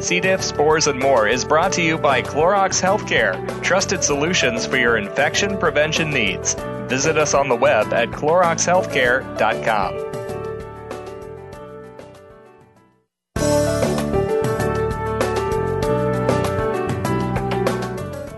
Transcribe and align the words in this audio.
C. 0.00 0.20
diff, 0.20 0.42
spores, 0.42 0.86
and 0.86 0.98
more 0.98 1.28
is 1.28 1.44
brought 1.44 1.72
to 1.72 1.82
you 1.82 1.98
by 1.98 2.22
Clorox 2.22 2.80
Healthcare, 2.80 3.62
trusted 3.62 4.02
solutions 4.02 4.66
for 4.66 4.76
your 4.76 4.96
infection 4.96 5.58
prevention 5.58 6.10
needs. 6.10 6.54
Visit 6.88 7.16
us 7.16 7.34
on 7.34 7.48
the 7.48 7.56
web 7.56 7.92
at 7.92 8.10
CloroxHealthcare.com. 8.10 10.09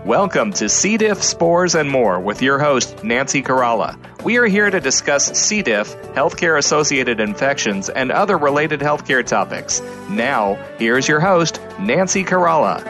Welcome 0.05 0.51
to 0.55 0.67
C. 0.67 0.97
diff, 0.97 1.23
spores, 1.23 1.75
and 1.75 1.89
more 1.89 2.19
with 2.19 2.41
your 2.41 2.59
host, 2.59 3.05
Nancy 3.05 3.41
Caralla. 3.41 3.95
We 4.21 4.35
are 4.35 4.45
here 4.45 4.69
to 4.69 4.81
discuss 4.81 5.27
C. 5.39 5.61
diff, 5.61 5.95
healthcare 6.07 6.57
associated 6.57 7.21
infections, 7.21 7.87
and 7.87 8.11
other 8.11 8.37
related 8.37 8.81
healthcare 8.81 9.25
topics. 9.25 9.81
Now, 10.09 10.55
here's 10.77 11.07
your 11.07 11.21
host, 11.21 11.61
Nancy 11.79 12.25
Caralla. 12.25 12.83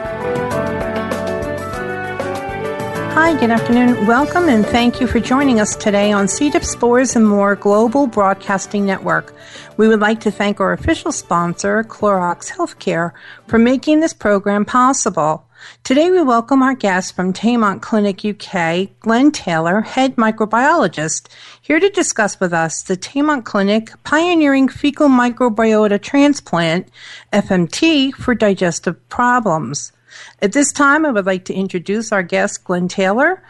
Hi, 3.12 3.38
good 3.38 3.52
afternoon. 3.52 4.08
Welcome 4.08 4.48
and 4.48 4.66
thank 4.66 5.00
you 5.00 5.06
for 5.06 5.20
joining 5.20 5.60
us 5.60 5.76
today 5.76 6.10
on 6.10 6.26
C. 6.26 6.50
diff 6.50 6.64
Spores 6.64 7.14
and 7.14 7.24
More 7.28 7.54
Global 7.54 8.08
Broadcasting 8.08 8.84
Network. 8.84 9.32
We 9.76 9.86
would 9.86 10.00
like 10.00 10.18
to 10.22 10.32
thank 10.32 10.58
our 10.58 10.72
official 10.72 11.12
sponsor, 11.12 11.84
Clorox 11.84 12.50
Healthcare, 12.50 13.12
for 13.46 13.60
making 13.60 14.00
this 14.00 14.12
program 14.12 14.64
possible. 14.64 15.46
Today 15.82 16.10
we 16.10 16.22
welcome 16.22 16.62
our 16.62 16.74
guest 16.74 17.14
from 17.14 17.32
Taymount 17.32 17.82
Clinic 17.82 18.24
UK, 18.24 18.88
Glenn 19.00 19.30
Taylor, 19.30 19.82
head 19.82 20.16
microbiologist, 20.16 21.28
here 21.60 21.78
to 21.78 21.88
discuss 21.90 22.40
with 22.40 22.52
us 22.52 22.82
the 22.82 22.96
Taymount 22.96 23.44
Clinic 23.44 23.90
pioneering 24.04 24.68
fecal 24.68 25.08
microbiota 25.08 26.00
transplant, 26.00 26.88
FMT, 27.32 28.14
for 28.14 28.34
digestive 28.34 29.08
problems. 29.08 29.92
At 30.40 30.52
this 30.52 30.72
time, 30.72 31.04
I 31.04 31.10
would 31.10 31.26
like 31.26 31.44
to 31.46 31.54
introduce 31.54 32.12
our 32.12 32.22
guest, 32.22 32.64
Glenn 32.64 32.88
Taylor 32.88 33.42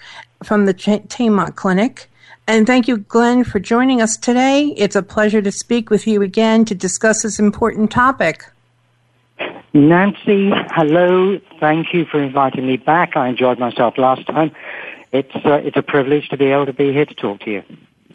from 0.42 0.66
the 0.66 0.74
Taymount 0.74 1.56
Clinic. 1.56 2.10
And 2.46 2.66
thank 2.66 2.88
you, 2.88 2.98
Glenn, 2.98 3.44
for 3.44 3.58
joining 3.58 4.02
us 4.02 4.16
today. 4.16 4.74
It's 4.76 4.96
a 4.96 5.02
pleasure 5.02 5.40
to 5.40 5.50
speak 5.50 5.88
with 5.88 6.06
you 6.06 6.20
again 6.22 6.64
to 6.66 6.74
discuss 6.74 7.22
this 7.22 7.38
important 7.38 7.90
topic. 7.90 8.44
Nancy, 9.72 10.52
hello. 10.70 11.40
Thank 11.64 11.94
you 11.94 12.04
for 12.04 12.22
inviting 12.22 12.66
me 12.66 12.76
back. 12.76 13.16
I 13.16 13.26
enjoyed 13.26 13.58
myself 13.58 13.96
last 13.96 14.26
time. 14.26 14.54
It's, 15.12 15.34
uh, 15.34 15.62
it's 15.64 15.78
a 15.78 15.82
privilege 15.82 16.28
to 16.28 16.36
be 16.36 16.44
able 16.52 16.66
to 16.66 16.74
be 16.74 16.92
here 16.92 17.06
to 17.06 17.14
talk 17.14 17.40
to 17.40 17.50
you. 17.50 17.62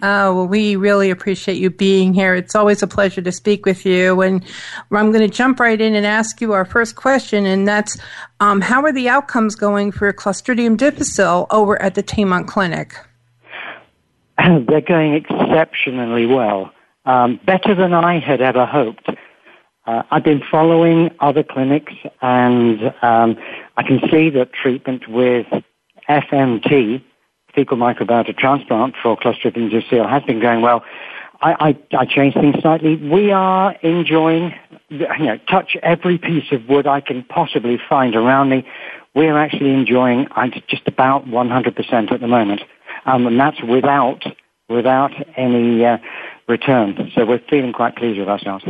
Oh, 0.04 0.36
well, 0.36 0.46
we 0.46 0.76
really 0.76 1.10
appreciate 1.10 1.58
you 1.58 1.72
being 1.72 2.14
here. 2.14 2.36
It's 2.36 2.54
always 2.54 2.84
a 2.84 2.88
pleasure 2.88 3.24
to 3.24 3.32
speak 3.32 3.66
with 3.66 3.88
you. 3.88 4.22
And 4.22 4.46
I'm 4.92 5.12
going 5.12 5.28
to 5.28 5.36
jump 5.36 5.60
right 5.60 5.82
in 5.82 5.96
and 5.96 6.06
ask 6.06 6.42
you 6.42 6.54
our 6.54 6.64
first 6.64 6.96
question, 6.96 7.48
and 7.48 7.68
that's 7.68 7.98
um, 8.40 8.62
how 8.62 8.84
are 8.84 8.94
the 8.94 9.10
outcomes 9.10 9.56
going 9.56 9.94
for 9.94 10.14
Clostridium 10.14 10.78
difficile 10.78 11.48
over 11.50 11.82
at 11.82 11.96
the 11.96 12.04
Taymount 12.04 12.46
Clinic? 12.46 12.94
They're 14.38 14.82
going 14.82 15.16
exceptionally 15.16 16.28
well, 16.28 16.72
um, 17.08 17.40
better 17.48 17.74
than 17.74 17.96
I 17.96 18.20
had 18.20 18.42
ever 18.42 18.68
hoped. 18.68 19.10
Uh, 19.90 20.04
I've 20.12 20.24
been 20.24 20.44
following 20.52 21.10
other 21.20 21.42
clinics, 21.42 21.94
and 22.22 22.94
um, 23.02 23.36
I 23.76 23.82
can 23.82 24.00
see 24.12 24.30
that 24.30 24.54
treatment 24.54 25.10
with 25.10 25.48
FMT, 26.08 27.04
fecal 27.56 27.76
microbiota 27.76 28.38
transplant 28.38 28.94
for 29.02 29.18
Clostridium 29.18 29.72
difficile 29.72 30.08
has 30.08 30.22
been 30.22 30.40
going 30.40 30.62
well. 30.62 30.84
I, 31.42 31.76
I, 31.92 31.98
I 31.98 32.06
changed 32.06 32.38
things 32.38 32.58
slightly. 32.62 32.98
We 32.98 33.32
are 33.32 33.72
enjoying, 33.82 34.54
you 34.90 35.08
know, 35.08 35.40
touch 35.50 35.76
every 35.82 36.20
piece 36.20 36.52
of 36.52 36.70
wood 36.70 36.86
I 36.86 37.02
can 37.02 37.24
possibly 37.24 37.80
find 37.90 38.16
around 38.16 38.50
me. 38.50 38.68
We're 39.16 39.40
actually 39.40 39.74
enjoying 39.74 40.28
just 40.68 40.88
about 40.88 41.26
100% 41.26 42.12
at 42.12 42.22
the 42.22 42.28
moment. 42.28 42.62
Um, 43.08 43.26
and 43.26 43.40
that's 43.40 43.64
without, 43.64 44.24
without 44.70 45.14
any 45.36 45.84
uh, 45.84 45.98
return. 46.48 47.12
So 47.16 47.26
we're 47.26 47.42
feeling 47.50 47.74
quite 47.74 47.96
pleased 47.96 48.20
with 48.20 48.30
ourselves. 48.30 48.66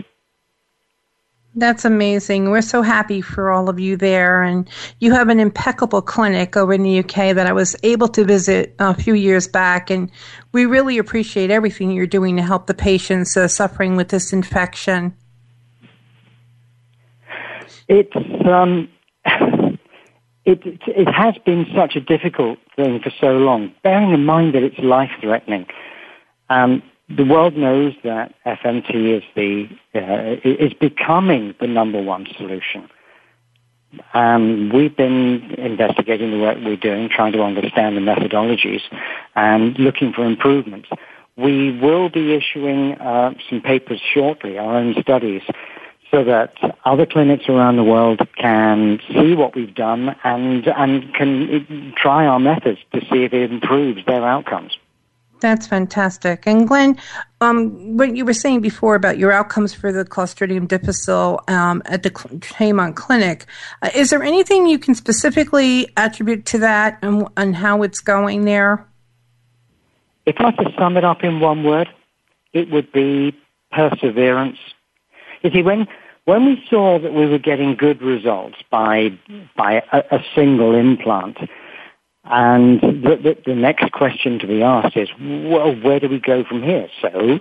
That's 1.56 1.84
amazing. 1.84 2.52
We're 2.52 2.62
so 2.62 2.84
happy 2.84 3.22
for 3.22 3.50
all 3.50 3.70
of 3.70 3.80
you 3.80 3.98
there. 3.98 4.44
And 4.44 4.70
you 5.00 5.12
have 5.14 5.30
an 5.30 5.40
impeccable 5.40 6.02
clinic 6.02 6.56
over 6.56 6.74
in 6.74 6.84
the 6.84 7.00
UK 7.00 7.36
that 7.36 7.48
I 7.48 7.54
was 7.54 7.76
able 7.82 8.08
to 8.10 8.24
visit 8.24 8.76
a 8.80 8.94
few 8.94 9.16
years 9.16 9.48
back. 9.48 9.90
And 9.90 10.12
we 10.52 10.66
really 10.66 11.00
appreciate 11.00 11.50
everything 11.50 11.92
you're 11.92 12.06
doing 12.08 12.38
to 12.38 12.44
help 12.44 12.68
the 12.68 12.76
patients 12.76 13.36
uh, 13.36 13.48
suffering 13.48 13.96
with 13.96 14.10
this 14.10 14.32
infection. 14.32 15.16
It's, 17.88 18.16
um, 18.48 18.88
it, 20.46 20.60
it 20.64 21.08
has 21.12 21.36
been 21.46 21.66
such 21.76 21.96
a 21.96 22.00
difficult 22.00 22.60
thing 22.76 23.00
for 23.00 23.12
so 23.20 23.38
long, 23.38 23.74
bearing 23.84 24.14
in 24.14 24.24
mind 24.24 24.54
that 24.54 24.62
it's 24.62 24.78
life 24.78 25.12
threatening. 25.20 25.66
Um, 26.52 26.84
the 27.09 27.25
world 27.25 27.58
knows 27.58 27.94
that 28.03 28.34
FMT 28.46 29.18
is 29.18 29.24
the 29.36 29.68
uh, 29.96 30.36
is 30.44 30.74
becoming 30.74 31.56
the 31.59 31.68
number 31.68 32.02
one 32.02 32.28
solution. 32.38 32.88
Um, 34.14 34.70
we've 34.72 34.96
been 34.96 35.56
investigating 35.58 36.30
the 36.31 36.38
work 36.38 36.58
we're 36.64 36.75
doing, 36.75 37.09
trying 37.09 37.31
to 37.34 37.42
understand 37.42 37.98
the 37.98 38.02
methodologies, 38.02 38.81
and 39.36 39.78
looking 39.80 40.14
for 40.14 40.24
improvements. 40.24 40.90
We 41.36 41.80
will 41.80 42.09
be 42.09 42.36
issuing 42.36 42.94
uh, 42.94 43.34
some 43.50 43.62
papers 43.62 44.00
shortly, 44.14 44.59
our 44.59 44.78
own 44.78 44.94
studies, 45.02 45.42
so 46.12 46.24
that 46.24 46.53
other 46.86 47.08
clinics 47.08 47.50
around 47.50 47.78
the 47.78 47.84
world 47.84 48.22
can 48.38 49.00
see 49.12 49.34
what 49.34 49.56
we've 49.56 49.74
done 49.74 50.16
and 50.24 50.68
and 50.68 51.12
can 51.16 51.94
try 51.98 52.28
our 52.28 52.40
methods 52.40 52.80
to 52.94 53.02
see 53.02 53.24
if 53.24 53.34
it 53.34 53.52
improves 53.52 54.06
their 54.06 54.24
outcomes. 54.24 54.78
That's 55.42 55.68
fantastic. 55.68 56.46
And 56.46 56.68
Glenn, 56.68 56.98
um, 57.42 57.98
what 57.98 58.16
you 58.16 58.26
were 58.26 58.34
saying 58.34 58.62
before 58.62 58.96
about 58.96 59.18
your 59.18 59.32
outcomes 59.32 59.74
for 59.74 59.92
the 59.92 60.04
Clostridium 60.04 60.68
difficile 60.68 61.42
um, 61.48 61.82
at 61.86 62.04
the 62.04 62.12
Taymount 62.12 62.96
Clinic, 62.96 63.46
uh, 63.82 63.90
is 63.96 64.10
there 64.10 64.22
anything 64.22 64.68
you 64.68 64.78
can 64.78 64.96
specifically 64.96 65.88
attribute 65.96 66.46
to 66.48 66.58
that 66.60 67.00
and, 67.02 67.28
and 67.38 67.56
how 67.56 67.84
it's 67.84 68.02
going 68.02 68.46
there? 68.46 68.86
If 70.26 70.36
I 70.40 70.52
could 70.52 70.74
sum 70.78 70.98
it 70.98 71.06
up 71.06 71.24
in 71.24 71.40
one 71.40 71.64
word, 71.64 71.90
it 72.54 72.70
would 72.70 72.92
be 72.92 73.36
perseverance. 73.72 74.58
You 75.42 75.52
see, 75.52 75.62
when 75.62 75.88
when 76.26 76.46
we 76.46 76.64
saw 76.70 77.00
that 77.00 77.14
we 77.14 77.26
were 77.26 77.40
getting 77.40 77.76
good 77.76 78.02
results 78.02 78.58
by 78.70 79.18
by 79.56 79.84
a, 79.92 80.04
a 80.12 80.24
single 80.36 80.76
implant, 80.76 81.38
and 82.30 82.80
the, 82.80 83.18
the, 83.24 83.38
the, 83.48 83.56
next 83.56 83.92
question 83.92 84.38
to 84.40 84.48
be 84.48 84.62
asked 84.62 84.96
is, 84.96 85.10
well, 85.20 85.76
where 85.82 86.00
do 86.00 86.08
we 86.08 86.20
go 86.20 86.44
from 86.44 86.62
here? 86.62 86.88
So, 87.02 87.40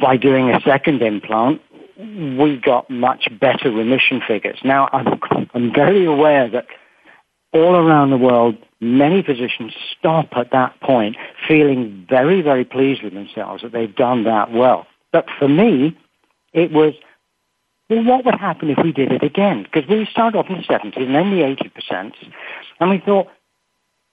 by 0.00 0.18
doing 0.18 0.50
a 0.50 0.60
second 0.60 1.00
implant, 1.00 1.62
we 1.98 2.60
got 2.62 2.90
much 2.90 3.28
better 3.40 3.70
remission 3.70 4.20
figures. 4.26 4.58
Now, 4.64 4.90
I'm, 4.92 5.18
I'm 5.54 5.72
very 5.72 6.04
aware 6.04 6.50
that 6.50 6.66
all 7.54 7.74
around 7.76 8.10
the 8.10 8.18
world, 8.18 8.56
many 8.80 9.22
physicians 9.22 9.72
stop 9.96 10.28
at 10.36 10.50
that 10.50 10.78
point 10.80 11.16
feeling 11.48 12.04
very, 12.08 12.42
very 12.42 12.66
pleased 12.66 13.02
with 13.02 13.14
themselves 13.14 13.62
that 13.62 13.72
they've 13.72 13.94
done 13.94 14.24
that 14.24 14.52
well. 14.52 14.86
But 15.10 15.26
for 15.38 15.48
me, 15.48 15.96
it 16.52 16.70
was, 16.70 16.92
well, 17.88 18.04
what 18.04 18.24
would 18.26 18.34
happen 18.34 18.68
if 18.68 18.78
we 18.82 18.92
did 18.92 19.10
it 19.10 19.22
again? 19.22 19.62
Because 19.62 19.88
we 19.88 20.06
started 20.10 20.36
off 20.36 20.50
in 20.50 20.56
the 20.56 20.64
70s 20.64 21.00
and 21.00 21.14
then 21.14 21.30
the 21.30 21.42
80%, 21.42 22.12
and 22.80 22.90
we 22.90 22.98
thought, 22.98 23.28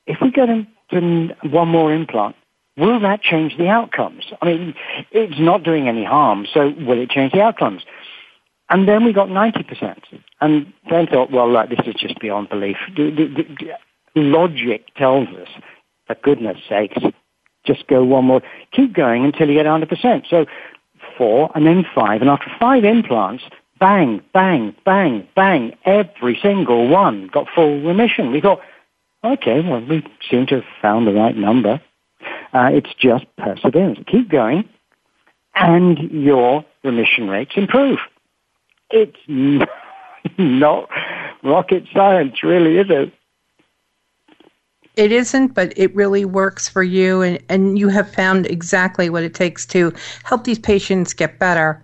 if 0.06 0.18
we 0.22 0.32
get 0.32 0.50
into 0.50 1.36
one 1.44 1.68
more 1.68 1.94
implant, 1.94 2.36
will 2.78 3.00
that 3.00 3.22
change 3.22 3.58
the 3.58 3.68
outcomes? 3.68 4.26
I 4.42 4.46
mean, 4.46 4.74
it's 5.12 5.40
not 5.40 5.64
doing 5.64 5.88
any 5.88 6.04
harm, 6.04 6.48
so 6.54 6.74
will 6.80 7.02
it 7.02 7.10
change 7.10 7.34
the 7.34 7.42
outcomes? 7.42 7.84
And 8.70 8.88
then 8.88 9.04
we 9.04 9.14
got 9.14 9.28
90%. 9.28 9.98
And 10.40 10.74
then 10.90 11.08
thought, 11.08 11.32
well, 11.32 11.52
this 11.68 11.86
is 11.86 11.96
just 11.96 12.20
beyond 12.20 12.50
belief. 12.50 12.78
The, 12.96 13.12
the, 13.12 13.46
the 14.16 14.22
logic 14.22 14.94
tells 14.96 15.28
us, 15.30 15.50
for 16.08 16.16
goodness 16.24 16.58
sakes, 16.70 16.98
just 17.66 17.86
go 17.88 18.04
one 18.04 18.26
more, 18.26 18.42
keep 18.72 18.94
going 18.94 19.26
until 19.26 19.50
you 19.50 19.56
get 19.56 19.66
100%. 19.66 20.24
So 20.30 20.46
four, 21.18 21.52
and 21.54 21.66
then 21.66 21.86
five. 21.94 22.22
And 22.22 22.30
after 22.30 22.50
five 22.60 22.84
implants, 22.84 23.44
bang, 23.80 24.22
bang, 24.34 24.76
bang, 24.86 25.28
bang, 25.36 25.78
every 25.86 26.40
single 26.42 26.88
one 26.88 27.30
got 27.32 27.48
full 27.54 27.82
remission. 27.82 28.32
We 28.32 28.42
thought, 28.42 28.60
okay, 29.24 29.62
well, 29.62 29.82
we 29.82 30.06
seem 30.30 30.46
to 30.48 30.56
have 30.56 30.66
found 30.82 31.08
the 31.08 31.14
right 31.14 31.36
number. 31.36 31.82
Uh, 32.54 32.70
it's 32.74 32.94
just 33.00 33.26
perseverance. 33.38 34.00
Keep 34.08 34.30
going, 34.30 34.68
and 35.56 35.98
your 36.12 36.66
remission 36.84 37.30
rates 37.30 37.52
improve. 37.56 38.00
It's 38.90 39.18
not 40.38 40.90
rocket 41.44 41.86
science, 41.94 42.44
really, 42.44 42.78
is 42.78 42.88
it? 42.90 43.14
It 44.98 45.14
isn't, 45.14 45.54
but 45.54 45.74
it 45.78 45.96
really 45.96 46.26
works 46.26 46.68
for 46.68 46.84
you, 46.84 47.22
and, 47.22 47.42
and 47.48 47.80
you 47.80 47.88
have 47.88 48.14
found 48.14 48.46
exactly 48.48 49.10
what 49.10 49.24
it 49.24 49.34
takes 49.34 49.66
to 49.68 49.94
help 50.24 50.44
these 50.44 50.60
patients 50.60 51.14
get 51.14 51.40
better. 51.40 51.82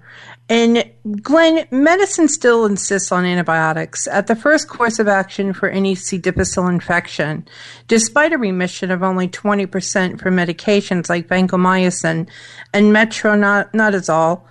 And 0.50 0.90
Glenn, 1.22 1.68
medicine 1.72 2.30
still 2.30 2.66
insists 2.66 3.12
on 3.12 3.26
antibiotics 3.26 4.08
at 4.08 4.28
the 4.28 4.36
first 4.36 4.70
course 4.70 4.98
of 4.98 5.08
action 5.08 5.52
for 5.52 5.68
any 5.68 5.94
C. 5.94 6.18
difficile 6.18 6.68
infection, 6.68 7.46
despite 7.88 8.32
a 8.32 8.38
remission 8.38 8.90
of 8.90 9.04
only 9.04 9.28
20% 9.28 10.20
for 10.20 10.32
medications 10.32 11.10
like 11.10 11.28
vancomycin 11.28 12.30
and 12.74 12.96
metronidazole. 12.96 14.42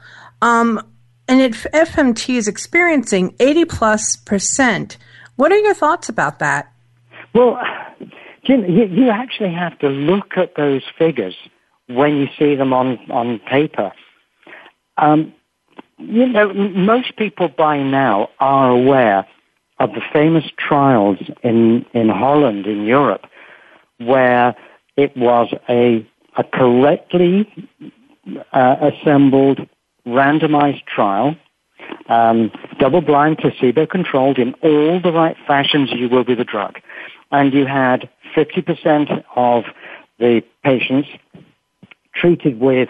Um, 0.43 0.83
and 1.29 1.41
if 1.41 1.65
FMT 1.73 2.37
is 2.37 2.47
experiencing 2.47 3.35
80 3.41 3.65
plus 3.65 4.17
percent, 4.17 4.99
what 5.37 5.51
are 5.51 5.59
your 5.59 5.75
thoughts 5.75 6.11
about 6.11 6.41
that? 6.41 6.73
Well, 7.35 7.59
Jim, 8.45 8.65
you, 8.67 8.85
you 8.85 9.09
actually 9.09 9.53
have 9.53 9.79
to 9.79 9.89
look 9.89 10.37
at 10.37 10.57
those 10.57 10.83
figures 10.99 11.35
when 11.89 12.17
you 12.17 12.27
see 12.39 12.55
them 12.55 12.75
on, 12.75 12.99
on 13.11 13.39
paper. 13.51 13.93
Um, 14.99 15.33
you 15.99 16.27
know, 16.27 16.53
most 16.53 17.17
people 17.17 17.49
by 17.49 17.83
now 17.83 18.29
are 18.39 18.71
aware 18.71 19.27
of 19.79 19.91
the 19.93 20.03
famous 20.13 20.45
trials 20.57 21.19
in, 21.43 21.85
in 21.93 22.09
Holland, 22.09 22.67
in 22.67 22.85
Europe, 22.85 23.27
where 23.99 24.55
it 24.97 25.17
was 25.17 25.53
a, 25.69 26.07
a 26.37 26.45
correctly 26.45 27.51
uh, 28.53 28.91
assembled 28.91 29.61
randomized 30.07 30.85
trial, 30.87 31.37
um, 32.09 32.51
double-blind, 32.79 33.39
placebo-controlled 33.39 34.39
in 34.39 34.55
all 34.63 35.01
the 35.01 35.13
right 35.13 35.37
fashions 35.47 35.91
you 35.93 36.09
will 36.09 36.25
with 36.25 36.39
the 36.39 36.45
drug. 36.45 36.79
And 37.31 37.53
you 37.53 37.67
had 37.67 38.09
50% 38.37 39.25
of 39.35 39.65
the 40.19 40.43
patients 40.65 41.09
treated 42.15 42.61
with 42.61 42.89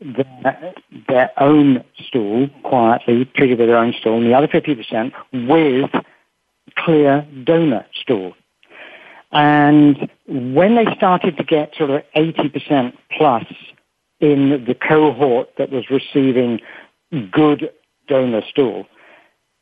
their, 0.00 0.74
their 1.08 1.30
own 1.38 1.84
stool, 2.06 2.48
quietly 2.62 3.24
treated 3.36 3.58
with 3.58 3.68
their 3.68 3.78
own 3.78 3.94
stool, 3.98 4.18
and 4.18 4.26
the 4.26 4.34
other 4.34 4.48
50% 4.48 5.12
with 5.48 5.90
clear 6.76 7.26
donor 7.44 7.86
stool. 8.00 8.34
And 9.32 10.10
when 10.28 10.76
they 10.76 10.86
started 10.96 11.36
to 11.36 11.44
get 11.44 11.74
sort 11.76 11.90
of 11.90 12.02
80% 12.14 12.92
plus 13.16 13.44
in 14.20 14.64
the 14.66 14.74
cohort 14.74 15.50
that 15.58 15.70
was 15.70 15.84
receiving 15.90 16.60
good 17.30 17.70
donor 18.08 18.42
stool, 18.48 18.86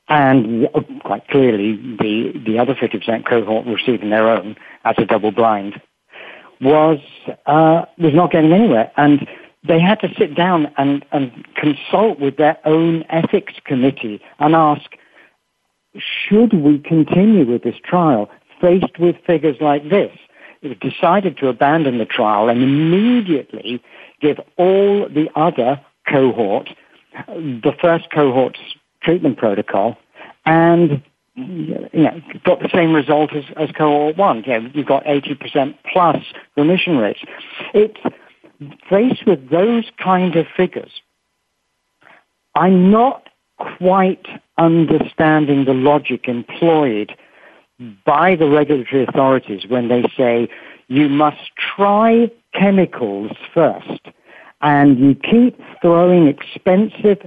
and 0.08 0.68
quite 1.02 1.26
clearly 1.28 1.76
the, 1.76 2.32
the 2.46 2.58
other 2.58 2.74
50% 2.74 3.26
cohort 3.26 3.66
receiving 3.66 4.10
their 4.10 4.28
own 4.28 4.56
as 4.84 4.96
a 4.98 5.06
double 5.06 5.30
blind, 5.30 5.80
was, 6.60 6.98
uh, 7.46 7.84
was 7.98 8.14
not 8.14 8.30
getting 8.30 8.52
anywhere. 8.52 8.92
And 8.96 9.26
they 9.66 9.80
had 9.80 10.00
to 10.00 10.08
sit 10.18 10.34
down 10.34 10.72
and, 10.76 11.04
and 11.12 11.46
consult 11.56 12.20
with 12.20 12.36
their 12.36 12.58
own 12.64 13.04
ethics 13.08 13.54
committee 13.64 14.20
and 14.38 14.54
ask, 14.54 14.90
should 15.96 16.52
we 16.52 16.78
continue 16.78 17.46
with 17.46 17.62
this 17.62 17.76
trial 17.82 18.30
faced 18.60 18.98
with 18.98 19.16
figures 19.26 19.56
like 19.60 19.88
this? 19.88 20.10
They 20.62 20.74
decided 20.74 21.38
to 21.38 21.48
abandon 21.48 21.98
the 21.98 22.04
trial 22.04 22.48
and 22.48 22.62
immediately 22.62 23.82
give 24.20 24.38
all 24.56 25.08
the 25.08 25.28
other 25.34 25.80
cohort 26.08 26.68
the 27.28 27.72
first 27.80 28.10
cohort's 28.10 28.58
treatment 29.02 29.38
protocol 29.38 29.96
and 30.46 31.02
you 31.36 31.88
know, 31.92 32.20
got 32.44 32.60
the 32.60 32.70
same 32.72 32.92
result 32.92 33.34
as, 33.34 33.44
as 33.56 33.70
cohort 33.72 34.16
one. 34.16 34.44
You 34.44 34.60
know, 34.60 34.70
you've 34.72 34.86
got 34.86 35.04
80% 35.04 35.76
plus 35.92 36.22
remission 36.56 36.98
rates. 36.98 37.20
It's, 37.72 37.98
faced 38.88 39.26
with 39.26 39.50
those 39.50 39.84
kind 39.98 40.36
of 40.36 40.46
figures, 40.56 41.00
I'm 42.54 42.90
not 42.90 43.28
quite 43.58 44.26
understanding 44.58 45.64
the 45.64 45.74
logic 45.74 46.28
employed 46.28 47.16
by 48.04 48.36
the 48.36 48.48
regulatory 48.48 49.04
authorities 49.04 49.66
when 49.68 49.88
they 49.88 50.04
say 50.16 50.48
you 50.88 51.08
must 51.08 51.54
try 51.56 52.30
chemicals 52.52 53.32
first 53.52 54.00
and 54.60 54.98
you 54.98 55.14
keep 55.14 55.60
throwing 55.82 56.28
expensive 56.28 57.18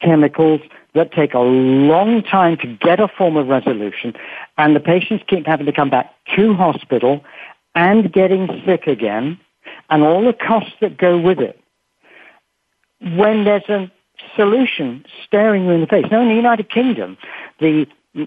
chemicals 0.00 0.60
that 0.94 1.12
take 1.12 1.34
a 1.34 1.40
long 1.40 2.22
time 2.22 2.56
to 2.58 2.66
get 2.66 3.00
a 3.00 3.08
form 3.08 3.36
of 3.36 3.48
resolution 3.48 4.14
and 4.58 4.76
the 4.76 4.80
patients 4.80 5.24
keep 5.26 5.46
having 5.46 5.66
to 5.66 5.72
come 5.72 5.90
back 5.90 6.14
to 6.36 6.54
hospital 6.54 7.24
and 7.74 8.12
getting 8.12 8.62
sick 8.64 8.86
again 8.86 9.38
and 9.90 10.02
all 10.02 10.24
the 10.24 10.32
costs 10.32 10.72
that 10.80 10.96
go 10.96 11.18
with 11.18 11.38
it 11.38 11.60
when 13.00 13.44
there's 13.44 13.68
a 13.68 13.90
solution 14.36 15.04
staring 15.26 15.64
you 15.64 15.70
in 15.70 15.80
the 15.80 15.86
face. 15.86 16.06
Now, 16.10 16.22
in 16.22 16.28
the 16.28 16.34
United 16.34 16.70
Kingdom, 16.70 17.18
the 17.60 17.86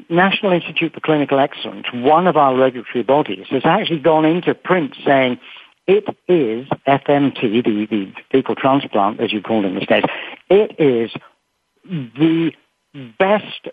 National 0.09 0.51
Institute 0.51 0.93
for 0.93 0.99
Clinical 0.99 1.39
Excellence, 1.39 1.87
one 1.93 2.27
of 2.27 2.35
our 2.37 2.55
regulatory 2.55 3.03
bodies, 3.03 3.47
has 3.49 3.63
actually 3.65 3.99
gone 3.99 4.25
into 4.25 4.53
print 4.53 4.95
saying 5.05 5.39
it 5.87 6.03
is 6.27 6.67
FMT, 6.87 7.63
the, 7.63 7.87
the 7.89 8.11
fecal 8.31 8.55
transplant, 8.55 9.21
as 9.21 9.31
you 9.31 9.41
call 9.41 9.63
it 9.63 9.69
in 9.69 9.75
the 9.75 9.81
States, 9.81 10.07
it 10.49 10.75
is 10.79 11.11
the 11.83 12.51
best 13.17 13.69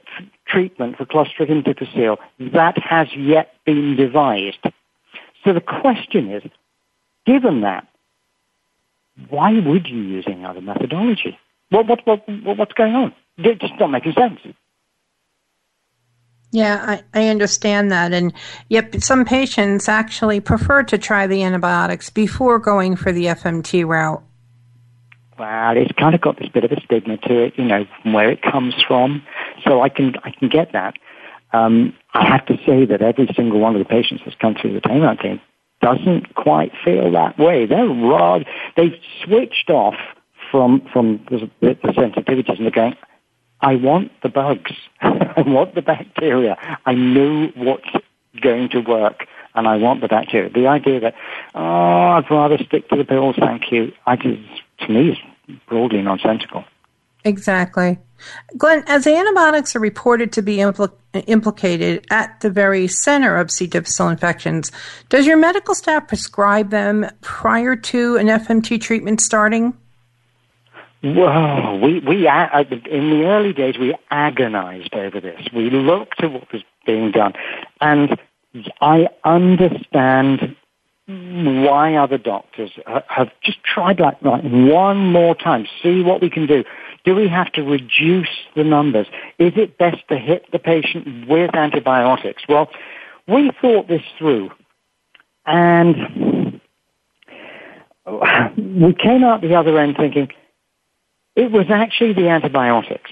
treatment 0.47 0.97
for 0.97 1.07
Clostridium 1.07 1.65
difficile 1.65 2.19
that 2.39 2.79
has 2.79 3.09
yet 3.17 3.55
been 3.67 3.97
devised. 3.97 4.59
So 5.45 5.53
the 5.53 5.61
question 5.61 6.31
is, 6.31 6.43
Given 7.27 7.63
that, 7.63 7.87
why 9.29 9.53
would 9.53 9.87
you 9.87 10.01
use 10.01 10.25
any 10.27 10.45
other 10.45 10.61
methodology? 10.61 11.39
What, 11.71 11.87
what, 11.89 12.01
what, 12.07 12.59
what's 12.59 12.73
going 12.73 12.95
on? 12.95 13.15
It's 13.39 13.61
just 13.61 13.75
not 13.81 13.91
making 13.91 14.13
sense. 14.13 14.41
Yeah, 16.51 17.01
I, 17.15 17.21
I 17.21 17.29
understand 17.29 17.91
that. 17.91 18.13
And 18.13 18.33
yet, 18.69 19.03
some 19.03 19.25
patients 19.25 19.89
actually 19.89 20.41
prefer 20.41 20.85
to 20.85 20.99
try 20.99 21.27
the 21.27 21.43
antibiotics 21.43 22.11
before 22.11 22.61
going 22.61 22.95
for 22.95 23.11
the 23.11 23.27
FMT 23.27 23.85
route. 23.85 24.23
Well, 25.37 25.77
it's 25.77 25.91
kind 25.99 26.15
of 26.15 26.21
got 26.21 26.39
this 26.39 26.49
bit 26.49 26.63
of 26.63 26.71
a 26.71 26.81
stigma 26.83 27.17
to 27.17 27.45
it, 27.47 27.55
you 27.57 27.65
know, 27.65 27.87
from 28.03 28.13
where 28.13 28.31
it 28.31 28.41
comes 28.41 28.75
from. 28.87 29.25
So 29.65 29.81
I 29.81 29.89
can, 29.89 30.15
I 30.23 30.31
can 30.31 30.49
get 30.49 30.73
that. 30.73 30.95
Um, 31.53 31.93
I 32.13 32.25
have 32.29 32.47
to 32.47 32.57
say 32.65 32.85
that 32.85 33.03
every 33.03 33.29
single 33.35 33.59
one 33.59 33.75
of 33.75 33.81
the 33.81 33.85
patients 33.85 34.23
that's 34.25 34.37
come 34.37 34.55
through 34.55 34.75
the 34.75 34.81
Taymount 34.81 35.23
team 35.23 35.41
doesn't 35.85 36.35
quite 36.35 36.73
feel 36.83 37.13
that 37.13 37.39
way. 37.39 37.67
They're 37.67 37.87
raw. 37.87 38.39
They've 38.75 38.99
switched 39.23 39.69
off 39.69 39.97
from 40.51 40.81
from 40.91 41.27
the, 41.29 41.51
the 41.61 41.75
sensitivities 41.89 42.57
and 42.57 42.65
they're 42.65 42.71
going, 42.71 42.97
I 43.61 43.77
want 43.77 44.11
the 44.23 44.31
bugs. 44.31 44.73
I 45.03 45.43
want 45.47 45.75
the 45.75 45.83
bacteria. 45.83 46.57
I 46.87 46.95
know 46.95 47.53
what's 47.55 47.91
going 48.41 48.71
to 48.71 48.81
work 48.81 49.27
and 49.55 49.69
I 49.69 49.77
want 49.77 50.01
the 50.01 50.09
bacteria. 50.09 50.49
The 50.49 50.69
idea 50.69 51.01
that, 51.01 51.15
oh, 51.55 51.61
I'd 51.61 52.31
rather 52.31 52.57
stick 52.59 52.89
to 52.89 52.97
the 52.97 53.05
pills, 53.05 53.37
thank 53.39 53.71
you, 53.71 53.93
I 54.07 54.17
just, 54.17 54.41
to 54.81 54.89
me 54.89 55.11
is 55.11 55.19
broadly 55.69 56.01
nonsensical. 56.01 56.65
Exactly. 57.25 57.99
Glenn, 58.57 58.85
as 58.87 59.07
antibiotics 59.07 59.75
are 59.77 59.81
reported 59.81 60.33
to 60.33 60.43
be 60.43 60.57
impl- 60.57 60.93
implicated 61.27 62.07
at 62.11 62.41
the 62.41 62.51
very 62.51 62.87
center 62.87 63.37
of 63.37 63.51
C. 63.51 63.67
difficile 63.67 64.09
infections, 64.09 64.71
does 65.09 65.27
your 65.27 65.37
medical 65.37 65.75
staff 65.75 66.09
prescribe 66.09 66.71
them 66.71 67.07
prior 67.21 67.77
to 67.77 68.17
an 68.17 68.27
FMT 68.29 68.81
treatment 68.81 69.21
starting? 69.21 69.75
Well, 71.03 71.79
we, 71.81 72.01
we, 72.01 72.27
in 72.27 73.11
the 73.11 73.25
early 73.27 73.53
days, 73.53 73.77
we 73.77 73.95
agonized 74.11 74.95
over 74.95 75.21
this. 75.21 75.41
We 75.55 75.69
looked 75.69 76.23
at 76.25 76.33
what 76.33 76.51
was 76.51 76.63
being 76.87 77.11
done. 77.11 77.35
And 77.81 78.19
I 78.81 79.09
understand 79.23 80.57
why 81.07 81.97
other 81.97 82.17
doctors 82.17 82.71
have 83.09 83.31
just 83.43 83.63
tried 83.63 84.01
like, 84.01 84.23
like 84.23 84.43
one 84.43 84.97
more 84.97 85.35
time, 85.35 85.67
see 85.83 86.03
what 86.03 86.23
we 86.23 86.31
can 86.31 86.47
do. 86.47 86.65
Do 87.05 87.15
we 87.15 87.29
have 87.29 87.53
to 87.53 87.63
reduce 87.63 88.29
the 88.57 88.65
numbers? 88.65 89.07
Is 89.39 89.53
it 89.57 89.79
best 89.79 90.09
to 90.09 90.17
hit 90.19 90.51
the 90.53 90.59
patient 90.59 91.29
with 91.29 91.55
antibiotics? 91.55 92.43
Well, 92.49 92.71
we 93.29 93.51
thought 93.61 93.89
this 93.89 94.03
through 94.19 94.51
and 95.47 96.61
we 98.07 98.95
came 98.95 99.25
out 99.25 99.41
the 99.41 99.55
other 99.55 99.79
end 99.79 99.97
thinking, 99.97 100.29
it 101.37 101.51
was 101.51 101.67
actually 101.71 102.13
the 102.13 102.29
antibiotics, 102.29 103.11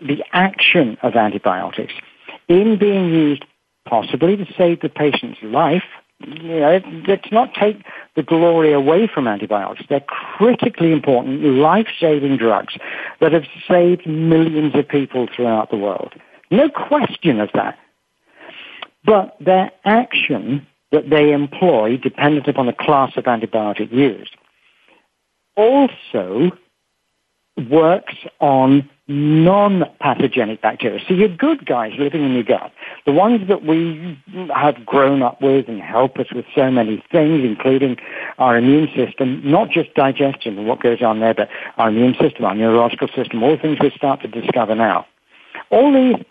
the 0.00 0.24
action 0.32 0.96
of 1.02 1.14
antibiotics 1.14 1.92
in 2.48 2.78
being 2.78 3.10
used 3.10 3.44
possibly 3.86 4.36
to 4.36 4.46
save 4.56 4.80
the 4.80 4.88
patient's 4.88 5.38
life. 5.42 5.84
You 6.20 6.60
know, 6.60 6.80
let's 7.08 7.32
not 7.32 7.54
take 7.54 7.82
the 8.14 8.22
glory 8.22 8.72
away 8.72 9.06
from 9.12 9.26
antibiotics. 9.26 9.86
They're 9.88 10.00
critically 10.00 10.92
important, 10.92 11.42
life-saving 11.42 12.36
drugs 12.36 12.74
that 13.20 13.32
have 13.32 13.44
saved 13.66 14.06
millions 14.06 14.74
of 14.74 14.86
people 14.86 15.28
throughout 15.34 15.70
the 15.70 15.76
world. 15.76 16.14
No 16.50 16.68
question 16.68 17.40
of 17.40 17.48
that. 17.54 17.78
But 19.04 19.36
their 19.40 19.70
action 19.84 20.66
that 20.92 21.08
they 21.08 21.32
employ, 21.32 21.96
dependent 21.96 22.48
upon 22.48 22.66
the 22.66 22.72
class 22.72 23.12
of 23.16 23.24
antibiotic 23.24 23.90
used, 23.90 24.36
also 25.56 26.50
works 27.68 28.14
on 28.40 28.88
non-pathogenic 29.10 30.62
bacteria. 30.62 31.00
So 31.08 31.14
your 31.14 31.28
good 31.28 31.66
guys 31.66 31.92
living 31.98 32.24
in 32.24 32.32
your 32.32 32.44
gut, 32.44 32.72
the 33.06 33.12
ones 33.12 33.48
that 33.48 33.64
we 33.64 34.16
have 34.54 34.86
grown 34.86 35.20
up 35.20 35.42
with 35.42 35.68
and 35.68 35.80
help 35.80 36.16
us 36.18 36.32
with 36.32 36.44
so 36.54 36.70
many 36.70 37.02
things, 37.10 37.42
including 37.44 37.96
our 38.38 38.56
immune 38.56 38.88
system, 38.94 39.42
not 39.44 39.68
just 39.68 39.92
digestion 39.94 40.58
and 40.58 40.68
what 40.68 40.80
goes 40.80 41.02
on 41.02 41.18
there, 41.18 41.34
but 41.34 41.48
our 41.76 41.88
immune 41.88 42.14
system, 42.20 42.44
our 42.44 42.54
neurological 42.54 43.08
system, 43.08 43.42
all 43.42 43.50
the 43.50 43.62
things 43.62 43.78
we 43.80 43.90
start 43.90 44.20
to 44.22 44.28
discover 44.28 44.76
now. 44.76 45.06
All 45.70 45.92
these, 45.92 46.24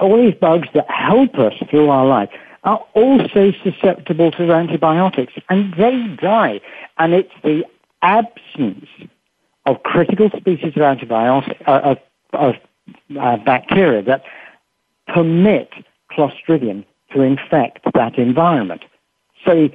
all 0.00 0.16
these 0.20 0.34
bugs 0.34 0.66
that 0.74 0.90
help 0.90 1.36
us 1.36 1.54
through 1.70 1.90
our 1.90 2.06
life 2.06 2.30
are 2.64 2.84
also 2.94 3.52
susceptible 3.62 4.32
to 4.32 4.52
antibiotics 4.52 5.34
and 5.48 5.72
they 5.74 6.16
die. 6.20 6.60
And 6.98 7.14
it's 7.14 7.32
the 7.44 7.64
absence 8.02 8.88
of 9.66 9.82
critical 9.82 10.30
species 10.36 10.72
of 10.76 10.82
antibiotic 10.82 11.60
uh, 11.66 11.80
of, 11.82 11.98
of 12.32 12.54
uh, 13.20 13.36
bacteria 13.38 14.02
that 14.02 14.22
permit 15.08 15.70
Clostridium 16.10 16.84
to 17.12 17.22
infect 17.22 17.80
that 17.94 18.18
environment. 18.18 18.84
So 19.44 19.68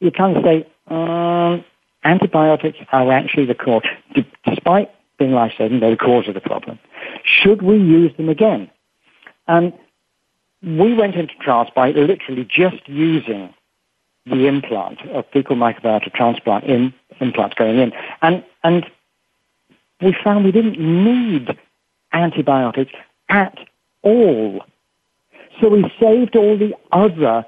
you 0.00 0.10
kind 0.10 0.36
of 0.36 0.44
say 0.44 0.66
um, 0.88 1.64
antibiotics 2.04 2.78
are 2.92 3.12
actually 3.12 3.46
the 3.46 3.54
cause, 3.54 3.82
despite 4.44 4.90
being 5.18 5.32
life-saving, 5.32 5.80
they're 5.80 5.90
the 5.90 5.96
cause 5.96 6.26
of 6.28 6.34
the 6.34 6.40
problem. 6.40 6.78
Should 7.24 7.62
we 7.62 7.76
use 7.76 8.14
them 8.16 8.28
again? 8.28 8.70
And 9.46 9.72
we 10.62 10.94
went 10.94 11.14
into 11.14 11.34
trials 11.40 11.68
by 11.74 11.90
literally 11.90 12.44
just 12.44 12.88
using 12.88 13.54
the 14.26 14.46
implant 14.46 15.00
of 15.10 15.24
fecal 15.32 15.56
microbiota 15.56 16.12
transplant 16.12 16.64
in 16.64 16.94
implants 17.20 17.54
going 17.54 17.78
in, 17.78 17.92
and 18.22 18.42
and 18.62 18.86
we 20.00 20.14
found 20.24 20.44
we 20.44 20.52
didn't 20.52 20.78
need 20.78 21.56
antibiotics 22.12 22.92
at 23.28 23.56
all. 24.02 24.64
So 25.60 25.68
we 25.68 25.82
saved 26.00 26.36
all 26.36 26.58
the 26.58 26.74
other 26.92 27.44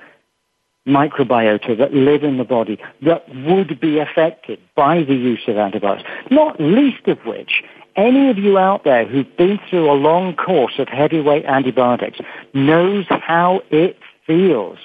microbiota 0.87 1.76
that 1.76 1.93
live 1.93 2.23
in 2.23 2.38
the 2.38 2.45
body 2.45 2.79
that 3.03 3.29
would 3.35 3.81
be 3.81 3.99
affected 3.99 4.61
by 4.76 5.03
the 5.03 5.15
use 5.15 5.43
of 5.49 5.57
antibiotics, 5.57 6.09
not 6.31 6.61
least 6.61 7.09
of 7.09 7.19
which 7.26 7.62
any 7.97 8.31
of 8.31 8.38
you 8.38 8.59
out 8.59 8.85
there 8.85 9.07
who've 9.07 9.37
been 9.37 9.59
through 9.69 9.91
a 9.91 9.95
long 9.95 10.37
course 10.37 10.75
of 10.79 10.88
heavyweight 10.88 11.45
antibiotics 11.47 12.19
knows 12.53 13.07
how 13.09 13.62
it 13.71 13.99
feels. 14.26 14.79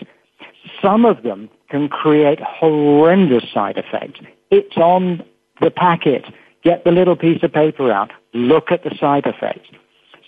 Some 0.81 1.05
of 1.05 1.23
them 1.23 1.49
can 1.69 1.89
create 1.89 2.39
horrendous 2.39 3.43
side 3.53 3.77
effects. 3.77 4.19
It's 4.49 4.77
on 4.77 5.23
the 5.59 5.71
packet. 5.71 6.25
Get 6.63 6.83
the 6.83 6.91
little 6.91 7.15
piece 7.15 7.41
of 7.43 7.51
paper 7.51 7.91
out. 7.91 8.11
Look 8.33 8.71
at 8.71 8.83
the 8.83 8.95
side 8.99 9.25
effects. 9.25 9.67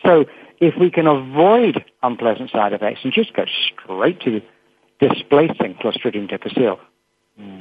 So 0.05 0.25
if 0.59 0.75
we 0.79 0.89
can 0.89 1.07
avoid 1.07 1.83
unpleasant 2.01 2.51
side 2.51 2.73
effects 2.73 3.01
and 3.03 3.13
just 3.13 3.33
go 3.33 3.45
straight 3.67 4.19
to 4.21 4.41
displacing 4.99 5.75
Clostridium 5.75 6.27
difficile, 6.29 6.79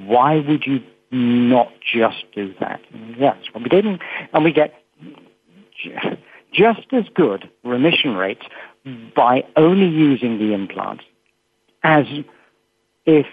why 0.04 0.36
would 0.36 0.66
you 0.66 0.82
not 1.10 1.72
just 1.80 2.24
do 2.34 2.54
that? 2.60 2.80
That's 3.18 3.52
what 3.52 3.62
we 3.62 3.68
did. 3.68 3.84
And 4.32 4.44
we 4.44 4.52
get 4.52 4.74
just 6.52 6.92
as 6.92 7.04
good 7.14 7.50
remission 7.64 8.14
rates 8.14 8.42
by 9.14 9.44
only 9.56 9.86
using 9.86 10.38
the 10.38 10.52
implants 10.54 11.04
as 11.82 12.06
if 13.04 13.26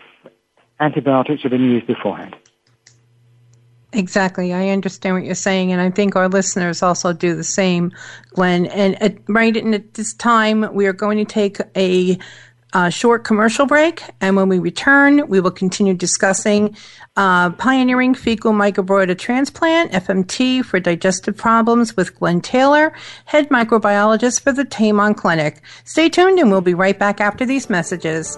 antibiotics 0.79 1.43
had 1.43 1.51
been 1.51 1.69
used 1.69 1.87
beforehand. 1.87 2.35
Exactly. 3.93 4.53
I 4.53 4.69
understand 4.69 5.15
what 5.15 5.25
you're 5.25 5.33
saying, 5.33 5.71
and 5.71 5.81
I 5.81 5.89
think 5.89 6.15
our 6.15 6.29
listeners 6.29 6.83
also 6.83 7.11
do 7.11 7.35
the 7.35 7.43
same, 7.43 7.91
Glenn. 8.31 8.67
And 8.67 9.01
at, 9.01 9.17
right 9.27 9.55
at 9.55 9.93
this 9.95 10.13
time, 10.13 10.71
we 10.73 10.85
are 10.85 10.93
going 10.93 11.17
to 11.17 11.25
take 11.25 11.57
a, 11.75 12.19
a, 12.73 12.91
short 12.91 13.23
commercial 13.23 13.65
break, 13.65 14.03
and 14.21 14.35
when 14.35 14.47
we 14.47 14.59
return, 14.59 15.27
we 15.27 15.39
will 15.39 15.49
continue 15.49 15.95
discussing 15.95 16.77
uh, 17.17 17.49
pioneering 17.51 18.13
fecal 18.13 18.53
microbiota 18.53 19.17
transplant 19.17 19.91
(FMT) 19.91 20.63
for 20.63 20.79
digestive 20.79 21.35
problems 21.35 21.97
with 21.97 22.15
Glenn 22.19 22.41
Taylor, 22.41 22.93
head 23.25 23.49
microbiologist 23.49 24.41
for 24.41 24.51
the 24.51 24.65
Taymount 24.65 25.17
Clinic. 25.17 25.61
Stay 25.83 26.09
tuned, 26.09 26.37
and 26.37 26.51
we'll 26.51 26.61
be 26.61 26.75
right 26.75 26.99
back 26.99 27.19
after 27.19 27.43
these 27.43 27.71
messages. 27.71 28.37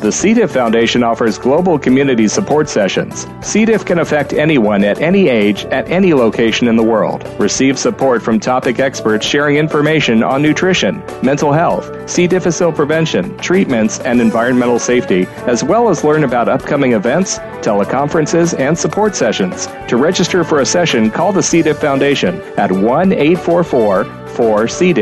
The 0.00 0.10
C. 0.10 0.32
diff 0.32 0.50
Foundation 0.52 1.02
offers 1.02 1.36
global 1.36 1.78
community 1.78 2.26
support 2.26 2.70
sessions. 2.70 3.26
C. 3.42 3.66
diff 3.66 3.84
can 3.84 3.98
affect 3.98 4.32
anyone 4.32 4.82
at 4.82 4.98
any 5.02 5.28
age, 5.28 5.66
at 5.66 5.90
any 5.90 6.14
location 6.14 6.68
in 6.68 6.76
the 6.76 6.82
world. 6.82 7.28
Receive 7.38 7.78
support 7.78 8.22
from 8.22 8.40
topic 8.40 8.78
experts 8.78 9.26
sharing 9.26 9.56
information 9.56 10.22
on 10.22 10.40
nutrition, 10.40 11.02
mental 11.22 11.52
health, 11.52 12.08
C. 12.08 12.26
difficile 12.26 12.72
prevention, 12.72 13.36
treatments, 13.38 14.00
and 14.00 14.22
environmental 14.22 14.78
safety, 14.78 15.26
as 15.46 15.62
well 15.62 15.90
as 15.90 16.02
learn 16.02 16.24
about 16.24 16.48
upcoming 16.48 16.92
events, 16.92 17.36
teleconferences, 17.60 18.58
and 18.58 18.78
support 18.78 19.14
sessions. 19.14 19.66
To 19.88 19.98
register 19.98 20.44
for 20.44 20.60
a 20.60 20.66
session, 20.66 21.10
call 21.10 21.30
the 21.30 21.42
C. 21.42 21.60
diff 21.60 21.78
Foundation 21.78 22.40
at 22.56 22.72
1 22.72 23.12
844 23.12 24.04
4 24.28 24.68
C. 24.68 24.94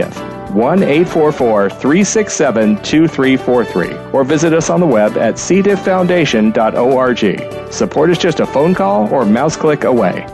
diff. 0.48 0.54
1 0.54 0.82
844 0.82 1.70
367 1.70 2.76
2343 2.76 4.12
or 4.12 4.24
visit 4.24 4.52
us 4.52 4.68
on 4.70 4.80
the 4.80 4.86
web 4.86 5.16
at 5.16 5.34
cdifffoundation.org. 5.34 7.72
Support 7.72 8.10
is 8.10 8.18
just 8.18 8.40
a 8.40 8.46
phone 8.46 8.74
call 8.74 9.08
or 9.12 9.24
mouse 9.24 9.56
click 9.56 9.84
away. 9.84 10.26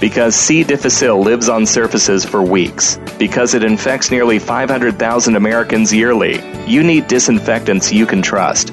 Because 0.00 0.34
C. 0.34 0.64
difficile 0.64 1.20
lives 1.20 1.48
on 1.48 1.64
surfaces 1.64 2.24
for 2.24 2.42
weeks, 2.42 2.98
because 3.20 3.54
it 3.54 3.62
infects 3.62 4.10
nearly 4.10 4.40
500,000 4.40 5.36
Americans 5.36 5.94
yearly, 5.94 6.40
you 6.66 6.82
need 6.82 7.06
disinfectants 7.06 7.92
you 7.92 8.04
can 8.04 8.20
trust. 8.20 8.72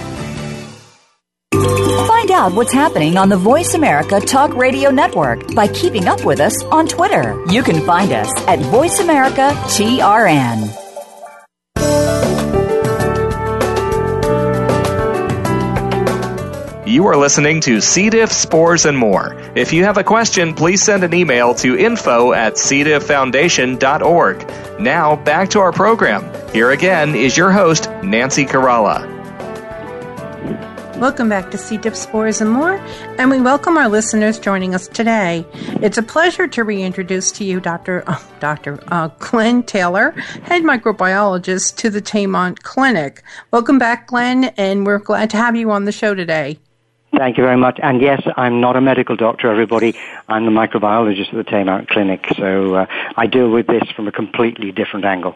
Find 1.61 2.31
out 2.31 2.53
what's 2.53 2.73
happening 2.73 3.17
on 3.17 3.29
the 3.29 3.37
Voice 3.37 3.75
America 3.75 4.19
Talk 4.19 4.55
Radio 4.55 4.89
Network 4.89 5.53
by 5.53 5.67
keeping 5.67 6.07
up 6.07 6.25
with 6.25 6.39
us 6.39 6.63
on 6.65 6.87
Twitter. 6.87 7.39
You 7.49 7.61
can 7.61 7.85
find 7.85 8.11
us 8.11 8.31
at 8.47 8.59
Voice 8.59 8.99
America 8.99 9.51
TRN. 9.67 10.77
You 16.87 17.07
are 17.07 17.15
listening 17.15 17.61
to 17.61 17.79
C. 17.79 18.09
diff, 18.09 18.31
spores, 18.31 18.85
and 18.85 18.97
more. 18.97 19.39
If 19.55 19.71
you 19.71 19.85
have 19.85 19.97
a 19.97 20.03
question, 20.03 20.53
please 20.53 20.81
send 20.81 21.03
an 21.03 21.13
email 21.13 21.53
to 21.55 21.77
info 21.77 22.33
at 22.33 22.55
cdifffoundation.org. 22.55 24.81
Now, 24.81 25.15
back 25.15 25.49
to 25.51 25.59
our 25.59 25.71
program. 25.71 26.29
Here 26.53 26.71
again 26.71 27.15
is 27.15 27.37
your 27.37 27.51
host, 27.51 27.89
Nancy 28.03 28.45
Caralla. 28.45 29.10
Welcome 31.01 31.29
back 31.29 31.49
to 31.49 31.57
C. 31.57 31.77
diff, 31.77 31.95
spores, 31.95 32.41
and 32.41 32.51
more, 32.51 32.75
and 33.17 33.31
we 33.31 33.41
welcome 33.41 33.75
our 33.75 33.89
listeners 33.89 34.37
joining 34.37 34.75
us 34.75 34.87
today. 34.87 35.43
It's 35.81 35.97
a 35.97 36.03
pleasure 36.03 36.47
to 36.49 36.63
reintroduce 36.63 37.31
to 37.31 37.43
you 37.43 37.59
Dr. 37.59 38.03
Uh, 38.05 38.19
Dr. 38.39 38.77
Uh, 38.89 39.07
Glenn 39.17 39.63
Taylor, 39.63 40.11
head 40.43 40.61
microbiologist 40.61 41.77
to 41.77 41.89
the 41.89 42.03
Taymount 42.03 42.59
Clinic. 42.59 43.23
Welcome 43.49 43.79
back, 43.79 44.05
Glenn, 44.05 44.43
and 44.57 44.85
we're 44.85 44.99
glad 44.99 45.31
to 45.31 45.37
have 45.37 45.55
you 45.55 45.71
on 45.71 45.85
the 45.85 45.91
show 45.91 46.13
today. 46.13 46.59
Thank 47.17 47.35
you 47.35 47.43
very 47.43 47.57
much. 47.57 47.79
And 47.81 47.99
yes, 47.99 48.21
I'm 48.37 48.61
not 48.61 48.75
a 48.75 48.81
medical 48.81 49.15
doctor, 49.15 49.49
everybody. 49.49 49.95
I'm 50.27 50.45
the 50.45 50.51
microbiologist 50.51 51.29
at 51.29 51.33
the 51.33 51.51
Taymount 51.51 51.87
Clinic, 51.87 52.27
so 52.37 52.75
uh, 52.75 52.85
I 53.17 53.25
deal 53.25 53.49
with 53.49 53.65
this 53.65 53.89
from 53.95 54.07
a 54.07 54.11
completely 54.11 54.71
different 54.71 55.05
angle. 55.05 55.35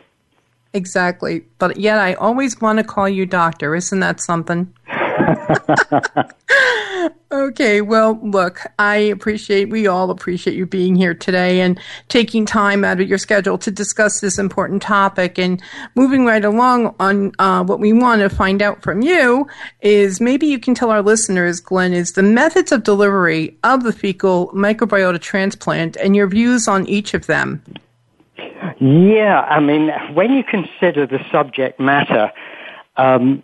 Exactly. 0.75 1.45
But 1.57 1.77
yet 1.77 1.99
I 1.99 2.15
always 2.15 2.59
want 2.59 2.79
to 2.79 2.83
call 2.83 3.07
you 3.07 3.25
doctor. 3.25 3.75
Isn't 3.75 4.01
that 4.01 4.19
something? 4.19 4.73
okay, 7.31 7.81
well, 7.81 8.19
look, 8.21 8.61
I 8.79 8.97
appreciate, 8.97 9.69
we 9.69 9.87
all 9.87 10.09
appreciate 10.09 10.55
you 10.55 10.65
being 10.65 10.95
here 10.95 11.13
today 11.13 11.61
and 11.61 11.79
taking 12.09 12.45
time 12.45 12.83
out 12.83 12.99
of 12.99 13.07
your 13.07 13.17
schedule 13.17 13.57
to 13.59 13.71
discuss 13.71 14.19
this 14.19 14.37
important 14.37 14.81
topic. 14.81 15.39
And 15.39 15.61
moving 15.95 16.25
right 16.25 16.43
along 16.43 16.95
on 16.99 17.31
uh, 17.39 17.63
what 17.63 17.79
we 17.79 17.93
want 17.93 18.21
to 18.21 18.29
find 18.29 18.61
out 18.61 18.81
from 18.81 19.01
you 19.01 19.47
is 19.81 20.19
maybe 20.19 20.47
you 20.47 20.59
can 20.59 20.75
tell 20.75 20.91
our 20.91 21.01
listeners, 21.01 21.59
Glenn, 21.59 21.93
is 21.93 22.13
the 22.13 22.23
methods 22.23 22.71
of 22.71 22.83
delivery 22.83 23.57
of 23.63 23.83
the 23.83 23.93
fecal 23.93 24.47
microbiota 24.49 25.19
transplant 25.19 25.95
and 25.97 26.15
your 26.15 26.27
views 26.27 26.67
on 26.67 26.87
each 26.87 27.13
of 27.13 27.27
them. 27.27 27.61
Yeah, 28.79 29.41
I 29.41 29.59
mean, 29.59 29.89
when 30.13 30.33
you 30.33 30.43
consider 30.43 31.07
the 31.07 31.19
subject 31.31 31.79
matter, 31.79 32.31
um, 32.97 33.41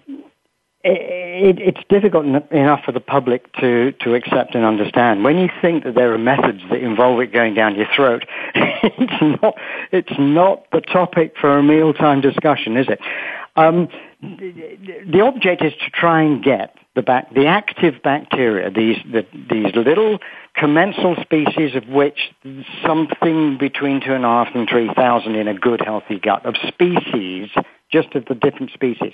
it, 0.83 1.59
it's 1.59 1.79
difficult 1.89 2.25
enough 2.25 2.83
for 2.83 2.91
the 2.91 2.99
public 2.99 3.51
to, 3.57 3.91
to 4.01 4.15
accept 4.15 4.55
and 4.55 4.65
understand. 4.65 5.23
When 5.23 5.37
you 5.37 5.49
think 5.61 5.83
that 5.83 5.95
there 5.95 6.13
are 6.13 6.17
methods 6.17 6.61
that 6.69 6.81
involve 6.81 7.19
it 7.19 7.31
going 7.31 7.53
down 7.53 7.75
your 7.75 7.87
throat, 7.95 8.25
it's 8.55 9.41
not, 9.41 9.55
it's 9.91 10.19
not 10.19 10.65
the 10.71 10.81
topic 10.81 11.35
for 11.39 11.57
a 11.57 11.63
mealtime 11.63 12.21
discussion, 12.21 12.77
is 12.77 12.87
it? 12.89 12.99
Um, 13.55 13.89
the, 14.21 15.05
the 15.11 15.21
object 15.21 15.63
is 15.63 15.73
to 15.73 15.89
try 15.89 16.21
and 16.21 16.43
get 16.43 16.75
the, 16.95 17.01
bac- 17.01 17.33
the 17.33 17.47
active 17.47 17.95
bacteria, 18.03 18.69
these, 18.69 18.97
the, 19.11 19.25
these 19.49 19.75
little 19.75 20.19
commensal 20.55 21.15
species 21.21 21.75
of 21.75 21.87
which 21.87 22.31
something 22.85 23.57
between 23.57 24.01
two 24.01 24.13
and 24.13 24.25
a 24.25 24.27
half 24.27 24.49
and 24.53 24.67
three 24.69 24.93
thousand 24.93 25.35
in 25.35 25.47
a 25.47 25.53
good 25.53 25.81
healthy 25.81 26.19
gut 26.19 26.45
of 26.45 26.55
species 26.67 27.49
just 27.91 28.15
of 28.15 28.25
the 28.25 28.35
different 28.35 28.71
species, 28.71 29.13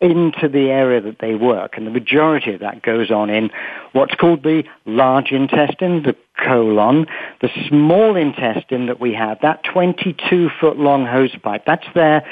into 0.00 0.48
the 0.48 0.70
area 0.70 1.00
that 1.00 1.18
they 1.20 1.34
work. 1.34 1.76
And 1.76 1.86
the 1.86 1.90
majority 1.90 2.52
of 2.52 2.60
that 2.60 2.82
goes 2.82 3.10
on 3.10 3.30
in 3.30 3.50
what's 3.92 4.14
called 4.14 4.42
the 4.42 4.64
large 4.84 5.30
intestine, 5.30 6.02
the 6.02 6.16
colon, 6.44 7.06
the 7.40 7.48
small 7.68 8.16
intestine 8.16 8.86
that 8.86 9.00
we 9.00 9.14
have, 9.14 9.38
that 9.42 9.64
22 9.64 10.50
foot 10.60 10.78
long 10.78 11.06
hose 11.06 11.34
pipe. 11.42 11.64
That's 11.66 11.86
there 11.94 12.24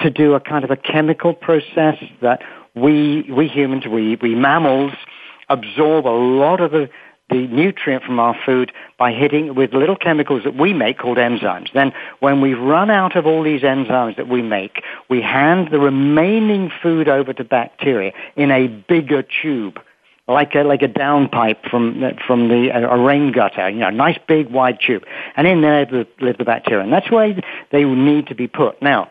to 0.00 0.10
do 0.10 0.34
a 0.34 0.40
kind 0.40 0.64
of 0.64 0.70
a 0.70 0.76
chemical 0.76 1.34
process 1.34 1.96
that 2.20 2.42
we, 2.74 3.30
we 3.30 3.46
humans, 3.46 3.84
we, 3.86 4.16
we 4.16 4.34
mammals 4.34 4.92
absorb 5.48 6.06
a 6.06 6.08
lot 6.08 6.60
of 6.60 6.72
the 6.72 6.88
the 7.30 7.46
nutrient 7.46 8.04
from 8.04 8.20
our 8.20 8.36
food 8.44 8.70
by 8.98 9.12
hitting 9.12 9.46
it 9.46 9.54
with 9.54 9.72
little 9.72 9.96
chemicals 9.96 10.42
that 10.44 10.54
we 10.56 10.72
make 10.72 10.98
called 10.98 11.16
enzymes. 11.16 11.72
Then 11.72 11.92
when 12.20 12.40
we 12.40 12.54
run 12.54 12.90
out 12.90 13.16
of 13.16 13.26
all 13.26 13.42
these 13.42 13.62
enzymes 13.62 14.16
that 14.16 14.28
we 14.28 14.42
make, 14.42 14.82
we 15.08 15.22
hand 15.22 15.68
the 15.70 15.80
remaining 15.80 16.70
food 16.82 17.08
over 17.08 17.32
to 17.32 17.44
bacteria 17.44 18.12
in 18.36 18.50
a 18.50 18.68
bigger 18.68 19.22
tube. 19.22 19.78
Like 20.26 20.54
a, 20.54 20.62
like 20.62 20.80
a 20.80 20.88
downpipe 20.88 21.68
from, 21.68 22.02
from 22.26 22.48
the, 22.48 22.70
a 22.70 22.98
rain 22.98 23.30
gutter, 23.30 23.68
you 23.68 23.80
know, 23.80 23.88
a 23.88 23.92
nice 23.92 24.18
big 24.26 24.50
wide 24.50 24.78
tube. 24.80 25.02
And 25.36 25.46
in 25.46 25.60
there 25.60 25.84
live 26.18 26.38
the 26.38 26.44
bacteria. 26.44 26.82
And 26.82 26.90
that's 26.90 27.10
where 27.10 27.38
they 27.72 27.84
need 27.84 28.28
to 28.28 28.34
be 28.34 28.48
put. 28.48 28.80
Now, 28.80 29.10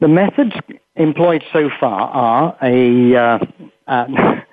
the 0.00 0.08
methods 0.08 0.52
employed 0.96 1.44
so 1.52 1.70
far 1.78 2.08
are 2.08 2.58
a, 2.60 3.14
uh, 3.14 3.38
uh, 3.86 4.06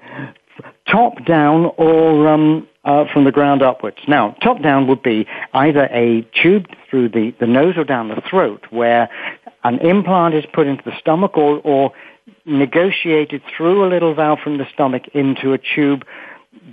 top 0.89 1.25
down 1.25 1.71
or 1.77 2.27
um, 2.27 2.67
uh, 2.83 3.05
from 3.11 3.23
the 3.23 3.31
ground 3.31 3.61
upwards. 3.61 3.97
Now, 4.07 4.35
top 4.41 4.61
down 4.61 4.87
would 4.87 5.01
be 5.01 5.27
either 5.53 5.85
a 5.91 6.21
tube 6.41 6.67
through 6.89 7.09
the, 7.09 7.33
the 7.39 7.47
nose 7.47 7.75
or 7.77 7.83
down 7.83 8.09
the 8.09 8.21
throat 8.29 8.65
where 8.69 9.09
an 9.63 9.79
implant 9.79 10.35
is 10.35 10.45
put 10.53 10.67
into 10.67 10.83
the 10.83 10.97
stomach 10.99 11.37
or, 11.37 11.59
or 11.63 11.91
negotiated 12.45 13.41
through 13.55 13.85
a 13.85 13.89
little 13.89 14.13
valve 14.13 14.39
from 14.43 14.57
the 14.57 14.67
stomach 14.71 15.03
into 15.13 15.53
a 15.53 15.57
tube 15.57 16.05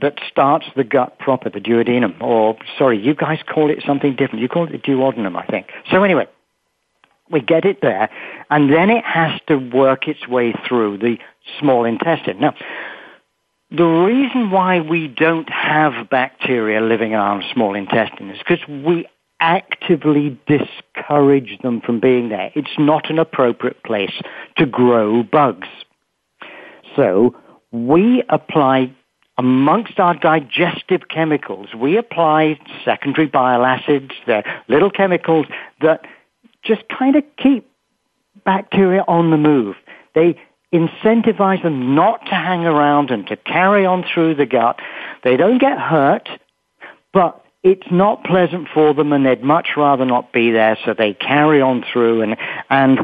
that 0.01 0.19
starts 0.29 0.67
the 0.77 0.85
gut 0.85 1.19
proper, 1.19 1.51
the 1.51 1.61
duodenum, 1.61 2.21
or 2.21 2.57
sorry, 2.79 3.03
you 3.03 3.15
guys 3.15 3.41
call 3.47 3.71
it 3.71 3.83
something 3.87 4.15
different. 4.15 4.41
You 4.43 4.49
call 4.49 4.65
it 4.65 4.73
the 4.73 4.79
duodenum, 4.79 5.37
I 5.37 5.47
think. 5.47 5.69
So 5.91 6.03
anyway, 6.05 6.29
we 7.31 7.41
get 7.41 7.65
it 7.65 7.81
there, 7.81 8.11
and 8.51 8.73
then 8.73 8.91
it 8.91 9.05
has 9.05 9.41
to 9.49 9.57
work 9.57 10.07
its 10.07 10.29
way 10.29 10.55
through 10.69 10.99
the 10.99 11.19
small 11.59 11.85
intestine. 11.85 12.39
Now, 12.41 12.55
the 13.75 13.85
reason 13.85 14.51
why 14.51 14.81
we 14.81 15.09
don't 15.09 15.49
have 15.49 16.11
bacteria 16.11 16.81
living 16.81 17.13
in 17.13 17.19
our 17.19 17.43
small 17.53 17.75
intestine 17.75 18.31
is 18.31 18.39
because 18.39 18.67
we 18.69 19.07
actively 19.41 20.39
discourage 20.47 21.59
them 21.63 21.81
from 21.81 21.99
being 21.99 22.29
there. 22.29 22.53
It's 22.55 22.79
not 22.79 23.11
an 23.11 23.19
appropriate 23.19 23.83
place 23.83 24.13
to 24.57 24.67
grow 24.67 25.23
bugs. 25.23 25.69
So 26.95 27.35
we 27.73 28.23
apply 28.29 28.95
amongst 29.39 29.99
our 29.99 30.15
digestive 30.15 31.09
chemicals, 31.09 31.75
we 31.75 31.97
apply 31.97 32.61
secondary 32.85 33.27
bile 33.27 33.65
acids, 33.65 34.13
the 34.27 34.45
little 34.69 34.91
chemicals 34.91 35.47
that 35.81 36.07
just 36.63 36.83
kind 36.89 37.17
of 37.17 37.25
keep 37.39 37.69
bacteria 38.45 39.03
on 39.09 39.31
the 39.31 39.39
move. 39.39 39.77
They 40.15 40.39
incentivize 40.73 41.63
them 41.63 41.95
not 41.95 42.25
to 42.27 42.35
hang 42.35 42.65
around 42.65 43.11
and 43.11 43.27
to 43.27 43.37
carry 43.37 43.85
on 43.85 44.05
through 44.05 44.35
the 44.35 44.47
gut. 44.47 44.81
They 45.23 45.37
don't 45.37 45.59
get 45.59 45.79
hurt, 45.79 46.29
but 47.13 47.45
it's 47.63 47.87
not 47.91 48.25
pleasant 48.25 48.69
for 48.73 48.95
them 48.95 49.13
and 49.13 49.25
they'd 49.25 49.43
much 49.43 49.71
rather 49.77 50.05
not 50.05 50.33
be 50.33 50.51
there, 50.51 50.79
so 50.85 50.95
they 50.95 51.15
carry 51.15 51.61
on 51.61 51.85
through 51.93 52.23
and, 52.23 52.37
and 52.71 52.99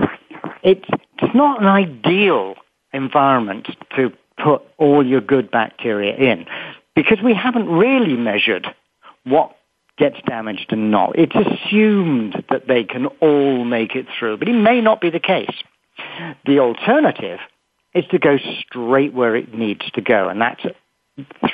it's, 0.62 0.88
it's 1.18 1.34
not 1.34 1.60
an 1.60 1.68
ideal 1.68 2.54
environment 2.92 3.68
to 3.96 4.12
put 4.42 4.62
all 4.78 5.06
your 5.06 5.20
good 5.20 5.50
bacteria 5.50 6.16
in 6.16 6.46
because 6.96 7.18
we 7.22 7.34
haven't 7.34 7.68
really 7.68 8.16
measured 8.16 8.66
what 9.24 9.56
gets 9.98 10.16
damaged 10.26 10.72
and 10.72 10.90
not. 10.90 11.18
It's 11.18 11.34
assumed 11.34 12.44
that 12.50 12.66
they 12.66 12.84
can 12.84 13.06
all 13.20 13.64
make 13.64 13.94
it 13.94 14.06
through, 14.18 14.38
but 14.38 14.48
it 14.48 14.54
may 14.54 14.80
not 14.80 15.00
be 15.00 15.10
the 15.10 15.20
case. 15.20 15.54
The 16.46 16.60
alternative 16.60 17.40
is 17.94 18.04
to 18.10 18.18
go 18.18 18.36
straight 18.60 19.12
where 19.14 19.36
it 19.36 19.54
needs 19.54 19.90
to 19.92 20.00
go, 20.00 20.28
and 20.28 20.40
that's 20.40 20.62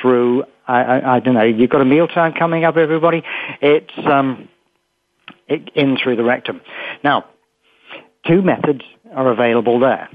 through. 0.01 0.45
I, 0.67 0.83
I, 0.83 1.17
I 1.17 1.21
don't 1.21 1.35
know. 1.35 1.43
You've 1.43 1.71
got 1.71 1.81
a 1.81 1.87
mealtime 1.87 2.33
coming 2.33 2.65
up, 2.65 2.77
everybody. 2.77 3.23
It's 3.61 3.93
um, 4.07 4.49
it, 5.49 5.71
in 5.75 5.97
through 5.97 6.17
the 6.17 6.25
rectum. 6.25 6.61
Now, 7.03 7.25
two 8.27 8.43
methods 8.43 8.83
are 9.15 9.31
available 9.31 9.79
there. 9.79 10.09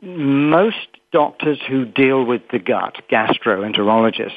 Most 0.00 0.86
doctors 1.12 1.58
who 1.68 1.84
deal 1.84 2.24
with 2.24 2.42
the 2.52 2.58
gut, 2.58 2.96
gastroenterologists, 3.10 4.32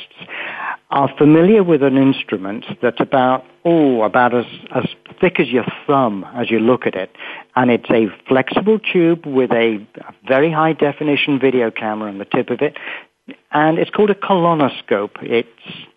are 0.92 1.10
familiar 1.18 1.64
with 1.64 1.82
an 1.84 1.98
instrument 1.98 2.66
that's 2.82 3.00
about, 3.00 3.46
oh, 3.64 4.04
about 4.04 4.36
as, 4.36 4.46
as 4.76 4.86
thick 5.22 5.40
as 5.40 5.48
your 5.48 5.66
thumb 5.88 6.26
as 6.36 6.52
you 6.52 6.60
look 6.60 6.86
at 6.86 6.96
it. 6.96 7.16
And 7.56 7.72
it's 7.72 7.90
a 7.90 8.08
flexible 8.28 8.78
tube 8.78 9.26
with 9.26 9.52
a 9.52 9.86
very 10.28 10.52
high 10.52 10.74
definition 10.74 11.40
video 11.40 11.72
camera 11.72 12.10
on 12.10 12.18
the 12.18 12.26
tip 12.26 12.50
of 12.50 12.62
it. 12.62 12.78
And 13.54 13.78
it's 13.78 13.90
called 13.90 14.10
a 14.10 14.16
colonoscope. 14.16 15.22
Its 15.22 15.48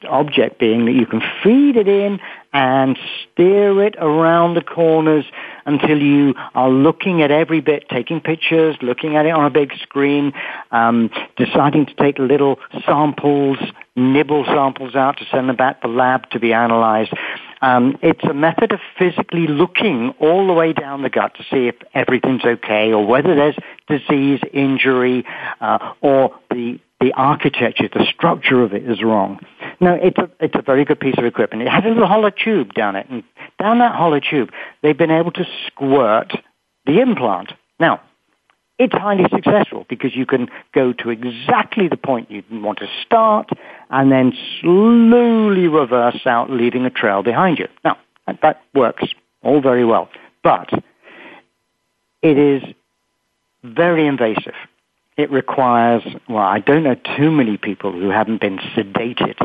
object 0.08 0.60
being 0.60 0.84
that 0.84 0.92
you 0.92 1.06
can 1.06 1.22
feed 1.42 1.76
it 1.76 1.88
in 1.88 2.20
and 2.52 2.96
steer 3.22 3.82
it 3.82 3.96
around 3.98 4.54
the 4.54 4.62
corners 4.62 5.24
until 5.66 6.00
you 6.00 6.34
are 6.54 6.70
looking 6.70 7.22
at 7.22 7.32
every 7.32 7.60
bit, 7.60 7.88
taking 7.88 8.20
pictures, 8.20 8.76
looking 8.82 9.16
at 9.16 9.26
it 9.26 9.30
on 9.30 9.44
a 9.44 9.50
big 9.50 9.72
screen, 9.82 10.32
um, 10.70 11.10
deciding 11.36 11.86
to 11.86 11.94
take 11.94 12.18
little 12.18 12.58
samples, 12.86 13.58
nibble 13.96 14.44
samples 14.44 14.94
out 14.94 15.18
to 15.18 15.24
send 15.30 15.48
them 15.48 15.56
back 15.56 15.80
to 15.82 15.88
the 15.88 15.94
lab 15.94 16.28
to 16.30 16.40
be 16.40 16.52
analyzed. 16.52 17.12
Um, 17.62 17.96
it's 18.02 18.24
a 18.24 18.34
method 18.34 18.72
of 18.72 18.80
physically 18.98 19.46
looking 19.46 20.10
all 20.20 20.46
the 20.46 20.52
way 20.52 20.72
down 20.72 21.02
the 21.02 21.10
gut 21.10 21.34
to 21.36 21.42
see 21.44 21.68
if 21.68 21.76
everything's 21.94 22.44
okay 22.44 22.92
or 22.92 23.06
whether 23.06 23.34
there's 23.34 23.56
disease, 23.88 24.40
injury, 24.52 25.24
uh, 25.60 25.94
or 26.00 26.38
the 26.50 26.78
the 27.00 27.12
architecture, 27.12 27.88
the 27.92 28.06
structure 28.06 28.62
of 28.62 28.72
it 28.72 28.88
is 28.88 29.02
wrong. 29.02 29.38
No, 29.78 29.92
it's 29.94 30.16
a, 30.16 30.30
it's 30.40 30.54
a 30.54 30.62
very 30.62 30.86
good 30.86 30.98
piece 30.98 31.16
of 31.18 31.24
equipment. 31.24 31.62
It 31.62 31.68
has 31.68 31.84
a 31.84 31.88
little 31.88 32.06
hollow 32.06 32.30
tube 32.30 32.72
down 32.72 32.96
it, 32.96 33.06
and 33.10 33.22
down 33.58 33.80
that 33.80 33.94
hollow 33.94 34.20
tube, 34.20 34.50
they've 34.82 34.96
been 34.96 35.10
able 35.10 35.32
to 35.32 35.44
squirt 35.66 36.32
the 36.86 37.00
implant. 37.00 37.52
Now, 37.78 38.00
it's 38.78 38.92
highly 38.92 39.24
successful 39.30 39.86
because 39.88 40.16
you 40.16 40.26
can 40.26 40.48
go 40.72 40.92
to 40.92 41.10
exactly 41.10 41.88
the 41.88 41.96
point 41.96 42.30
you 42.30 42.42
want 42.50 42.78
to 42.78 42.88
start 43.04 43.48
and 43.90 44.10
then 44.10 44.32
slowly 44.60 45.68
reverse 45.68 46.26
out, 46.26 46.50
leaving 46.50 46.84
a 46.84 46.90
trail 46.90 47.22
behind 47.22 47.58
you. 47.58 47.68
Now, 47.84 47.98
that 48.42 48.62
works 48.74 49.04
all 49.42 49.60
very 49.60 49.84
well, 49.84 50.08
but 50.42 50.70
it 52.22 52.38
is 52.38 52.62
very 53.62 54.06
invasive. 54.06 54.54
It 55.16 55.30
requires, 55.30 56.02
well, 56.28 56.38
I 56.38 56.58
don't 56.58 56.82
know 56.82 56.96
too 57.16 57.30
many 57.30 57.56
people 57.56 57.92
who 57.92 58.10
haven't 58.10 58.40
been 58.40 58.58
sedated. 58.58 59.36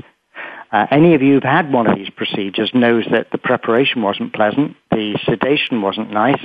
Uh, 0.71 0.87
any 0.89 1.13
of 1.13 1.21
you 1.21 1.33
who've 1.33 1.43
had 1.43 1.71
one 1.71 1.87
of 1.87 1.97
these 1.97 2.09
procedures 2.09 2.71
knows 2.73 3.05
that 3.11 3.31
the 3.31 3.37
preparation 3.37 4.01
wasn't 4.01 4.33
pleasant, 4.33 4.75
the 4.91 5.19
sedation 5.25 5.81
wasn't 5.81 6.11
nice, 6.11 6.41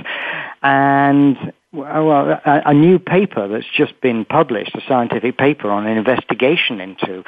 and 0.62 1.52
well, 1.74 2.40
a, 2.44 2.62
a, 2.66 2.74
new 2.74 2.98
paper 2.98 3.48
that's 3.48 3.66
just 3.76 4.00
been 4.00 4.24
published, 4.24 4.74
a 4.74 4.80
scientific 4.86 5.36
paper 5.36 5.70
on 5.70 5.86
an 5.86 5.96
investigation 5.96 6.80
into 6.80 7.24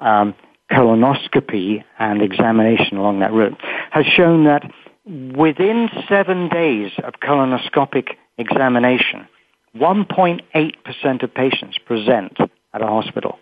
um, 0.00 0.34
colonoscopy 0.70 1.84
and 1.98 2.22
examination 2.22 2.96
along 2.96 3.20
that 3.20 3.32
route, 3.32 3.56
has 3.90 4.06
shown 4.06 4.44
that 4.44 4.70
within 5.04 5.90
seven 6.08 6.48
days 6.48 6.92
of 7.04 7.14
colonoscopic 7.14 8.16
examination, 8.38 9.28
1.8% 9.76 11.22
of 11.22 11.34
patients 11.34 11.78
present 11.84 12.38
at 12.72 12.82
a 12.82 12.86
hospital. 12.86 13.38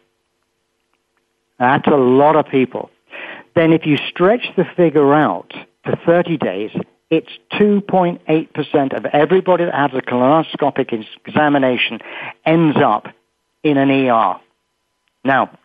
That's 1.59 1.87
a 1.87 1.97
lot 1.97 2.37
of 2.37 2.47
people. 2.47 2.91
Then 3.55 3.73
if 3.73 3.85
you 3.85 3.99
stretch 4.09 4.47
the 4.57 4.65
figure 4.77 5.13
out 5.13 5.53
to 5.85 5.97
30 6.07 6.37
days, 6.39 6.71
it's 7.11 7.31
2.8% 7.55 8.97
of 8.97 9.05
everybody 9.07 9.65
that 9.65 9.75
has 9.75 9.91
a 9.95 10.03
colonoscopic 10.03 11.05
examination 11.27 11.99
ends 12.47 12.77
up 12.83 13.09
in 13.63 13.77
an 13.77 13.91
ER. 13.91 14.37
Now, 15.25 15.59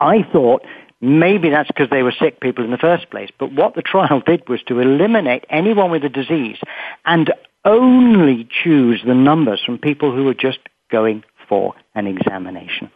I 0.00 0.22
thought 0.32 0.64
maybe 1.00 1.50
that's 1.50 1.68
because 1.68 1.90
they 1.90 2.02
were 2.02 2.14
sick 2.18 2.40
people 2.40 2.64
in 2.64 2.70
the 2.70 2.78
first 2.78 3.10
place, 3.10 3.30
but 3.38 3.52
what 3.52 3.74
the 3.74 3.82
trial 3.82 4.20
did 4.24 4.48
was 4.48 4.62
to 4.64 4.80
eliminate 4.80 5.44
anyone 5.50 5.90
with 5.90 6.04
a 6.04 6.08
disease 6.08 6.58
and 7.04 7.32
only 7.64 8.48
choose 8.64 9.02
the 9.06 9.14
numbers 9.14 9.62
from 9.64 9.78
people 9.78 10.14
who 10.14 10.24
were 10.24 10.34
just 10.34 10.58
going 10.90 11.24
for 11.48 11.74
an 11.94 12.06
examination. 12.06 12.90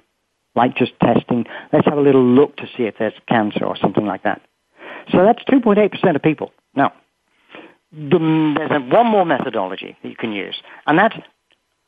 Like 0.55 0.77
just 0.77 0.93
testing, 1.01 1.47
let's 1.73 1.87
have 1.87 1.99
a 1.99 2.03
little 2.03 2.25
look 2.25 2.57
to 2.57 2.67
see 2.77 2.85
if 2.85 2.97
there's 2.99 3.15
cancer 3.29 3.65
or 3.65 3.77
something 3.77 4.07
like 4.07 4.23
that. 4.23 4.43
So 5.11 5.19
that's 5.25 5.43
2.8% 5.45 6.17
of 6.17 6.23
people. 6.23 6.53
Now, 6.75 6.93
the, 7.93 8.55
there's 8.57 8.71
a, 8.71 8.81
one 8.81 9.07
more 9.07 9.25
methodology 9.25 9.97
that 10.03 10.09
you 10.09 10.17
can 10.17 10.33
use, 10.33 10.61
and 10.87 10.99
that's 10.99 11.17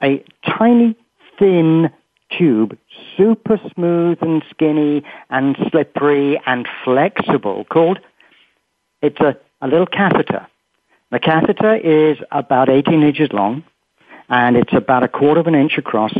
a 0.02 0.22
tiny, 0.46 0.96
thin 1.38 1.90
tube, 2.36 2.76
super 3.16 3.60
smooth 3.74 4.18
and 4.20 4.42
skinny 4.50 5.04
and 5.30 5.56
slippery 5.70 6.40
and 6.46 6.68
flexible, 6.84 7.64
called, 7.64 7.98
it's 9.02 9.20
a, 9.20 9.36
a 9.60 9.68
little 9.68 9.86
catheter. 9.86 10.46
The 11.10 11.20
catheter 11.20 11.74
is 11.76 12.18
about 12.30 12.68
18 12.68 13.02
inches 13.02 13.32
long, 13.32 13.64
and 14.28 14.56
it's 14.56 14.72
about 14.72 15.02
a 15.04 15.08
quarter 15.08 15.40
of 15.40 15.46
an 15.46 15.54
inch 15.54 15.78
across, 15.78 16.14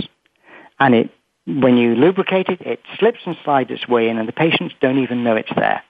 and 0.78 0.94
it, 0.94 1.10
when 1.46 1.76
you 1.76 1.94
lubricate 1.94 2.48
it, 2.48 2.60
it 2.62 2.80
slips 2.98 3.20
and 3.26 3.36
slides 3.44 3.70
its 3.70 3.88
way 3.88 4.08
in, 4.08 4.18
and 4.18 4.28
the 4.28 4.32
patients 4.32 4.74
don't 4.80 4.98
even 4.98 5.24
know 5.24 5.36
it's 5.36 5.52
there. 5.54 5.82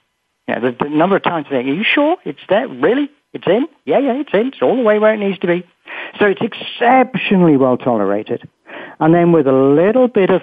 You 0.49 0.55
know, 0.55 0.61
the, 0.61 0.85
the 0.85 0.91
number 0.91 1.17
of 1.17 1.23
times 1.23 1.47
they, 1.51 1.57
are 1.57 1.61
you 1.61 1.85
sure 1.85 2.17
it's 2.25 2.41
there? 2.49 2.69
Really? 2.69 3.11
It's 3.35 3.47
in? 3.47 3.67
Yeah, 3.85 3.99
yeah, 3.99 4.15
it's 4.15 4.33
in. 4.33 4.49
It's 4.49 4.63
all 4.63 4.77
the 4.77 4.83
way 4.83 4.99
where 4.99 5.13
it 5.13 5.19
needs 5.19 5.39
to 5.41 5.47
be. 5.47 5.67
So 6.19 6.27
it's 6.27 6.41
exceptionally 6.41 7.57
well 7.57 7.77
tolerated. 7.77 8.49
And 9.01 9.13
then 9.13 9.33
with 9.33 9.47
a 9.47 9.53
little 9.53 10.09
bit 10.09 10.31
of 10.31 10.43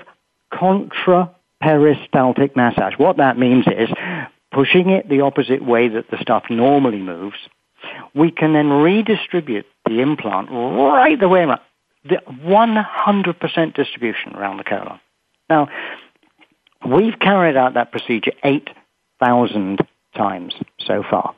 contra-peristaltic 0.53 2.55
massage. 2.55 2.93
What 2.97 3.17
that 3.17 3.39
means 3.39 3.65
is 3.67 3.89
pushing 4.51 4.89
it 4.89 5.09
the 5.09 5.21
opposite 5.21 5.63
way 5.63 5.87
that 5.87 6.11
the 6.11 6.17
stuff 6.21 6.43
normally 6.49 6.99
moves. 6.99 7.37
We 8.13 8.31
can 8.31 8.53
then 8.53 8.69
redistribute 8.69 9.65
the 9.85 10.01
implant 10.01 10.49
right 10.51 11.19
the 11.19 11.29
way 11.29 11.41
around. 11.41 11.61
The 12.03 12.21
100% 12.27 13.75
distribution 13.75 14.35
around 14.35 14.57
the 14.57 14.63
colon. 14.63 14.99
Now, 15.49 15.69
we've 16.85 17.17
carried 17.19 17.55
out 17.55 17.75
that 17.75 17.91
procedure 17.91 18.31
8,000 18.43 19.79
times 20.15 20.55
so 20.79 21.03
far. 21.09 21.35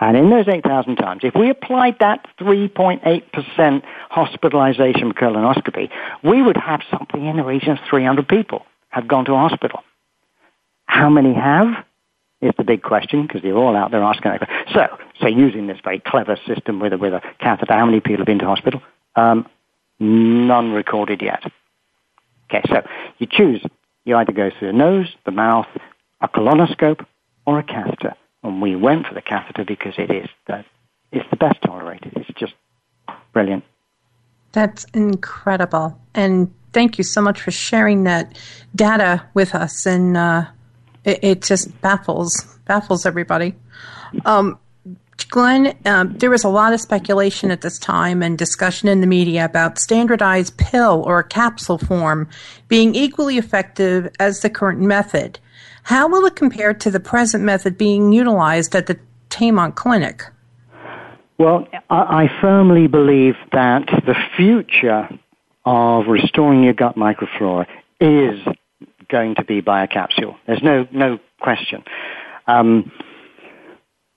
And 0.00 0.16
in 0.16 0.30
those 0.30 0.48
8,000 0.48 0.96
times, 0.96 1.22
if 1.24 1.34
we 1.34 1.50
applied 1.50 1.96
that 2.00 2.26
3.8% 2.40 3.82
hospitalization 4.10 5.12
for 5.12 5.18
colonoscopy, 5.18 5.90
we 6.22 6.42
would 6.42 6.56
have 6.56 6.80
something 6.90 7.26
in 7.26 7.36
the 7.36 7.44
region 7.44 7.70
of 7.70 7.78
300 7.88 8.26
people 8.26 8.64
have 8.88 9.06
gone 9.06 9.24
to 9.26 9.34
hospital. 9.34 9.82
How 10.86 11.08
many 11.10 11.34
have? 11.34 11.84
Is 12.40 12.52
the 12.58 12.64
big 12.64 12.82
question 12.82 13.22
because 13.26 13.42
they're 13.42 13.56
all 13.56 13.74
out 13.74 13.90
there 13.90 14.02
asking. 14.02 14.32
So, 14.74 14.86
so 15.20 15.26
using 15.28 15.66
this 15.66 15.78
very 15.82 15.98
clever 15.98 16.36
system 16.46 16.78
with 16.78 16.92
a, 16.92 16.98
with 16.98 17.14
a 17.14 17.22
catheter, 17.40 17.72
how 17.72 17.86
many 17.86 18.00
people 18.00 18.18
have 18.18 18.26
been 18.26 18.40
to 18.40 18.44
hospital? 18.44 18.82
Um, 19.16 19.48
none 19.98 20.72
recorded 20.72 21.22
yet. 21.22 21.42
Okay, 22.50 22.62
so 22.68 22.86
you 23.18 23.26
choose. 23.30 23.64
You 24.04 24.16
either 24.16 24.32
go 24.32 24.50
through 24.50 24.68
the 24.72 24.76
nose, 24.76 25.06
the 25.24 25.30
mouth, 25.30 25.66
a 26.20 26.28
colonoscope, 26.28 27.06
or 27.46 27.58
a 27.58 27.62
catheter. 27.62 28.14
And 28.44 28.60
we 28.60 28.76
went 28.76 29.06
for 29.06 29.14
the 29.14 29.22
catheter 29.22 29.64
because 29.64 29.94
it 29.96 30.10
is 30.10 30.28
the, 30.46 30.64
it's 31.10 31.28
the 31.30 31.36
best 31.36 31.60
tolerated. 31.62 32.12
It's 32.14 32.38
just 32.38 32.52
brilliant. 33.32 33.64
That's 34.52 34.84
incredible. 34.94 35.98
And 36.14 36.52
thank 36.72 36.98
you 36.98 37.04
so 37.04 37.20
much 37.20 37.40
for 37.40 37.50
sharing 37.50 38.04
that 38.04 38.38
data 38.76 39.26
with 39.34 39.54
us. 39.54 39.86
And 39.86 40.16
uh, 40.16 40.44
it, 41.04 41.18
it, 41.22 41.42
just 41.42 41.80
baffles 41.80 42.58
baffles 42.66 43.06
everybody. 43.06 43.54
Um, 44.24 44.58
Glenn, 45.30 45.76
um, 45.84 46.16
there 46.18 46.30
was 46.30 46.44
a 46.44 46.48
lot 46.48 46.72
of 46.72 46.80
speculation 46.80 47.50
at 47.50 47.60
this 47.60 47.78
time 47.78 48.22
and 48.22 48.36
discussion 48.36 48.88
in 48.88 49.00
the 49.00 49.06
media 49.06 49.44
about 49.44 49.78
standardized 49.78 50.56
pill 50.56 51.02
or 51.06 51.22
capsule 51.22 51.78
form 51.78 52.28
being 52.68 52.94
equally 52.94 53.38
effective 53.38 54.10
as 54.20 54.40
the 54.40 54.50
current 54.50 54.80
method. 54.80 55.38
How 55.84 56.08
will 56.08 56.24
it 56.24 56.34
compare 56.34 56.72
to 56.72 56.90
the 56.90 56.98
present 56.98 57.44
method 57.44 57.76
being 57.76 58.10
utilized 58.10 58.74
at 58.74 58.86
the 58.86 58.98
Taymount 59.28 59.74
Clinic? 59.74 60.22
Well, 61.36 61.68
I 61.90 62.28
firmly 62.40 62.86
believe 62.86 63.34
that 63.52 63.86
the 64.06 64.14
future 64.36 65.08
of 65.66 66.06
restoring 66.06 66.62
your 66.62 66.72
gut 66.72 66.96
microflora 66.96 67.66
is 68.00 68.40
going 69.08 69.34
to 69.34 69.44
be 69.44 69.60
by 69.60 69.84
a 69.84 69.86
capsule. 69.86 70.36
There's 70.46 70.62
no, 70.62 70.88
no 70.90 71.18
question. 71.40 71.84
Um, 72.46 72.90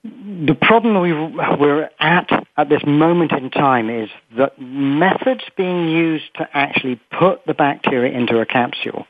the 0.04 0.56
problem 0.56 1.02
we, 1.02 1.12
we're 1.12 1.90
at 2.00 2.30
at 2.56 2.70
this 2.70 2.82
moment 2.86 3.34
in 3.34 3.50
time 3.50 3.90
is 3.90 4.10
that 4.38 4.60
methods 4.62 5.44
being 5.58 5.90
used 5.90 6.34
to 6.36 6.48
actually 6.54 7.02
put 7.12 7.46
the 7.46 7.54
bacteria 7.54 8.18
into 8.18 8.40
a 8.40 8.46
capsule 8.46 9.06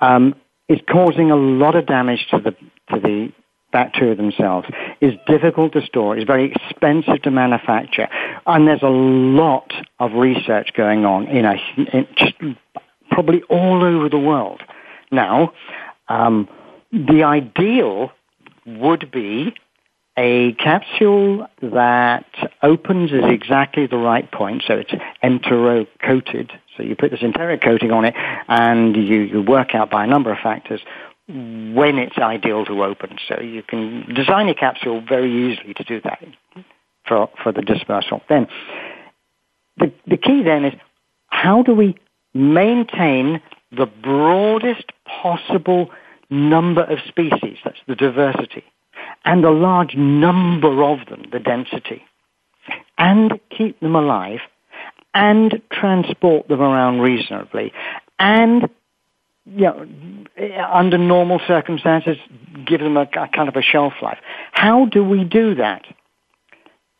um, 0.00 0.34
is 0.70 0.78
causing 0.88 1.30
a 1.32 1.36
lot 1.36 1.74
of 1.74 1.84
damage 1.84 2.26
to 2.30 2.38
the 2.38 2.52
to 2.94 3.00
the 3.00 3.32
bacteria 3.72 4.14
themselves. 4.14 4.66
is 5.00 5.14
difficult 5.26 5.72
to 5.72 5.82
store. 5.82 6.16
It's 6.16 6.26
very 6.26 6.52
expensive 6.52 7.22
to 7.22 7.30
manufacture, 7.30 8.08
and 8.46 8.66
there's 8.66 8.82
a 8.82 8.88
lot 8.88 9.72
of 9.98 10.12
research 10.14 10.70
going 10.76 11.04
on 11.04 11.26
in, 11.28 11.44
a, 11.44 11.56
in 11.76 12.56
probably 13.10 13.42
all 13.42 13.84
over 13.84 14.08
the 14.08 14.18
world 14.18 14.62
now. 15.12 15.52
Um, 16.08 16.48
the 16.92 17.22
ideal 17.24 18.10
would 18.66 19.10
be 19.10 19.54
a 20.16 20.52
capsule 20.54 21.46
that 21.62 22.26
opens 22.62 23.12
at 23.12 23.30
exactly 23.30 23.86
the 23.86 23.96
right 23.96 24.30
point, 24.30 24.64
so 24.66 24.74
it's 24.74 24.92
enterocoated. 25.22 26.50
You 26.80 26.96
put 26.96 27.10
this 27.10 27.22
enteric 27.22 27.62
coating 27.62 27.92
on 27.92 28.04
it, 28.04 28.14
and 28.48 28.96
you, 28.96 29.20
you 29.20 29.42
work 29.42 29.74
out 29.74 29.90
by 29.90 30.04
a 30.04 30.06
number 30.06 30.32
of 30.32 30.38
factors 30.38 30.80
when 31.28 31.98
it's 31.98 32.18
ideal 32.18 32.64
to 32.64 32.84
open. 32.84 33.18
So 33.28 33.40
you 33.40 33.62
can 33.62 34.12
design 34.14 34.48
a 34.48 34.54
capsule 34.54 35.00
very 35.00 35.52
easily 35.52 35.74
to 35.74 35.84
do 35.84 36.00
that 36.02 36.22
for, 37.06 37.30
for 37.42 37.52
the 37.52 37.62
dispersal. 37.62 38.22
Then 38.28 38.48
the, 39.76 39.92
the 40.06 40.16
key 40.16 40.42
then 40.42 40.64
is 40.64 40.74
how 41.28 41.62
do 41.62 41.74
we 41.74 41.96
maintain 42.34 43.40
the 43.72 43.86
broadest 43.86 44.90
possible 45.04 45.90
number 46.28 46.82
of 46.82 46.98
species, 47.06 47.58
that's 47.64 47.78
the 47.86 47.96
diversity, 47.96 48.64
and 49.24 49.44
a 49.44 49.50
large 49.50 49.94
number 49.94 50.82
of 50.84 51.06
them, 51.08 51.24
the 51.32 51.38
density, 51.38 52.02
and 52.98 53.38
keep 53.56 53.80
them 53.80 53.96
alive 53.96 54.40
and 55.14 55.60
transport 55.72 56.48
them 56.48 56.60
around 56.60 57.00
reasonably 57.00 57.72
and 58.18 58.68
you 59.46 59.64
know, 59.64 59.86
under 60.72 60.98
normal 60.98 61.40
circumstances, 61.46 62.16
give 62.66 62.80
them 62.80 62.96
a, 62.96 63.02
a, 63.02 63.28
kind 63.28 63.48
of 63.48 63.56
a 63.56 63.62
shelf 63.62 63.94
life. 64.02 64.18
How 64.52 64.86
do 64.86 65.02
we 65.02 65.24
do 65.24 65.56
that? 65.56 65.84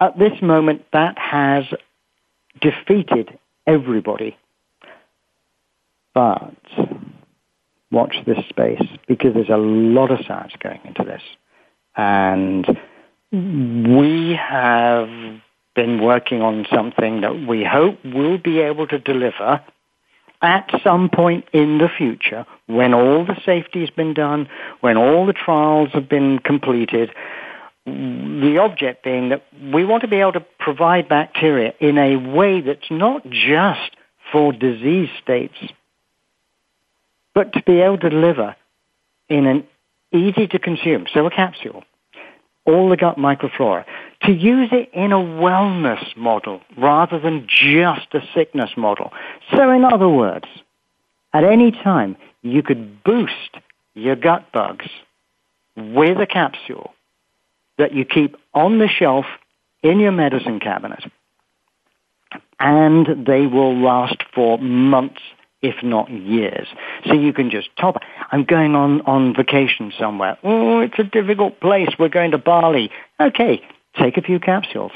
At 0.01 0.19
this 0.19 0.41
moment, 0.43 0.87
that 0.93 1.19
has 1.19 1.65
defeated 2.61 3.39
everybody 3.67 4.37
But 6.15 6.55
watch 7.91 8.17
this 8.27 8.39
space 8.49 8.83
because 9.07 9.35
there's 9.35 9.49
a 9.49 9.57
lot 9.57 10.11
of 10.11 10.25
science 10.27 10.53
going 10.61 10.81
into 10.85 11.05
this. 11.05 11.23
And 11.97 12.67
we 13.33 14.35
have 14.35 15.09
been 15.81 15.99
working 16.03 16.43
on 16.43 16.67
something 16.71 17.23
that 17.23 17.47
we 17.49 17.65
hope 17.65 17.97
will 18.05 18.37
be 18.37 18.61
able 18.61 18.87
to 18.87 18.99
deliver 18.99 19.63
at 20.43 20.69
some 20.85 21.09
point 21.09 21.47
in 21.55 21.79
the 21.79 21.89
future 21.89 22.45
when 22.67 22.93
all 22.93 23.25
the 23.25 23.37
safety 23.47 23.81
has 23.81 23.89
been 23.89 24.13
done, 24.13 24.47
when 24.81 24.99
all 24.99 25.25
the 25.25 25.33
trials 25.33 25.89
have 25.95 26.07
been 26.07 26.39
completed, 26.39 27.11
the 27.87 28.59
object 28.61 29.03
being 29.03 29.31
that 29.31 29.43
we 29.73 29.87
want 29.87 30.03
to 30.03 30.09
be 30.09 30.17
able 30.17 30.35
to 30.35 30.45
provide 30.59 31.09
bacteria 31.09 31.73
in 31.81 31.97
a 31.97 32.17
way 32.17 32.61
that's 32.61 32.91
not 32.91 33.27
just 33.31 33.97
for 34.31 34.53
disease 34.53 35.09
states, 35.23 35.57
but 37.35 37.55
to 37.55 37.63
be 37.63 37.81
able 37.81 37.97
to 37.97 38.11
deliver 38.11 38.55
in 39.31 39.47
an 39.47 39.67
easy 40.13 40.47
to 40.47 40.59
consume, 40.59 41.07
so 41.15 41.25
a 41.25 41.31
capsule, 41.31 41.85
all 42.67 42.91
the 42.91 42.99
gut 42.99 43.17
microflora, 43.17 43.87
to 44.23 44.33
use 44.33 44.69
it 44.73 44.91
in 44.93 45.13
a 45.13 45.19
wellness 45.19 46.17
model 46.17 46.61
rather 46.77 47.19
than 47.19 47.47
just 47.49 48.09
a 48.13 48.21
sickness 48.35 48.71
model. 48.77 49.13
So 49.55 49.71
in 49.71 49.85
other 49.85 50.09
words, 50.09 50.47
at 51.33 51.45
any 51.45 51.71
time, 51.71 52.17
you 52.43 52.63
could 52.63 53.03
boost 53.03 53.57
your 53.95 54.17
gut 54.17 54.53
bugs 54.53 54.87
with 55.77 56.19
a 56.21 56.27
capsule 56.27 56.93
that 57.79 57.95
you 57.95 58.05
keep 58.05 58.37
on 58.53 58.79
the 58.79 58.89
shelf 58.89 59.25
in 59.83 60.01
your 60.01 60.13
medicine 60.13 60.61
cabinet. 60.61 61.05
And 62.59 63.27
they 63.27 63.47
will 63.47 63.75
last 63.77 64.23
for 64.35 64.59
months 64.59 65.21
if 65.63 65.83
not 65.83 66.11
years. 66.11 66.69
So 67.07 67.15
you 67.15 67.33
can 67.33 67.51
just 67.51 67.69
top. 67.77 67.97
I'm 68.33 68.45
going 68.45 68.75
on, 68.75 69.03
on 69.03 69.35
vacation 69.35 69.93
somewhere. 69.99 70.39
Oh, 70.43 70.81
it's 70.81 70.99
a 70.99 71.05
difficult 71.05 71.61
place. 71.61 71.91
We're 71.99 72.09
going 72.09 72.31
to 72.31 72.39
Bali. 72.39 72.91
Okay, 73.21 73.63
take 73.99 74.17
a 74.17 74.23
few 74.23 74.39
capsules. 74.39 74.93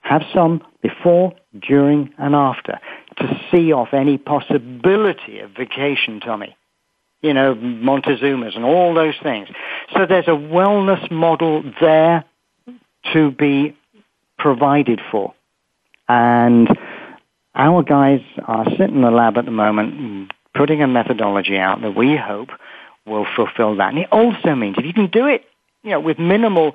Have 0.00 0.22
some 0.34 0.62
before, 0.82 1.34
during, 1.58 2.12
and 2.18 2.34
after 2.34 2.78
to 3.18 3.40
see 3.50 3.72
off 3.72 3.92
any 3.92 4.16
possibility 4.18 5.40
of 5.40 5.50
vacation 5.50 6.20
tummy. 6.20 6.56
You 7.20 7.34
know, 7.34 7.54
Montezuma's 7.54 8.56
and 8.56 8.64
all 8.64 8.94
those 8.94 9.14
things. 9.22 9.48
So 9.94 10.06
there's 10.06 10.26
a 10.26 10.30
wellness 10.30 11.10
model 11.10 11.62
there 11.80 12.24
to 13.12 13.30
be 13.30 13.76
provided 14.38 15.00
for. 15.10 15.34
And 16.08 16.68
our 17.54 17.82
guys 17.82 18.20
are 18.46 18.64
sitting 18.70 18.96
in 18.96 19.02
the 19.02 19.10
lab 19.10 19.36
at 19.36 19.44
the 19.44 19.50
moment 19.50 20.32
putting 20.54 20.82
a 20.82 20.86
methodology 20.86 21.58
out 21.58 21.82
that 21.82 21.94
we 21.94 22.16
hope 22.16 22.48
will 23.06 23.26
fulfill 23.36 23.76
that. 23.76 23.90
And 23.90 23.98
it 23.98 24.08
also 24.10 24.54
means 24.54 24.76
if 24.78 24.84
you 24.84 24.92
can 24.92 25.08
do 25.08 25.26
it, 25.26 25.44
you 25.82 25.90
know, 25.90 26.00
with 26.00 26.18
minimal 26.18 26.74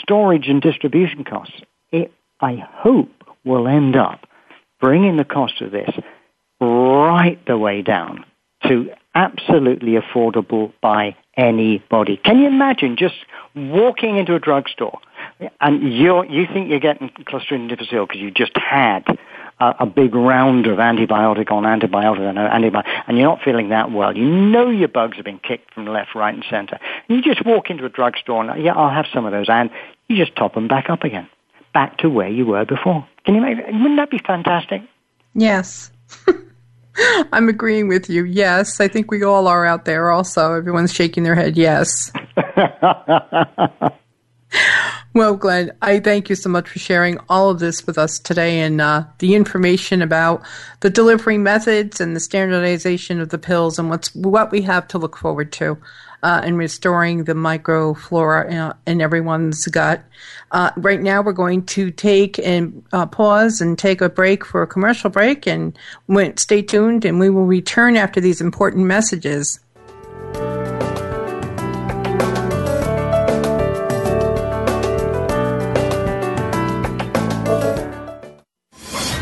storage 0.00 0.48
and 0.48 0.60
distribution 0.60 1.24
costs, 1.24 1.60
it, 1.90 2.12
I 2.40 2.56
hope, 2.56 3.10
will 3.44 3.68
end 3.68 3.96
up 3.96 4.26
bringing 4.80 5.16
the 5.16 5.24
cost 5.24 5.60
of 5.60 5.70
this 5.70 5.90
right 6.60 7.38
the 7.46 7.58
way 7.58 7.82
down 7.82 8.24
to 8.68 8.90
absolutely 9.14 9.92
affordable 9.92 10.72
by 10.80 11.16
anybody. 11.36 12.16
Can 12.16 12.38
you 12.38 12.46
imagine 12.46 12.96
just 12.96 13.14
walking 13.54 14.16
into 14.16 14.34
a 14.34 14.38
drugstore 14.38 14.98
and 15.60 15.92
you're, 15.92 16.24
you 16.24 16.46
think 16.46 16.70
you're 16.70 16.80
getting 16.80 17.08
Clostridium 17.08 17.68
difficile 17.68 18.06
because 18.06 18.20
you 18.20 18.30
just 18.30 18.56
had 18.56 19.04
a, 19.62 19.76
a, 19.80 19.86
big 19.86 20.14
round 20.14 20.66
of 20.66 20.78
antibiotic 20.78 21.50
on 21.50 21.62
antibiotic 21.64 22.28
on 22.28 22.38
uh, 22.38 22.50
antibiotic, 22.50 22.86
and 23.06 23.16
you're 23.16 23.28
not 23.28 23.42
feeling 23.42 23.68
that 23.68 23.92
well. 23.92 24.16
You 24.16 24.24
know 24.24 24.70
your 24.70 24.88
bugs 24.88 25.16
have 25.16 25.24
been 25.24 25.38
kicked 25.38 25.72
from 25.72 25.86
left, 25.86 26.14
right, 26.14 26.34
and 26.34 26.44
center. 26.50 26.78
And 27.08 27.16
you 27.16 27.22
just 27.22 27.46
walk 27.46 27.70
into 27.70 27.84
a 27.84 27.88
drugstore 27.88 28.44
and 28.44 28.62
yeah, 28.62 28.74
I'll 28.74 28.90
have 28.90 29.06
some 29.12 29.24
of 29.24 29.32
those, 29.32 29.48
and 29.48 29.70
you 30.08 30.16
just 30.16 30.34
top 30.36 30.54
them 30.54 30.68
back 30.68 30.90
up 30.90 31.04
again, 31.04 31.28
back 31.72 31.98
to 31.98 32.10
where 32.10 32.28
you 32.28 32.46
were 32.46 32.64
before. 32.64 33.06
Can 33.24 33.34
you 33.34 33.40
make? 33.40 33.58
Wouldn't 33.58 33.96
that 33.96 34.10
be 34.10 34.18
fantastic? 34.18 34.82
Yes. 35.34 35.90
I'm 37.32 37.48
agreeing 37.48 37.88
with 37.88 38.10
you. 38.10 38.24
Yes, 38.24 38.80
I 38.80 38.88
think 38.88 39.10
we 39.10 39.22
all 39.22 39.48
are 39.48 39.64
out 39.64 39.86
there 39.86 40.10
also. 40.10 40.52
Everyone's 40.52 40.92
shaking 40.92 41.22
their 41.22 41.34
head. 41.34 41.56
Yes. 41.56 42.12
well, 45.14 45.36
Glenn, 45.36 45.72
I 45.82 46.00
thank 46.00 46.30
you 46.30 46.36
so 46.36 46.48
much 46.48 46.68
for 46.68 46.78
sharing 46.78 47.18
all 47.28 47.50
of 47.50 47.58
this 47.58 47.86
with 47.86 47.98
us 47.98 48.18
today 48.18 48.60
and 48.60 48.80
uh, 48.80 49.04
the 49.18 49.34
information 49.34 50.00
about 50.02 50.42
the 50.80 50.90
delivery 50.90 51.38
methods 51.38 52.00
and 52.00 52.16
the 52.16 52.20
standardization 52.20 53.20
of 53.20 53.28
the 53.28 53.38
pills 53.38 53.78
and 53.78 53.90
what's 53.90 54.14
what 54.14 54.50
we 54.50 54.62
have 54.62 54.88
to 54.88 54.98
look 54.98 55.16
forward 55.16 55.52
to 55.52 55.78
uh, 56.22 56.40
in 56.44 56.56
restoring 56.56 57.24
the 57.24 57.34
microflora 57.34 58.76
in, 58.86 58.92
in 58.92 59.00
everyone's 59.00 59.66
gut. 59.66 60.04
Uh, 60.52 60.70
right 60.76 61.00
now, 61.00 61.22
we're 61.22 61.32
going 61.32 61.64
to 61.64 61.90
take 61.90 62.38
and 62.38 62.84
uh, 62.92 63.06
pause 63.06 63.60
and 63.60 63.78
take 63.78 64.00
a 64.00 64.08
break 64.08 64.44
for 64.44 64.62
a 64.62 64.66
commercial 64.66 65.10
break, 65.10 65.46
and 65.46 65.76
stay 66.36 66.62
tuned, 66.62 67.04
and 67.04 67.18
we 67.18 67.30
will 67.30 67.46
return 67.46 67.96
after 67.96 68.20
these 68.20 68.40
important 68.40 68.86
messages. 68.86 69.58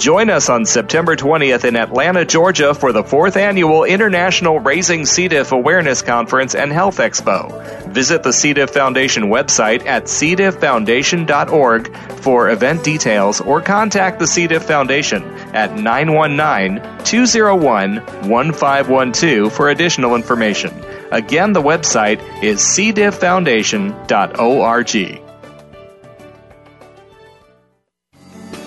Join 0.00 0.30
us 0.30 0.48
on 0.48 0.64
September 0.64 1.14
20th 1.14 1.66
in 1.66 1.76
Atlanta, 1.76 2.24
Georgia 2.24 2.72
for 2.72 2.90
the 2.90 3.04
fourth 3.04 3.36
annual 3.36 3.84
International 3.84 4.58
Raising 4.58 5.04
C. 5.04 5.28
diff 5.28 5.52
Awareness 5.52 6.00
Conference 6.00 6.54
and 6.54 6.72
Health 6.72 6.96
Expo. 6.96 7.86
Visit 7.88 8.22
the 8.22 8.32
C. 8.32 8.54
diff 8.54 8.70
Foundation 8.70 9.24
website 9.24 9.84
at 9.84 10.04
cdifffoundation.org 10.04 11.94
for 12.22 12.48
event 12.48 12.82
details 12.82 13.42
or 13.42 13.60
contact 13.60 14.18
the 14.18 14.26
C. 14.26 14.46
diff 14.46 14.62
Foundation 14.62 15.22
at 15.54 15.76
919 15.76 17.04
201 17.04 17.96
1512 18.26 19.52
for 19.52 19.68
additional 19.68 20.14
information. 20.14 20.72
Again, 21.12 21.52
the 21.52 21.60
website 21.60 22.22
is 22.42 22.60
cdifffoundation.org. 22.60 25.29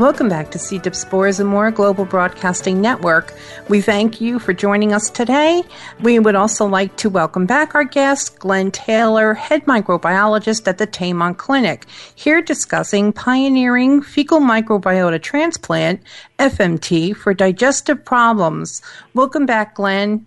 Welcome 0.00 0.30
back 0.30 0.50
to 0.52 0.58
C. 0.58 0.78
diff 0.78 0.94
Spores 0.94 1.40
and 1.40 1.48
More 1.50 1.70
Global 1.70 2.06
Broadcasting 2.06 2.80
Network. 2.80 3.34
We 3.68 3.82
thank 3.82 4.18
you 4.18 4.38
for 4.38 4.54
joining 4.54 4.94
us 4.94 5.10
today. 5.10 5.62
We 6.00 6.18
would 6.18 6.34
also 6.34 6.64
like 6.64 6.96
to 6.96 7.10
welcome 7.10 7.44
back 7.44 7.74
our 7.74 7.84
guest, 7.84 8.38
Glenn 8.38 8.70
Taylor, 8.70 9.34
head 9.34 9.66
microbiologist 9.66 10.66
at 10.66 10.78
the 10.78 10.86
Taymount 10.86 11.36
Clinic, 11.36 11.84
here 12.14 12.40
discussing 12.40 13.12
pioneering 13.12 14.00
fecal 14.00 14.40
microbiota 14.40 15.20
transplant, 15.20 16.00
FMT, 16.38 17.14
for 17.14 17.34
digestive 17.34 18.02
problems. 18.02 18.80
Welcome 19.12 19.44
back, 19.44 19.74
Glenn. 19.74 20.24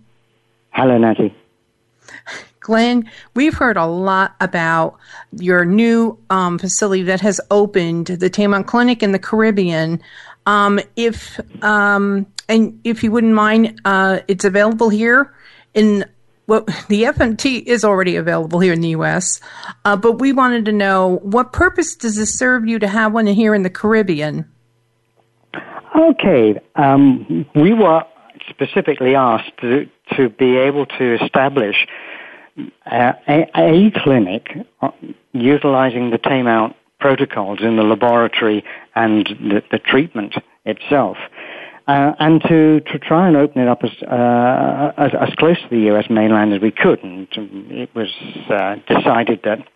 Hello, 0.73 0.99
Natty. 0.99 1.35
Glenn, 2.63 3.09
we've 3.35 3.53
heard 3.53 3.77
a 3.77 3.85
lot 3.85 4.35
about 4.41 4.97
your 5.37 5.65
new 5.65 6.17
um, 6.29 6.57
facility 6.57 7.03
that 7.03 7.21
has 7.21 7.39
opened, 7.51 8.07
the 8.07 8.29
Taymount 8.29 8.65
Clinic 8.65 9.03
in 9.03 9.11
the 9.11 9.19
Caribbean. 9.19 10.01
Um, 10.45 10.79
if 10.95 11.39
um, 11.63 12.25
and 12.49 12.79
if 12.83 13.03
you 13.03 13.11
wouldn't 13.11 13.33
mind, 13.33 13.79
uh, 13.85 14.21
it's 14.27 14.45
available 14.45 14.89
here 14.89 15.33
in 15.73 16.05
well, 16.47 16.61
the 16.87 17.03
FMT 17.03 17.63
is 17.63 17.83
already 17.83 18.15
available 18.15 18.59
here 18.59 18.73
in 18.73 18.81
the 18.81 18.89
U.S., 18.89 19.39
uh, 19.85 19.95
but 19.95 20.13
we 20.13 20.33
wanted 20.33 20.65
to 20.65 20.71
know 20.71 21.19
what 21.21 21.53
purpose 21.53 21.95
does 21.95 22.15
this 22.15 22.37
serve 22.37 22.67
you 22.67 22.79
to 22.79 22.87
have 22.87 23.13
one 23.13 23.27
here 23.27 23.53
in 23.53 23.63
the 23.63 23.69
Caribbean? 23.69 24.49
Okay, 25.95 26.59
um, 26.75 27.45
we 27.55 27.73
were 27.73 28.03
specifically 28.49 29.15
asked 29.15 29.55
to, 29.61 29.87
to 30.17 30.29
be 30.29 30.57
able 30.57 30.85
to 30.85 31.23
establish 31.23 31.87
uh, 32.85 33.13
a, 33.27 33.49
a, 33.55 33.91
clinic 33.91 34.49
uh, 34.81 34.91
utilizing 35.31 36.11
the 36.11 36.19
Taymount 36.19 36.75
protocols 36.99 37.59
in 37.61 37.75
the 37.75 37.83
laboratory 37.83 38.63
and 38.95 39.25
the, 39.25 39.63
the 39.71 39.79
treatment 39.79 40.35
itself. 40.65 41.17
Uh, 41.85 42.13
and 42.19 42.41
to, 42.43 42.79
to 42.81 42.97
try 42.97 43.27
and 43.27 43.35
open 43.35 43.61
it 43.61 43.67
up 43.67 43.83
as, 43.83 43.91
uh, 44.03 44.93
as, 44.97 45.11
as 45.19 45.35
close 45.35 45.57
to 45.61 45.67
the 45.69 45.81
U.S. 45.87 46.05
mainland 46.09 46.53
as 46.53 46.61
we 46.61 46.71
could. 46.71 47.03
And 47.03 47.27
it 47.69 47.93
was 47.93 48.07
uh, 48.49 48.75
decided 48.87 49.41
that 49.43 49.67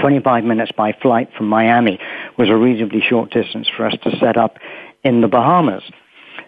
25 0.00 0.44
minutes 0.44 0.70
by 0.76 0.92
flight 0.92 1.30
from 1.36 1.48
Miami 1.48 1.98
was 2.38 2.48
a 2.50 2.56
reasonably 2.56 3.00
short 3.00 3.30
distance 3.32 3.68
for 3.76 3.86
us 3.86 3.94
to 4.04 4.16
set 4.18 4.36
up 4.36 4.58
in 5.02 5.22
the 5.22 5.28
Bahamas. 5.28 5.82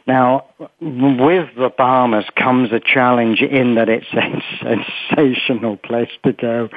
Now, 0.06 0.46
with 0.80 1.48
the 1.56 1.70
Bahamas 1.76 2.26
comes 2.36 2.70
a 2.72 2.78
challenge 2.80 3.40
in 3.40 3.74
that 3.74 3.88
it's 3.88 4.06
a 4.12 4.84
sensational 5.10 5.76
place 5.76 6.10
to 6.24 6.32
go. 6.32 6.68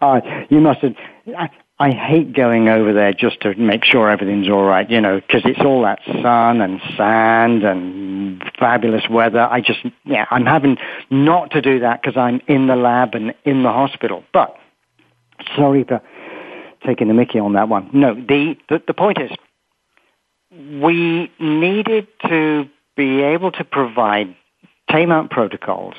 Uh, 0.00 0.20
you 0.50 0.60
must 0.60 0.80
have, 0.80 0.94
I, 1.36 1.50
I 1.80 1.90
hate 1.90 2.32
going 2.32 2.68
over 2.68 2.92
there 2.92 3.12
just 3.12 3.40
to 3.40 3.54
make 3.56 3.84
sure 3.84 4.08
everything's 4.08 4.48
all 4.48 4.64
right, 4.64 4.88
you 4.88 5.00
know, 5.00 5.20
because 5.20 5.42
it's 5.44 5.60
all 5.60 5.82
that 5.82 5.98
sun 6.22 6.60
and 6.60 6.80
sand 6.96 7.64
and 7.64 8.42
fabulous 8.58 9.02
weather. 9.10 9.40
I 9.40 9.60
just, 9.60 9.80
yeah, 10.04 10.26
I'm 10.30 10.46
having 10.46 10.76
not 11.10 11.50
to 11.50 11.60
do 11.60 11.80
that 11.80 12.00
because 12.00 12.16
I'm 12.16 12.40
in 12.46 12.68
the 12.68 12.76
lab 12.76 13.14
and 13.14 13.34
in 13.44 13.64
the 13.64 13.72
hospital. 13.72 14.22
But 14.32 14.56
sorry 15.56 15.82
for 15.82 16.00
taking 16.86 17.08
the 17.08 17.14
Mickey 17.14 17.40
on 17.40 17.54
that 17.54 17.68
one. 17.68 17.90
No, 17.92 18.14
the, 18.14 18.56
the, 18.68 18.80
the 18.86 18.94
point 18.94 19.18
is, 19.20 19.30
we 20.50 21.30
needed 21.38 22.06
to 22.28 22.70
be 22.96 23.22
able 23.22 23.52
to 23.52 23.64
provide 23.64 24.34
Taymount 24.90 25.30
protocols 25.30 25.94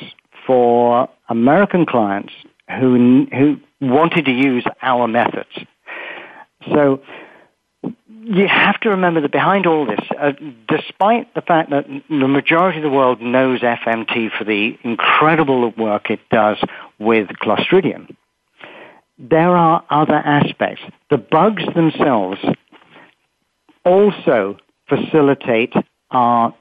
for 0.46 1.10
American 1.30 1.86
clients 1.86 2.34
who, 2.80 3.28
who 3.32 3.58
wanted 3.82 4.26
to 4.26 4.32
use 4.32 4.66
our 4.82 5.08
methods. 5.08 5.50
So 6.74 7.02
you 8.30 8.48
have 8.48 8.80
to 8.82 8.90
remember 8.90 9.22
that 9.22 9.32
behind 9.32 9.66
all 9.66 9.86
this, 9.86 10.00
uh, 10.20 10.34
despite 10.68 11.34
the 11.34 11.42
fact 11.42 11.70
that 11.70 11.86
the 12.10 12.28
majority 12.28 12.80
of 12.80 12.84
the 12.84 12.90
world 12.90 13.22
knows 13.22 13.62
FMT 13.62 14.32
for 14.38 14.44
the 14.44 14.78
incredible 14.84 15.72
work 15.78 16.10
it 16.10 16.20
does 16.30 16.58
with 17.00 17.28
Clostridium, 17.42 18.14
there 19.18 19.56
are 19.56 19.84
other 19.90 20.16
aspects. 20.16 20.82
The 21.10 21.18
bugs 21.18 21.64
themselves 21.74 22.40
also 23.86 24.58
facilitate 24.88 25.74
our 26.12 26.54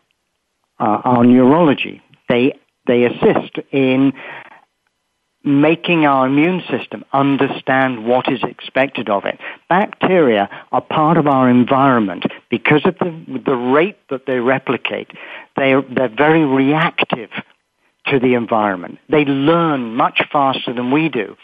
uh, 0.78 1.00
our 1.04 1.24
neurology. 1.24 2.02
They 2.28 2.58
they 2.86 3.04
assist 3.04 3.58
in 3.72 4.12
making 5.46 6.04
our 6.04 6.26
immune 6.26 6.60
system 6.68 7.04
understand 7.12 8.04
what 8.04 8.30
is 8.30 8.42
expected 8.42 9.08
of 9.08 9.24
it. 9.24 9.38
Bacteria 9.68 10.50
are 10.72 10.80
part 10.80 11.16
of 11.16 11.28
our 11.28 11.48
environment 11.48 12.24
because 12.50 12.84
of 12.84 12.98
the, 12.98 13.40
the 13.46 13.54
rate 13.54 13.96
that 14.10 14.26
they 14.26 14.40
replicate. 14.40 15.08
They, 15.56 15.74
they're 15.94 16.08
very 16.14 16.44
reactive 16.44 17.30
to 18.08 18.18
the 18.18 18.34
environment. 18.34 18.98
They 19.08 19.24
learn 19.24 19.94
much 19.94 20.20
faster 20.32 20.72
than 20.72 20.90
we 20.90 21.08
do. 21.08 21.36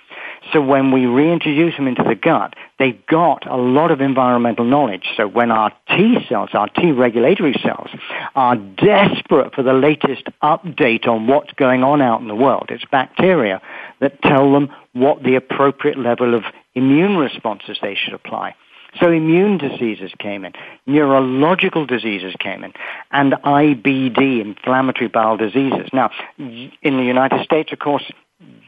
So 0.52 0.60
when 0.60 0.90
we 0.90 1.06
reintroduce 1.06 1.76
them 1.76 1.86
into 1.86 2.02
the 2.02 2.14
gut, 2.14 2.54
they've 2.78 3.06
got 3.06 3.46
a 3.46 3.56
lot 3.56 3.90
of 3.90 4.00
environmental 4.00 4.64
knowledge. 4.64 5.04
So 5.16 5.28
when 5.28 5.50
our 5.50 5.70
T 5.88 6.16
cells, 6.28 6.50
our 6.52 6.68
T 6.68 6.90
regulatory 6.92 7.54
cells, 7.62 7.90
are 8.34 8.56
desperate 8.56 9.54
for 9.54 9.62
the 9.62 9.72
latest 9.72 10.24
update 10.42 11.06
on 11.06 11.26
what's 11.26 11.52
going 11.52 11.84
on 11.84 12.02
out 12.02 12.20
in 12.20 12.28
the 12.28 12.34
world, 12.34 12.66
it's 12.70 12.84
bacteria 12.90 13.62
that 14.00 14.20
tell 14.22 14.52
them 14.52 14.70
what 14.92 15.22
the 15.22 15.36
appropriate 15.36 15.98
level 15.98 16.34
of 16.34 16.44
immune 16.74 17.16
responses 17.16 17.78
they 17.80 17.94
should 17.94 18.14
apply. 18.14 18.54
So 19.00 19.10
immune 19.10 19.56
diseases 19.56 20.12
came 20.18 20.44
in, 20.44 20.52
neurological 20.86 21.86
diseases 21.86 22.34
came 22.38 22.62
in, 22.62 22.74
and 23.10 23.32
IBD, 23.32 24.40
inflammatory 24.40 25.08
bowel 25.08 25.38
diseases. 25.38 25.88
Now, 25.94 26.10
in 26.38 26.70
the 26.82 27.02
United 27.02 27.42
States, 27.44 27.72
of 27.72 27.78
course, 27.78 28.04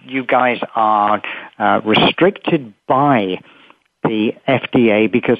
you 0.05 0.25
guys 0.25 0.59
are 0.75 1.23
uh, 1.59 1.81
restricted 1.85 2.75
by 2.87 3.41
the 4.03 4.35
FDA 4.47 5.11
because 5.11 5.39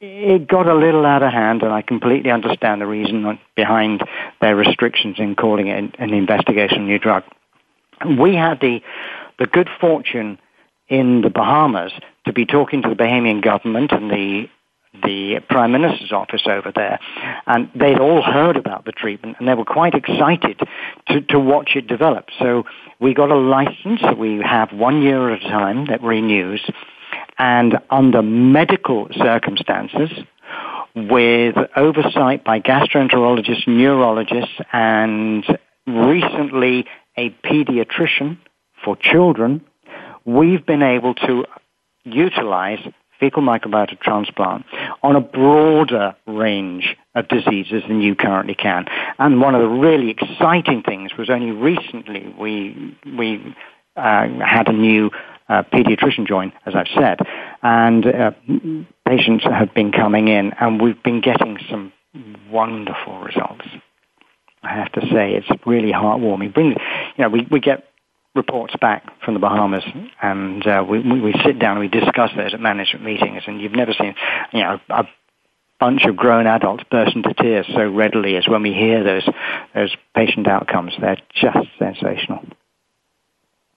it 0.00 0.46
got 0.46 0.66
a 0.68 0.74
little 0.74 1.06
out 1.06 1.22
of 1.22 1.32
hand, 1.32 1.62
and 1.62 1.72
I 1.72 1.82
completely 1.82 2.30
understand 2.30 2.80
the 2.80 2.86
reason 2.86 3.38
behind 3.56 4.02
their 4.40 4.54
restrictions 4.54 5.16
in 5.18 5.34
calling 5.34 5.68
it 5.68 5.94
an 5.98 6.12
investigation 6.12 6.86
new 6.86 6.98
drug. 6.98 7.24
We 8.18 8.34
had 8.34 8.60
the 8.60 8.80
the 9.38 9.46
good 9.46 9.68
fortune 9.80 10.38
in 10.88 11.20
the 11.20 11.30
Bahamas 11.30 11.92
to 12.26 12.32
be 12.32 12.44
talking 12.44 12.82
to 12.82 12.88
the 12.88 12.96
Bahamian 12.96 13.42
government 13.42 13.92
and 13.92 14.10
the 14.10 14.48
the 14.94 15.40
Prime 15.48 15.72
Minister's 15.72 16.12
office 16.12 16.42
over 16.46 16.72
there, 16.74 16.98
and 17.46 17.70
they'd 17.74 17.98
all 17.98 18.22
heard 18.22 18.56
about 18.56 18.84
the 18.84 18.92
treatment, 18.92 19.36
and 19.38 19.48
they 19.48 19.54
were 19.54 19.64
quite 19.64 19.94
excited 19.94 20.60
to, 21.08 21.20
to 21.22 21.38
watch 21.38 21.72
it 21.76 21.86
develop. 21.86 22.26
So 22.38 22.64
we 22.98 23.14
got 23.14 23.30
a 23.30 23.36
license 23.36 24.00
we 24.16 24.40
have 24.42 24.72
one 24.72 25.02
year 25.02 25.30
at 25.30 25.44
a 25.44 25.48
time 25.48 25.86
that 25.86 26.02
renews, 26.02 26.68
and 27.38 27.78
under 27.90 28.22
medical 28.22 29.08
circumstances, 29.14 30.10
with 30.94 31.56
oversight 31.76 32.44
by 32.44 32.60
gastroenterologists, 32.60 33.68
neurologists, 33.68 34.54
and 34.72 35.44
recently 35.86 36.86
a 37.16 37.30
pediatrician 37.44 38.38
for 38.84 38.96
children, 38.96 39.60
we've 40.24 40.64
been 40.66 40.82
able 40.82 41.14
to 41.14 41.44
utilize 42.04 42.80
fecal 43.18 43.42
microbiota 43.42 43.98
transplant 44.00 44.64
on 45.02 45.16
a 45.16 45.20
broader 45.20 46.14
range 46.26 46.96
of 47.14 47.28
diseases 47.28 47.82
than 47.88 48.00
you 48.00 48.14
currently 48.14 48.54
can. 48.54 48.86
And 49.18 49.40
one 49.40 49.54
of 49.54 49.60
the 49.60 49.68
really 49.68 50.10
exciting 50.10 50.82
things 50.82 51.16
was 51.18 51.30
only 51.30 51.50
recently 51.50 52.34
we, 52.38 52.96
we 53.16 53.54
uh, 53.96 54.28
had 54.44 54.68
a 54.68 54.72
new 54.72 55.10
uh, 55.48 55.62
pediatrician 55.72 56.26
join, 56.26 56.52
as 56.66 56.74
I've 56.74 56.88
said, 56.94 57.20
and 57.62 58.06
uh, 58.06 58.30
patients 59.06 59.44
have 59.44 59.72
been 59.74 59.92
coming 59.92 60.28
in, 60.28 60.52
and 60.60 60.80
we've 60.80 61.02
been 61.02 61.20
getting 61.20 61.58
some 61.70 61.92
wonderful 62.50 63.18
results. 63.20 63.64
I 64.62 64.74
have 64.74 64.92
to 64.92 65.00
say, 65.12 65.34
it's 65.34 65.48
really 65.66 65.92
heartwarming. 65.92 66.52
Bring, 66.52 66.70
you 66.70 66.76
know, 67.18 67.28
we, 67.28 67.46
we 67.50 67.60
get 67.60 67.87
reports 68.38 68.74
back 68.80 69.04
from 69.22 69.34
the 69.34 69.40
Bahamas, 69.40 69.84
and 70.22 70.66
uh, 70.66 70.82
we, 70.88 71.00
we 71.00 71.34
sit 71.44 71.58
down 71.58 71.76
and 71.76 71.80
we 71.80 71.88
discuss 71.88 72.30
those 72.34 72.54
at 72.54 72.60
management 72.60 73.04
meetings. 73.04 73.42
And 73.46 73.60
you've 73.60 73.72
never 73.72 73.92
seen, 73.92 74.14
you 74.52 74.60
know, 74.60 74.80
a 74.88 75.04
bunch 75.78 76.04
of 76.06 76.16
grown 76.16 76.46
adults 76.46 76.84
burst 76.90 77.14
into 77.14 77.34
tears 77.34 77.66
so 77.74 77.90
readily 77.90 78.36
as 78.36 78.48
when 78.48 78.62
we 78.62 78.72
hear 78.72 79.04
those 79.04 79.28
those 79.74 79.94
patient 80.14 80.48
outcomes. 80.48 80.92
They're 80.98 81.18
just 81.34 81.68
sensational. 81.78 82.44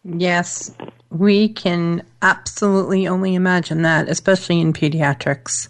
Yes, 0.03 0.71
we 1.09 1.49
can 1.49 2.03
absolutely 2.21 3.07
only 3.07 3.35
imagine 3.35 3.81
that, 3.83 4.07
especially 4.07 4.61
in 4.61 4.73
pediatrics. 4.73 5.67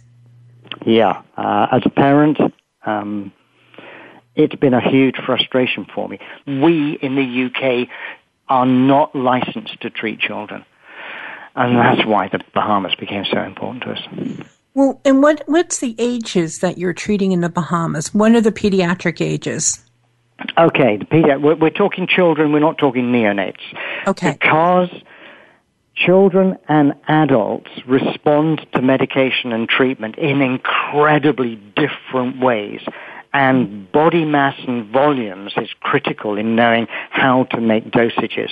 Yeah, 0.85 1.23
uh, 1.37 1.67
as 1.71 1.81
a 1.85 1.89
parent. 1.89 2.37
Um, 2.85 3.33
it's 4.35 4.55
been 4.55 4.73
a 4.73 4.89
huge 4.89 5.15
frustration 5.25 5.85
for 5.93 6.07
me. 6.07 6.17
We 6.47 6.97
in 7.01 7.15
the 7.15 7.45
UK 7.47 7.89
are 8.51 8.65
not 8.65 9.15
licensed 9.15 9.79
to 9.79 9.89
treat 9.89 10.19
children. 10.19 10.65
And 11.55 11.77
that's 11.77 12.05
why 12.05 12.27
the 12.27 12.41
Bahamas 12.53 12.93
became 12.95 13.23
so 13.23 13.41
important 13.41 13.83
to 13.83 13.91
us. 13.91 14.47
Well, 14.73 15.01
and 15.05 15.23
what 15.23 15.43
what's 15.47 15.79
the 15.79 15.95
ages 15.97 16.59
that 16.59 16.77
you're 16.77 16.93
treating 16.93 17.31
in 17.31 17.39
the 17.39 17.49
Bahamas? 17.49 18.13
What 18.13 18.33
are 18.33 18.41
the 18.41 18.51
pediatric 18.51 19.21
ages? 19.21 19.83
Okay, 20.57 20.97
the 20.97 21.05
pedi- 21.05 21.41
we're, 21.41 21.55
we're 21.55 21.69
talking 21.69 22.07
children. 22.07 22.51
We're 22.51 22.59
not 22.59 22.77
talking 22.77 23.11
neonates. 23.11 23.61
Okay. 24.07 24.33
Because 24.33 24.89
children 25.95 26.57
and 26.67 26.93
adults 27.07 27.69
respond 27.87 28.65
to 28.73 28.81
medication 28.81 29.53
and 29.53 29.69
treatment 29.69 30.17
in 30.17 30.41
incredibly 30.41 31.55
different 31.75 32.39
ways. 32.39 32.81
And 33.33 33.89
body 33.91 34.25
mass 34.25 34.55
and 34.67 34.91
volumes 34.91 35.53
is 35.55 35.69
critical 35.79 36.37
in 36.37 36.55
knowing 36.55 36.87
how 37.09 37.45
to 37.51 37.61
make 37.61 37.89
dosages. 37.91 38.49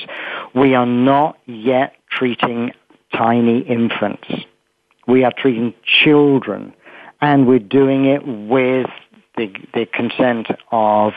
We 0.56 0.74
are 0.74 0.86
not 0.86 1.38
yet 1.46 1.96
treating 2.10 2.72
tiny 3.14 3.60
infants. 3.60 4.28
We 5.08 5.24
are 5.24 5.34
treating 5.38 5.74
children. 5.84 6.74
And 7.22 7.46
we're 7.46 7.60
doing 7.60 8.06
it 8.06 8.26
with 8.26 8.88
the, 9.36 9.52
the 9.74 9.86
consent 9.86 10.48
of 10.72 11.14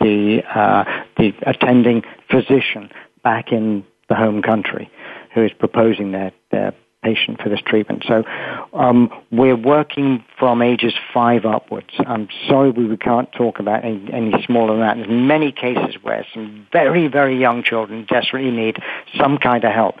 the, 0.00 0.42
uh, 0.52 0.84
the 1.16 1.32
attending 1.42 2.02
physician 2.30 2.90
back 3.22 3.52
in 3.52 3.84
the 4.08 4.14
home 4.14 4.42
country 4.42 4.90
who 5.34 5.44
is 5.44 5.52
proposing 5.58 6.12
their, 6.12 6.32
their 6.50 6.74
patient 7.04 7.40
for 7.40 7.48
this 7.48 7.60
treatment. 7.60 8.04
So 8.08 8.24
um, 8.72 9.10
we're 9.30 9.56
working 9.56 10.24
from 10.38 10.62
ages 10.62 10.94
five 11.12 11.44
upwards. 11.44 11.90
I'm 11.98 12.28
sorry 12.48 12.70
we 12.70 12.96
can't 12.96 13.30
talk 13.32 13.58
about 13.60 13.84
any, 13.84 14.10
any 14.12 14.32
smaller 14.44 14.72
than 14.72 14.80
that. 14.80 14.96
There's 14.96 15.08
many 15.08 15.52
cases 15.52 15.96
where 16.02 16.26
some 16.32 16.66
very, 16.72 17.08
very 17.08 17.38
young 17.38 17.62
children 17.62 18.06
desperately 18.08 18.50
need 18.50 18.78
some 19.18 19.38
kind 19.38 19.64
of 19.64 19.72
help. 19.72 19.96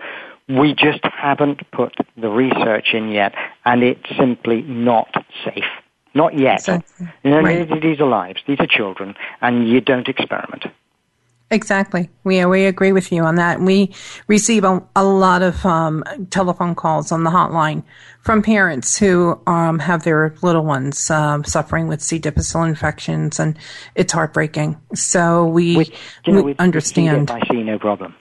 We 0.48 0.74
just 0.74 1.00
haven't 1.04 1.70
put 1.70 1.94
the 2.16 2.28
research 2.28 2.88
in 2.92 3.08
yet, 3.10 3.34
and 3.64 3.82
it's 3.82 4.08
simply 4.18 4.62
not 4.62 5.08
safe. 5.44 5.64
Not 6.14 6.38
yet. 6.38 6.60
Exactly. 6.60 7.08
You 7.22 7.30
know, 7.30 7.40
Right. 7.40 7.82
These 7.82 8.00
are 8.00 8.06
lives. 8.06 8.40
These 8.46 8.60
are 8.60 8.66
children, 8.66 9.14
and 9.40 9.68
you 9.68 9.80
don't 9.80 10.08
experiment. 10.08 10.66
Exactly. 11.50 12.10
We 12.24 12.44
we 12.46 12.64
agree 12.64 12.92
with 12.92 13.12
you 13.12 13.22
on 13.22 13.36
that. 13.36 13.60
We 13.60 13.94
receive 14.26 14.64
a, 14.64 14.82
a 14.96 15.04
lot 15.04 15.42
of 15.42 15.64
um, 15.64 16.02
telephone 16.30 16.74
calls 16.74 17.12
on 17.12 17.22
the 17.22 17.30
hotline 17.30 17.84
from 18.22 18.42
parents 18.42 18.98
who 18.98 19.38
um, 19.46 19.78
have 19.78 20.02
their 20.04 20.34
little 20.42 20.64
ones 20.64 21.10
um, 21.10 21.44
suffering 21.44 21.86
with 21.86 22.00
C. 22.02 22.18
difficile 22.18 22.64
infections, 22.64 23.38
and 23.38 23.58
it's 23.94 24.12
heartbreaking. 24.12 24.80
So 24.94 25.44
we, 25.46 25.76
Which, 25.76 25.92
you 26.24 26.32
know, 26.32 26.42
we 26.42 26.56
understand. 26.58 27.30
I 27.30 27.46
see 27.46 27.62
no 27.62 27.78
problem. 27.78 28.14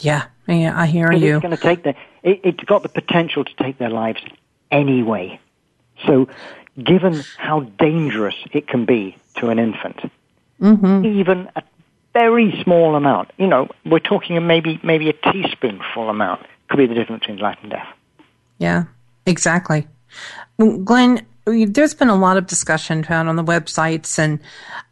yeah, 0.00 0.24
yeah, 0.48 0.78
I 0.78 0.86
hear 0.86 1.12
you. 1.12 1.36
It's 1.36 1.42
going 1.42 1.56
to 1.56 1.62
take 1.62 1.84
the, 1.84 1.94
it, 2.22 2.40
it's 2.42 2.64
got 2.64 2.82
the 2.82 2.88
potential 2.88 3.44
to 3.44 3.54
take 3.54 3.78
their 3.78 3.90
lives 3.90 4.20
anyway. 4.72 5.38
So, 6.06 6.28
given 6.82 7.22
how 7.38 7.60
dangerous 7.60 8.34
it 8.52 8.66
can 8.66 8.84
be 8.84 9.16
to 9.36 9.48
an 9.50 9.58
infant, 9.58 10.10
Mm-hmm. 10.60 11.06
even 11.06 11.48
a 11.56 11.62
very 12.12 12.60
small 12.62 12.94
amount, 12.94 13.30
you 13.38 13.46
know, 13.46 13.68
we're 13.84 14.00
talking 14.00 14.44
maybe 14.46 14.80
maybe 14.82 15.08
a 15.08 15.12
teaspoonful 15.12 16.08
amount 16.08 16.46
could 16.68 16.78
be 16.78 16.86
the 16.86 16.94
difference 16.94 17.20
between 17.20 17.38
life 17.38 17.58
and 17.62 17.70
death. 17.70 17.86
Yeah, 18.58 18.84
exactly. 19.26 19.86
Glenn, 20.58 21.26
there's 21.46 21.94
been 21.94 22.08
a 22.08 22.16
lot 22.16 22.36
of 22.36 22.46
discussion 22.46 23.02
found 23.02 23.28
on 23.28 23.36
the 23.36 23.44
websites 23.44 24.18
and 24.18 24.40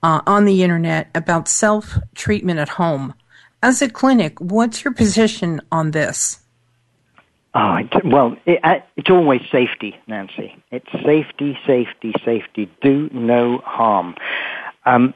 uh, 0.02 0.20
on 0.26 0.44
the 0.44 0.62
internet 0.62 1.10
about 1.14 1.48
self 1.48 1.98
treatment 2.14 2.58
at 2.58 2.70
home. 2.70 3.14
As 3.62 3.82
a 3.82 3.88
clinic, 3.88 4.40
what's 4.40 4.84
your 4.84 4.94
position 4.94 5.60
on 5.72 5.90
this? 5.90 6.40
Oh, 7.54 7.78
well, 8.04 8.36
it, 8.46 8.60
uh, 8.62 8.76
it's 8.96 9.10
always 9.10 9.40
safety, 9.50 9.96
Nancy. 10.06 10.54
It's 10.70 10.90
safety, 11.04 11.58
safety, 11.66 12.12
safety. 12.24 12.70
Do 12.82 13.10
no 13.12 13.58
harm. 13.64 14.14
Um, 14.86 15.12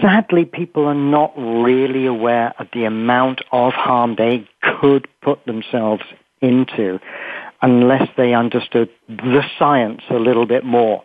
sadly, 0.00 0.44
people 0.44 0.86
are 0.86 0.94
not 0.94 1.32
really 1.36 2.06
aware 2.06 2.54
of 2.58 2.68
the 2.72 2.84
amount 2.84 3.40
of 3.52 3.72
harm 3.72 4.16
they 4.16 4.48
could 4.80 5.08
put 5.22 5.44
themselves 5.46 6.02
into 6.40 7.00
unless 7.62 8.08
they 8.16 8.34
understood 8.34 8.90
the 9.08 9.42
science 9.58 10.02
a 10.10 10.18
little 10.18 10.46
bit 10.46 10.64
more. 10.64 11.02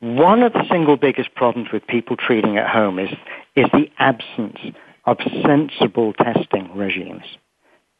One 0.00 0.42
of 0.42 0.52
the 0.52 0.64
single 0.70 0.96
biggest 0.96 1.34
problems 1.34 1.68
with 1.72 1.86
people 1.86 2.16
treating 2.16 2.58
at 2.58 2.68
home 2.68 2.98
is, 2.98 3.10
is 3.54 3.66
the 3.72 3.90
absence 3.98 4.58
of 5.06 5.16
sensible 5.42 6.12
testing 6.12 6.76
regimes. 6.76 7.24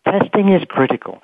Testing 0.05 0.53
is 0.53 0.62
critical. 0.68 1.22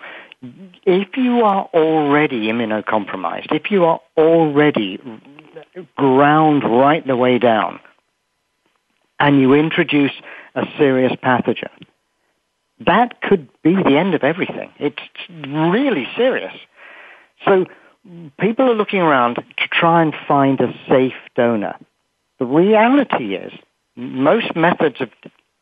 If 0.85 1.17
you 1.17 1.43
are 1.43 1.69
already 1.75 2.47
immunocompromised, 2.47 3.53
if 3.53 3.71
you 3.71 3.85
are 3.85 4.01
already 4.17 4.99
ground 5.97 6.65
right 6.65 7.07
the 7.07 7.17
way 7.17 7.39
down, 7.39 7.79
and 9.23 9.41
you 9.41 9.55
introduce 9.55 10.13
a 10.57 10.67
serious 10.77 11.13
pathogen, 11.23 11.71
that 12.85 13.23
could 13.23 13.49
be 13.63 13.75
the 13.75 13.97
end 13.97 14.15
of 14.15 14.25
everything. 14.25 14.71
It's 14.81 14.99
really 15.47 16.07
serious. 16.17 16.53
So 17.47 17.67
people 18.41 18.69
are 18.69 18.75
looking 18.75 18.99
around 18.99 19.37
to 19.37 19.69
try 19.71 20.03
and 20.03 20.13
find 20.27 20.61
a 20.61 20.75
safe 20.89 21.15
donor. 21.37 21.77
The 22.41 22.47
reality 22.47 23.37
is 23.37 23.53
most 23.95 24.57
methods 24.57 24.97
of 25.01 25.11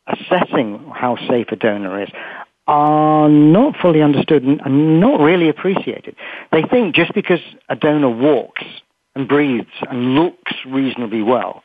assessing 0.06 0.90
how 0.94 1.16
safe 1.28 1.48
a 1.52 1.56
donor 1.56 2.02
is 2.02 2.08
are 2.66 3.28
not 3.28 3.76
fully 3.76 4.00
understood 4.00 4.42
and 4.42 5.00
not 5.00 5.20
really 5.20 5.50
appreciated. 5.50 6.16
They 6.50 6.62
think 6.62 6.94
just 6.94 7.12
because 7.12 7.40
a 7.68 7.76
donor 7.76 8.08
walks 8.08 8.62
and 9.14 9.28
breathes 9.28 9.68
and 9.82 10.14
looks 10.14 10.54
reasonably 10.66 11.22
well 11.22 11.62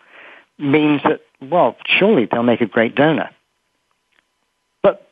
means 0.57 1.01
that, 1.03 1.21
well, 1.41 1.75
surely 1.85 2.27
they'll 2.29 2.43
make 2.43 2.61
a 2.61 2.65
great 2.65 2.95
donor. 2.95 3.29
But 4.81 5.07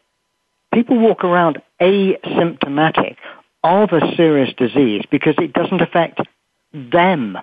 people 0.74 0.97
walk 0.99 1.24
around 1.24 1.61
asymptomatic 1.82 3.17
of 3.63 3.91
a 3.91 4.15
serious 4.15 4.53
disease 4.57 5.03
because 5.09 5.36
it 5.38 5.53
doesn't 5.53 5.82
affect 5.82 6.19
them. 6.74 7.38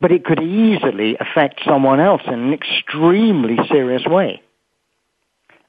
But 0.00 0.12
it 0.12 0.24
could 0.24 0.42
easily 0.42 1.16
affect 1.18 1.60
someone 1.64 2.00
else 2.00 2.22
in 2.26 2.34
an 2.34 2.52
extremely 2.52 3.56
serious 3.68 4.04
way. 4.06 4.42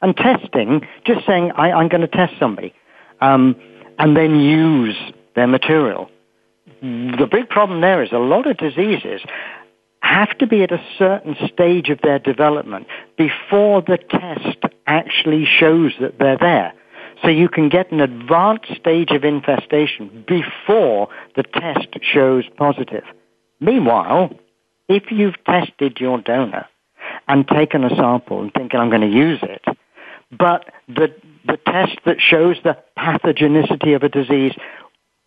And 0.02 0.16
testing, 0.18 0.88
just 1.06 1.26
saying, 1.28 1.52
I, 1.52 1.70
am 1.70 1.90
going 1.90 2.02
to 2.02 2.08
test 2.08 2.34
somebody, 2.40 2.74
um, 3.20 3.56
and 4.00 4.18
then 4.18 4.40
use 4.40 4.98
their 5.36 5.48
material. 5.48 6.10
The 6.82 7.28
big 7.32 7.50
problem 7.50 7.82
there 7.82 8.02
is 8.02 8.12
a 8.12 8.18
lot 8.18 8.48
of 8.48 8.58
diseases 8.58 9.22
have 10.12 10.38
to 10.40 10.48
be 10.48 10.62
at 10.62 10.72
a 10.72 10.84
certain 10.98 11.36
stage 11.54 11.90
of 11.90 12.00
their 12.02 12.20
development 12.20 12.88
before 13.18 13.82
the 13.82 13.98
test 13.98 14.58
actually 14.86 15.46
shows 15.46 15.94
that 16.02 16.20
they're 16.20 16.38
there. 16.38 16.74
So 17.22 17.30
you 17.30 17.48
can 17.48 17.70
get 17.70 17.92
an 17.92 18.02
advanced 18.02 18.76
stage 18.76 19.12
of 19.12 19.24
infestation 19.24 20.26
before 20.28 21.08
the 21.36 21.44
test 21.44 21.88
shows 22.02 22.44
positive. 22.58 23.04
Meanwhile, 23.60 24.32
if 24.90 25.12
you've 25.12 25.42
tested 25.46 26.00
your 26.00 26.20
donor 26.20 26.66
and 27.28 27.48
taken 27.48 27.84
a 27.84 27.96
sample 27.96 28.42
and 28.42 28.54
thinking 28.54 28.80
I'm 28.80 28.90
going 28.90 29.10
to 29.10 29.18
use 29.18 29.40
it, 29.44 29.64
but 30.32 30.66
the, 30.88 31.14
the 31.46 31.58
test 31.66 31.98
that 32.06 32.18
shows 32.20 32.58
the 32.64 32.78
pathogenicity 32.98 33.96
of 33.96 34.04
a 34.04 34.10
disease 34.10 34.54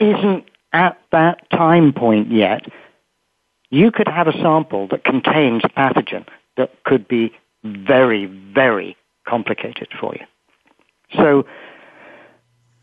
isn't 0.01 0.45
at 0.72 1.01
that 1.12 1.49
time 1.51 1.93
point 1.93 2.32
yet, 2.32 2.66
you 3.70 3.90
could 3.90 4.08
have 4.08 4.28
a 4.28 4.32
sample 4.32 4.88
that 4.88 5.04
contains 5.04 5.62
a 5.64 5.68
pathogen 5.68 6.26
that 6.56 6.70
could 6.84 7.08
be 7.08 7.32
very, 7.64 8.26
very 8.26 8.96
complicated 9.26 9.88
for 9.98 10.14
you. 10.14 10.26
So 11.16 11.46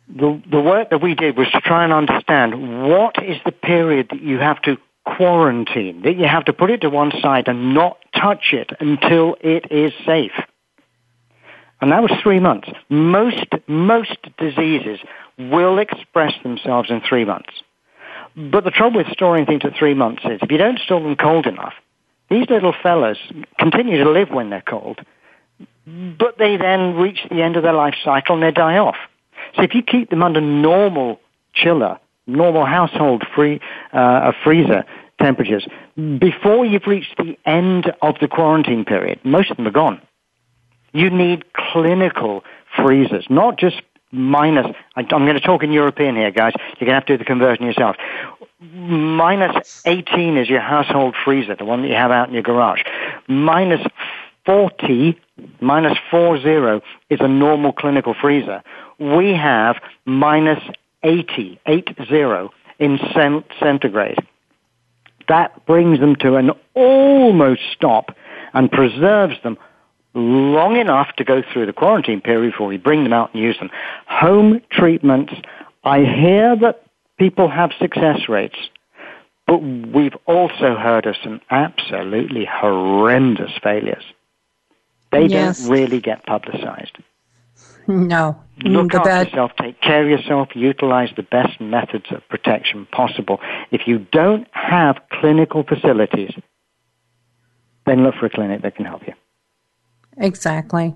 the, 0.07 0.41
the 0.49 0.59
work 0.59 0.89
that 0.89 1.01
we 1.01 1.15
did 1.15 1.38
was 1.38 1.47
to 1.51 1.61
try 1.61 1.84
and 1.84 1.93
understand 1.93 2.89
what 2.89 3.23
is 3.23 3.38
the 3.45 3.51
period 3.51 4.07
that 4.11 4.21
you 4.21 4.39
have 4.39 4.61
to 4.63 4.77
quarantine, 5.05 6.01
that 6.03 6.17
you 6.17 6.25
have 6.25 6.45
to 6.45 6.53
put 6.53 6.69
it 6.69 6.82
to 6.82 6.89
one 6.89 7.11
side 7.21 7.47
and 7.47 7.73
not 7.73 7.97
touch 8.15 8.53
it 8.53 8.71
until 8.79 9.36
it 9.41 9.71
is 9.71 9.93
safe. 10.05 10.34
And 11.79 11.91
that 11.91 12.03
was 12.03 12.11
three 12.21 12.39
months. 12.39 12.69
Most, 12.89 13.45
most 13.67 14.17
diseases 14.38 14.99
will 15.38 15.79
express 15.79 16.34
themselves 16.43 16.91
in 16.91 17.01
three 17.01 17.25
months. 17.25 17.49
But 18.36 18.63
the 18.63 18.71
trouble 18.71 18.97
with 18.97 19.11
storing 19.11 19.45
things 19.45 19.61
at 19.63 19.75
three 19.77 19.93
months 19.93 20.23
is 20.25 20.39
if 20.41 20.51
you 20.51 20.57
don't 20.57 20.79
store 20.79 21.01
them 21.01 21.15
cold 21.15 21.47
enough, 21.47 21.73
these 22.29 22.49
little 22.49 22.73
fellas 22.82 23.17
continue 23.59 24.03
to 24.03 24.09
live 24.09 24.29
when 24.29 24.49
they're 24.49 24.63
cold, 24.65 25.01
but 25.86 26.38
they 26.38 26.55
then 26.55 26.95
reach 26.95 27.19
the 27.29 27.41
end 27.41 27.57
of 27.57 27.63
their 27.63 27.73
life 27.73 27.95
cycle 28.03 28.36
and 28.36 28.43
they 28.43 28.51
die 28.51 28.77
off. 28.77 28.95
So 29.55 29.63
if 29.63 29.75
you 29.75 29.84
keep 29.84 30.09
them 30.09 30.23
under 30.23 30.39
normal 30.39 31.19
chiller, 31.53 31.99
normal 32.27 32.65
household 32.65 33.23
free, 33.36 33.59
uh, 33.91 34.32
freezer 34.43 34.86
temperatures, 35.19 35.67
before 36.19 36.65
you've 36.65 36.88
reached 36.88 37.17
the 37.17 37.38
end 37.45 37.91
of 38.01 38.15
the 38.21 38.29
quarantine 38.29 38.86
period, 38.86 39.19
most 39.25 39.51
of 39.51 39.57
them 39.57 39.67
are 39.67 39.71
gone. 39.71 40.01
You 40.93 41.09
need 41.09 41.53
clinical 41.53 42.43
freezers, 42.77 43.25
not 43.29 43.57
just 43.57 43.82
minus. 44.12 44.68
I'm 44.95 45.07
going 45.07 45.34
to 45.34 45.39
talk 45.39 45.64
in 45.64 45.72
European 45.72 46.16
here, 46.16 46.32
guys. 46.32 46.53
You're 46.80 46.88
going 46.88 46.89
to 46.89 46.93
have 46.95 47.05
to 47.05 47.14
do 47.14 47.18
the 47.18 47.26
conversion 47.26 47.66
yourself. 47.66 47.95
minus 48.59 49.82
18 49.86 50.38
is 50.38 50.49
your 50.49 50.62
household 50.62 51.16
freezer, 51.24 51.55
the 51.55 51.66
one 51.66 51.82
that 51.82 51.88
you 51.88 51.95
have 51.95 52.12
out 52.12 52.28
in 52.28 52.34
your 52.34 52.43
garage. 52.43 52.82
Minus 53.28 53.86
40, 54.45 55.20
minus 55.59 55.97
40 56.09 56.84
is 57.09 57.20
a 57.22 57.28
normal 57.28 57.74
clinical 57.74 58.14
freezer. 58.14 58.64
We 58.99 59.34
have 59.34 59.78
minus 60.05 60.62
80, 61.03 61.59
80 61.66 62.49
in 62.80 62.99
centigrade. 63.59 64.18
That 65.28 65.66
brings 65.66 65.99
them 65.99 66.16
to 66.18 66.36
an 66.36 66.51
almost 66.74 67.62
stop 67.74 68.16
and 68.53 68.72
preserves 68.72 69.36
them 69.43 69.57
long 70.14 70.78
enough 70.78 71.16
to 71.18 71.24
go 71.24 71.41
through 71.41 71.66
the 71.66 71.74
quarantine 71.74 72.22
period 72.22 72.51
before 72.51 72.68
we 72.68 72.78
bring 72.78 73.03
them 73.03 73.14
out 73.14 73.34
and 73.34 73.41
use 73.41 73.57
them. 73.59 73.70
Home 74.07 74.62
treatments, 74.72 75.34
I 75.84 75.99
hear 75.99 76.55
that 76.57 76.84
people 77.18 77.49
have 77.49 77.72
success 77.80 78.28
rates, 78.28 78.57
but 79.47 79.57
we've 79.57 80.16
also 80.26 80.76
heard 80.76 81.05
of 81.05 81.16
some 81.24 81.41
absolutely 81.49 82.45
horrendous 82.45 83.51
failures. 83.64 84.03
They 85.12 85.26
yes. 85.26 85.59
don't 85.59 85.72
really 85.72 85.99
get 85.99 86.26
publicized. 86.26 86.97
No. 87.88 88.41
Mm, 88.59 88.72
look 88.72 88.91
the 88.91 88.97
after 88.97 89.09
bad... 89.09 89.28
yourself, 89.28 89.51
take 89.59 89.82
care 89.82 90.03
of 90.03 90.09
yourself, 90.09 90.49
utilize 90.55 91.09
the 91.16 91.24
best 91.24 91.59
methods 91.59 92.05
of 92.12 92.28
protection 92.30 92.86
possible. 92.91 93.39
If 93.72 93.88
you 93.88 93.99
don't 94.12 94.47
have 94.51 94.97
clinical 95.12 95.64
facilities, 95.64 96.34
then 97.86 98.03
look 98.03 98.16
for 98.16 98.28
a 98.28 98.30
clinic 98.30 98.62
that 98.62 98.76
can 98.76 98.86
help 98.86 99.05
you. 99.07 99.14
Exactly. 100.18 100.95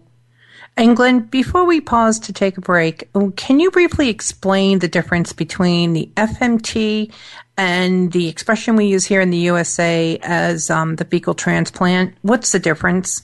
And 0.77 0.95
Glenn, 0.95 1.21
before 1.21 1.65
we 1.65 1.79
pause 1.79 2.19
to 2.19 2.33
take 2.33 2.57
a 2.57 2.61
break, 2.61 3.09
can 3.37 3.59
you 3.59 3.71
briefly 3.71 4.09
explain 4.09 4.79
the 4.79 4.89
difference 4.89 5.31
between 5.31 5.93
the 5.93 6.09
FMT 6.17 7.13
and 7.57 8.11
the 8.11 8.27
expression 8.27 8.75
we 8.75 8.85
use 8.85 9.05
here 9.05 9.21
in 9.21 9.29
the 9.29 9.37
USA 9.37 10.19
as 10.21 10.69
um, 10.69 10.97
the 10.97 11.05
fecal 11.05 11.33
transplant? 11.33 12.13
What's 12.23 12.51
the 12.51 12.59
difference? 12.59 13.23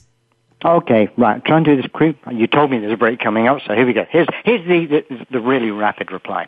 Okay, 0.64 1.08
right. 1.18 1.44
Try 1.44 1.56
and 1.56 1.66
do 1.66 1.76
this 1.76 1.90
quick. 1.92 2.16
You 2.30 2.46
told 2.46 2.70
me 2.70 2.78
there's 2.78 2.92
a 2.92 2.96
break 2.96 3.18
coming 3.18 3.48
up, 3.48 3.58
so 3.66 3.74
here 3.74 3.84
we 3.84 3.92
go. 3.92 4.06
Here's, 4.08 4.28
here's 4.44 4.66
the, 4.66 4.86
the, 4.86 5.26
the 5.32 5.40
really 5.40 5.70
rapid 5.70 6.10
reply. 6.12 6.46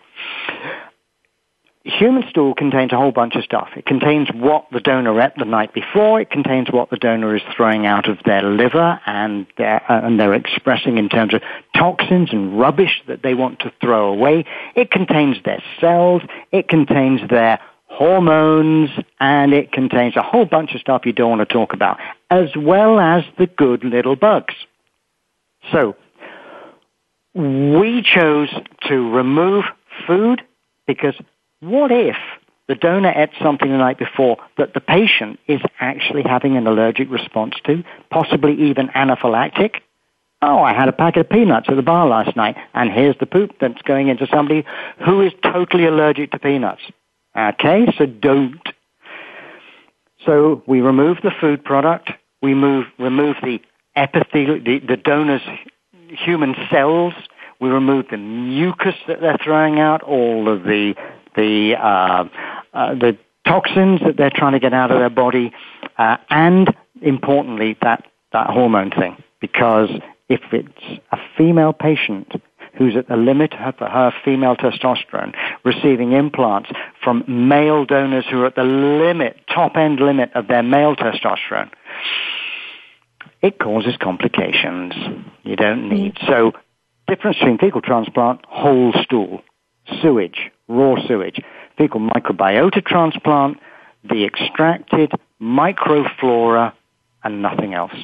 Human 1.85 2.25
stool 2.31 2.55
contains 2.55 2.93
a 2.93 2.97
whole 2.97 3.13
bunch 3.13 3.37
of 3.37 3.45
stuff. 3.45 3.69
It 3.77 3.85
contains 3.85 4.29
what 4.33 4.67
the 4.73 4.81
donor 4.81 5.21
ate 5.21 5.37
the 5.37 5.45
night 5.45 5.75
before. 5.75 6.19
It 6.19 6.31
contains 6.31 6.69
what 6.71 6.89
the 6.89 6.97
donor 6.97 7.37
is 7.37 7.43
throwing 7.55 7.85
out 7.85 8.09
of 8.09 8.19
their 8.25 8.43
liver 8.43 8.99
and 9.05 9.47
they're, 9.59 9.83
uh, 9.91 10.01
and 10.01 10.19
they're 10.19 10.33
expressing 10.33 10.97
in 10.97 11.11
terms 11.11 11.35
of 11.35 11.43
toxins 11.77 12.33
and 12.33 12.59
rubbish 12.59 13.03
that 13.07 13.23
they 13.23 13.35
want 13.35 13.61
to 13.61 13.73
throw 13.83 14.11
away. 14.11 14.47
It 14.75 14.91
contains 14.91 15.37
their 15.45 15.63
cells. 15.79 16.23
It 16.53 16.69
contains 16.69 17.21
their 17.29 17.61
hormones, 17.87 18.91
and 19.21 19.53
it 19.53 19.71
contains 19.71 20.17
a 20.17 20.23
whole 20.23 20.47
bunch 20.47 20.75
of 20.75 20.81
stuff 20.81 21.03
you 21.05 21.13
don't 21.13 21.39
want 21.39 21.49
to 21.49 21.53
talk 21.53 21.73
about, 21.73 21.99
as 22.31 22.49
well 22.57 22.99
as 22.99 23.23
the 23.39 23.47
good 23.47 23.85
little 23.85 24.17
bugs. 24.17 24.55
So, 25.71 25.97
we 27.35 28.03
chose 28.03 28.53
to 28.89 29.11
remove 29.11 29.65
food 30.07 30.43
because 30.87 31.15
what 31.65 31.91
if 31.91 32.17
the 32.69 32.75
donor 32.75 33.13
ate 33.15 33.31
something 33.43 33.71
the 33.71 33.77
night 33.77 33.99
before 33.99 34.39
that 34.57 34.75
the 34.75 34.81
patient 34.81 35.39
is 35.47 35.61
actually 35.81 36.23
having 36.23 36.57
an 36.57 36.67
allergic 36.67 37.11
response 37.11 37.55
to, 37.65 37.85
possibly 38.11 38.55
even 38.69 38.89
anaphylactic? 38.89 39.81
Oh, 40.43 40.59
I 40.59 40.75
had 40.75 40.89
a 40.89 40.93
packet 40.93 41.21
of 41.21 41.31
peanuts 41.31 41.69
at 41.69 41.77
the 41.77 41.83
bar 41.83 42.07
last 42.07 42.37
night, 42.37 42.57
and 42.75 42.91
here's 42.91 43.17
the 43.19 43.27
poop 43.27 43.53
that's 43.61 43.81
going 43.83 44.09
into 44.09 44.27
somebody 44.27 44.65
who 45.05 45.23
is 45.23 45.33
totally 45.43 45.87
allergic 45.87 46.33
to 46.33 46.39
peanuts. 46.39 46.83
Okay, 47.37 47.87
so 47.97 48.07
don't. 48.07 48.61
So 50.25 50.63
we 50.67 50.81
remove 50.81 51.19
the 51.23 51.33
food 51.41 51.65
product, 51.65 52.11
we 52.43 52.55
move, 52.55 52.87
remove 52.99 53.37
the 53.43 53.61
epithelial, 53.97 54.61
the, 54.63 54.81
the 54.81 54.97
donor's 54.97 55.43
human 56.09 56.55
cells, 56.71 57.15
we 57.61 57.69
remove 57.69 58.07
the 58.11 58.17
mucus 58.17 58.95
that 59.09 59.21
they're 59.21 59.39
throwing 59.43 59.79
out, 59.79 60.03
all 60.03 60.49
of 60.49 60.63
the, 60.65 60.95
the, 61.37 61.75
uh, 61.77 62.25
uh, 62.73 62.95
the 62.95 63.17
toxins 63.47 64.01
that 64.01 64.17
they're 64.17 64.33
trying 64.35 64.53
to 64.53 64.61
get 64.61 64.73
out 64.73 64.91
of 64.91 64.99
their 64.99 65.11
body, 65.11 65.53
uh, 65.99 66.17
and 66.31 66.75
importantly, 67.03 67.77
that, 67.83 68.05
that 68.33 68.49
hormone 68.49 68.91
thing. 68.91 69.23
Because 69.41 69.91
if 70.29 70.41
it's 70.53 71.01
a 71.13 71.19
female 71.37 71.73
patient 71.73 72.33
who's 72.77 72.97
at 72.97 73.09
the 73.09 73.17
limit 73.17 73.53
of 73.55 73.75
her 73.79 74.13
female 74.25 74.57
testosterone, 74.57 75.35
receiving 75.65 76.13
implants 76.13 76.71
from 77.03 77.25
male 77.29 77.85
donors 77.85 78.25
who 78.31 78.43
are 78.43 78.47
at 78.47 78.57
the 78.57 78.65
limit, 78.65 79.37
top 79.53 79.77
end 79.77 80.01
limit 80.01 80.31
of 80.35 80.49
their 80.49 80.63
male 80.63 80.97
testosterone, 80.97 81.71
it 83.43 83.59
causes 83.59 83.95
complications 84.01 84.95
you 85.43 85.55
don't 85.55 85.89
need. 85.89 86.17
So, 86.27 86.53
difference 87.09 87.39
between 87.39 87.59
fecal 87.59 87.81
transplant, 87.81 88.41
whole 88.47 88.93
stool, 89.03 89.43
sewage, 90.01 90.51
raw 90.69 90.97
sewage, 91.07 91.41
fecal 91.77 92.01
microbiota 92.01 92.85
transplant, 92.85 93.59
the 94.09 94.25
extracted 94.25 95.13
microflora, 95.41 96.73
and 97.23 97.43
nothing 97.43 97.75
else. 97.75 97.95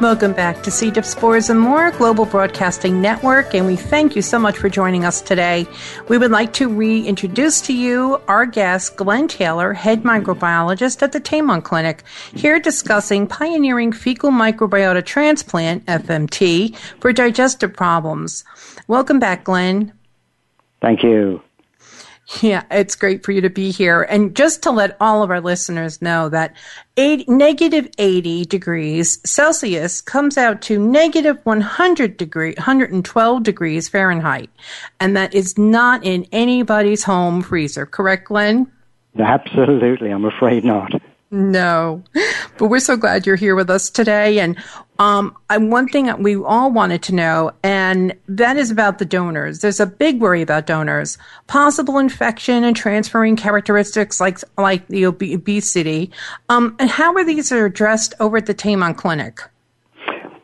Welcome 0.00 0.34
back 0.34 0.62
to 0.64 0.70
C. 0.70 0.90
diff 0.90 1.06
Spores 1.06 1.48
and 1.48 1.58
More, 1.58 1.90
Global 1.90 2.26
Broadcasting 2.26 3.00
Network, 3.00 3.54
and 3.54 3.64
we 3.64 3.76
thank 3.76 4.14
you 4.14 4.20
so 4.20 4.38
much 4.38 4.58
for 4.58 4.68
joining 4.68 5.06
us 5.06 5.22
today. 5.22 5.66
We 6.08 6.18
would 6.18 6.30
like 6.30 6.52
to 6.54 6.68
reintroduce 6.68 7.62
to 7.62 7.72
you 7.72 8.20
our 8.28 8.44
guest, 8.44 8.96
Glenn 8.96 9.26
Taylor, 9.26 9.72
head 9.72 10.02
microbiologist 10.02 11.02
at 11.02 11.12
the 11.12 11.20
Taymount 11.20 11.64
Clinic, 11.64 12.04
here 12.34 12.60
discussing 12.60 13.26
pioneering 13.26 13.90
fecal 13.90 14.30
microbiota 14.30 15.02
transplant, 15.02 15.86
FMT, 15.86 16.76
for 17.00 17.14
digestive 17.14 17.72
problems. 17.72 18.44
Welcome 18.88 19.18
back, 19.18 19.44
Glenn. 19.44 19.94
Thank 20.82 21.02
you. 21.02 21.40
Yeah, 22.42 22.64
it's 22.72 22.96
great 22.96 23.24
for 23.24 23.30
you 23.30 23.40
to 23.42 23.50
be 23.50 23.70
here. 23.70 24.02
And 24.02 24.34
just 24.34 24.62
to 24.64 24.72
let 24.72 24.96
all 25.00 25.22
of 25.22 25.30
our 25.30 25.40
listeners 25.40 26.02
know 26.02 26.28
that 26.30 26.56
80, 26.96 27.24
negative 27.28 27.88
80 27.98 28.46
degrees 28.46 29.20
Celsius 29.24 30.00
comes 30.00 30.36
out 30.36 30.60
to 30.62 30.78
negative 30.78 31.38
100 31.44 32.16
degree, 32.16 32.54
112 32.56 33.42
degrees 33.44 33.88
Fahrenheit. 33.88 34.50
And 34.98 35.16
that 35.16 35.34
is 35.34 35.56
not 35.56 36.04
in 36.04 36.26
anybody's 36.32 37.04
home 37.04 37.42
freezer, 37.42 37.86
correct, 37.86 38.24
Glenn? 38.24 38.72
Absolutely. 39.16 40.10
I'm 40.10 40.24
afraid 40.24 40.64
not. 40.64 40.90
No, 41.30 42.04
but 42.56 42.68
we're 42.68 42.78
so 42.78 42.96
glad 42.96 43.26
you're 43.26 43.36
here 43.36 43.56
with 43.56 43.68
us 43.68 43.90
today. 43.90 44.38
And 44.38 44.56
um, 44.98 45.36
one 45.50 45.88
thing 45.88 46.06
that 46.06 46.20
we 46.20 46.36
all 46.36 46.70
wanted 46.70 47.02
to 47.04 47.14
know, 47.14 47.52
and 47.62 48.14
that 48.28 48.56
is 48.56 48.70
about 48.70 48.98
the 48.98 49.04
donors. 49.04 49.60
There's 49.60 49.80
a 49.80 49.86
big 49.86 50.20
worry 50.20 50.42
about 50.42 50.66
donors, 50.66 51.18
possible 51.46 51.98
infection 51.98 52.64
and 52.64 52.76
transferring 52.76 53.36
characteristics 53.36 54.20
like 54.20 54.38
like 54.56 54.86
the 54.88 55.04
obesity. 55.04 56.10
Um, 56.48 56.76
and 56.78 56.90
how 56.90 57.14
are 57.14 57.24
these 57.24 57.52
addressed 57.52 58.14
over 58.20 58.38
at 58.38 58.46
the 58.46 58.54
Taymount 58.54 58.96
Clinic? 58.96 59.40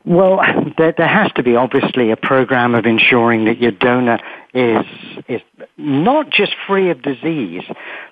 Well, 0.04 0.40
there, 0.78 0.92
there 0.96 1.08
has 1.08 1.30
to 1.32 1.42
be 1.42 1.54
obviously 1.54 2.10
a 2.10 2.16
program 2.16 2.74
of 2.74 2.86
ensuring 2.86 3.44
that 3.44 3.58
your 3.58 3.70
donor 3.70 4.18
is 4.52 4.84
is 5.28 5.40
not 5.76 6.30
just 6.30 6.54
free 6.66 6.90
of 6.90 7.02
disease, 7.02 7.62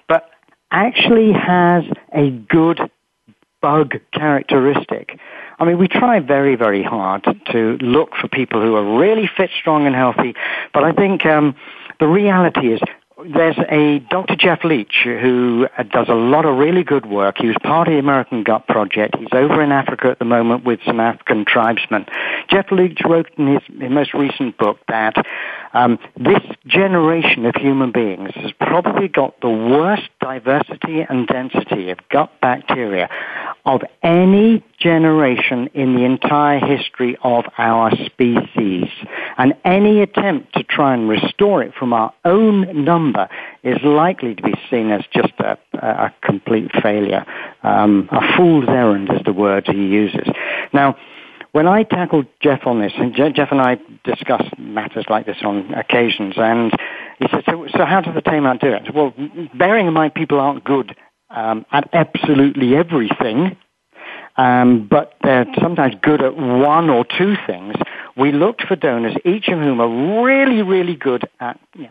but 0.09 0.31
actually 0.71 1.33
has 1.33 1.85
a 2.13 2.31
good 2.31 2.81
bug 3.61 3.95
characteristic. 4.13 5.19
I 5.61 5.67
mean, 5.67 5.79
we 5.79 5.89
try 5.89 6.21
very, 6.21 6.57
very 6.57 6.83
hard 6.83 7.25
to 7.53 7.77
look 7.83 8.15
for 8.19 8.29
people 8.29 8.63
who 8.63 8.75
are 8.77 8.99
really 8.99 9.29
fit, 9.37 9.51
strong, 9.61 9.87
and 9.87 9.95
healthy, 9.95 10.35
but 10.73 10.85
I 10.85 10.93
think 10.93 11.27
um, 11.27 11.55
the 12.01 12.09
reality 12.09 12.73
is 12.73 12.81
there's 13.35 13.59
a 13.69 13.99
Dr. 14.11 14.35
Jeff 14.37 14.65
Leach 14.65 15.01
who 15.05 15.69
does 15.93 16.09
a 16.09 16.15
lot 16.15 16.47
of 16.47 16.57
really 16.57 16.83
good 16.83 17.05
work. 17.05 17.37
He 17.39 17.49
was 17.49 17.57
part 17.63 17.89
of 17.89 17.93
the 17.93 17.99
American 17.99 18.43
Gut 18.43 18.67
Project. 18.67 19.17
He's 19.19 19.29
over 19.33 19.63
in 19.63 19.73
Africa 19.73 20.09
at 20.09 20.19
the 20.19 20.25
moment 20.25 20.65
with 20.65 20.81
some 20.87 21.01
African 21.01 21.45
tribesmen. 21.45 22.07
Jeff 22.49 22.71
Leach 22.71 23.01
wrote 23.05 23.29
in 23.37 23.55
his, 23.55 23.63
his 23.79 23.91
most 23.91 24.15
recent 24.15 24.57
book 24.57 24.79
that 24.89 25.15
um, 25.75 25.99
this 26.17 26.41
generation 26.67 27.45
of 27.45 27.55
human 27.55 27.93
beings 27.93 28.31
has 28.35 28.53
probably 28.53 29.09
got 29.09 29.39
the 29.41 29.51
worst 29.51 30.09
diversity 30.21 31.03
and 31.07 31.27
density 31.27 31.91
of 31.91 31.99
gut 32.09 32.33
bacteria 32.41 33.11
of 33.65 33.83
any 34.03 34.65
generation 34.79 35.69
in 35.75 35.95
the 35.95 36.05
entire 36.05 36.59
history 36.59 37.17
of 37.23 37.45
our 37.59 37.91
species. 38.07 38.89
And 39.37 39.55
any 39.65 40.01
attempt 40.01 40.55
to 40.55 40.63
try 40.63 40.95
and 40.95 41.09
restore 41.09 41.63
it 41.63 41.75
from 41.75 41.93
our 41.93 42.13
own 42.25 42.85
number 42.85 43.29
is 43.63 43.79
likely 43.83 44.35
to 44.35 44.43
be 44.43 44.55
seen 44.71 44.91
as 44.91 45.03
just 45.13 45.33
a, 45.41 45.59
a 45.75 46.15
complete 46.23 46.71
failure. 46.83 47.27
Um, 47.63 48.09
a 48.11 48.37
fool's 48.37 48.69
errand 48.69 49.11
is 49.13 49.21
the 49.25 49.33
word 49.33 49.67
he 49.67 49.87
uses. 49.87 50.29
Now, 50.73 50.97
when 51.53 51.67
I 51.67 51.83
tackled 51.83 52.27
Jeff 52.41 52.65
on 52.65 52.81
this, 52.81 52.93
and 52.97 53.13
Jeff 53.15 53.49
and 53.51 53.61
I 53.61 53.79
discuss 54.05 54.43
matters 54.57 55.05
like 55.11 55.27
this 55.27 55.39
on 55.43 55.75
occasions, 55.75 56.35
and 56.37 56.73
he 57.19 57.27
said, 57.29 57.43
so, 57.45 57.67
so 57.77 57.85
how 57.85 58.01
does 58.01 58.15
the 58.15 58.23
Taymount 58.23 58.61
do 58.61 58.73
it? 58.73 58.95
Well, 58.95 59.13
bearing 59.55 59.89
in 59.89 59.93
mind 59.93 60.15
people 60.15 60.39
aren't 60.39 60.63
good 60.63 60.95
um, 61.31 61.65
at 61.73 61.89
absolutely 61.93 62.77
everything, 62.77 63.57
um, 64.37 64.87
but 64.89 65.15
they're 65.23 65.47
sometimes 65.61 65.95
good 66.03 66.23
at 66.23 66.37
one 66.37 66.89
or 66.91 67.05
two 67.05 67.37
things. 67.47 67.75
We 68.17 68.33
looked 68.33 68.63
for 68.63 68.77
donors, 68.77 69.15
each 69.25 69.49
of 69.49 69.59
whom 69.59 69.81
are 69.81 70.25
really, 70.25 70.63
really 70.63 70.97
good 70.97 71.29
at 71.41 71.59
you 71.75 71.85
know, 71.85 71.91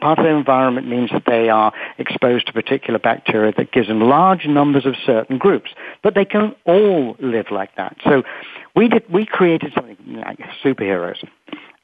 part 0.00 0.18
of 0.18 0.24
their 0.24 0.36
environment 0.36 0.88
means 0.88 1.10
that 1.10 1.24
they 1.26 1.48
are 1.48 1.72
exposed 1.98 2.46
to 2.46 2.52
particular 2.52 2.98
bacteria 2.98 3.52
that 3.56 3.72
gives 3.72 3.88
them 3.88 4.00
large 4.00 4.46
numbers 4.46 4.86
of 4.86 4.94
certain 5.04 5.38
groups, 5.38 5.70
but 6.02 6.14
they 6.14 6.24
can't 6.24 6.56
all 6.64 7.16
live 7.20 7.46
like 7.50 7.74
that. 7.76 7.96
So 8.04 8.22
we 8.74 8.88
did, 8.88 9.02
we 9.12 9.26
created 9.26 9.72
something 9.74 9.96
like 10.08 10.38
superheroes. 10.64 11.22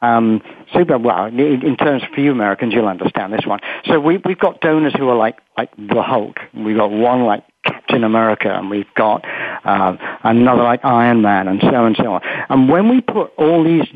Um, 0.04 0.42
super 0.72 0.98
well 0.98 1.26
in, 1.26 1.76
terms 1.76 2.02
of 2.02 2.18
you 2.18 2.32
Americans, 2.32 2.74
you'll 2.74 2.88
understand 2.88 3.32
this 3.32 3.46
one. 3.46 3.60
So 3.86 4.00
we, 4.00 4.18
we've 4.18 4.38
got 4.38 4.60
donors 4.60 4.92
who 4.98 5.08
are 5.08 5.16
like 5.16 5.38
like 5.56 5.70
the 5.76 6.02
Hulk. 6.02 6.38
We've 6.52 6.76
got 6.76 6.90
one 6.90 7.24
like 7.24 7.44
Captain 7.64 8.04
America, 8.04 8.52
and 8.52 8.70
we've 8.70 8.92
got 8.94 9.24
uh, 9.64 9.96
another 10.22 10.62
like 10.62 10.84
Iron 10.84 11.22
Man, 11.22 11.48
and 11.48 11.60
so 11.60 11.68
on 11.68 11.86
and 11.86 11.96
so 11.96 12.12
on. 12.14 12.20
And 12.48 12.68
when 12.68 12.88
we 12.88 13.00
put 13.00 13.32
all 13.36 13.64
these 13.64 13.86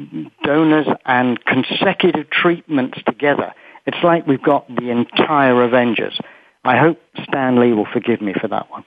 donors 0.44 0.86
and 1.04 1.44
consecutive 1.44 2.30
treatments 2.30 2.98
together, 3.06 3.52
it's 3.86 4.02
like 4.02 4.26
we've 4.26 4.42
got 4.42 4.66
the 4.74 4.90
entire 4.90 5.62
Avengers. 5.62 6.18
I 6.64 6.78
hope 6.78 7.00
Stan 7.24 7.60
Lee 7.60 7.72
will 7.72 7.88
forgive 7.92 8.20
me 8.20 8.34
for 8.40 8.48
that 8.48 8.70
one. 8.70 8.84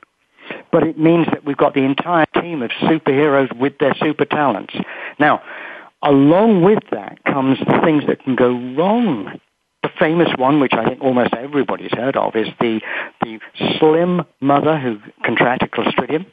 But 0.71 0.83
it 0.83 0.97
means 0.97 1.27
that 1.27 1.45
we've 1.45 1.57
got 1.57 1.73
the 1.73 1.83
entire 1.83 2.25
team 2.41 2.61
of 2.61 2.71
superheroes 2.71 3.55
with 3.57 3.77
their 3.79 3.95
super 3.95 4.25
talents. 4.25 4.73
Now, 5.19 5.41
along 6.03 6.63
with 6.63 6.79
that 6.91 7.23
comes 7.25 7.59
the 7.59 7.79
things 7.83 8.03
that 8.07 8.23
can 8.23 8.35
go 8.35 8.51
wrong. 8.75 9.39
The 9.83 9.89
famous 9.99 10.29
one, 10.37 10.59
which 10.59 10.73
I 10.73 10.85
think 10.85 11.01
almost 11.01 11.33
everybody's 11.33 11.91
heard 11.91 12.15
of, 12.15 12.35
is 12.35 12.47
the, 12.59 12.81
the 13.21 13.39
slim 13.79 14.23
mother 14.39 14.77
who 14.77 14.99
contracted 15.23 15.71
Clostridium 15.71 16.25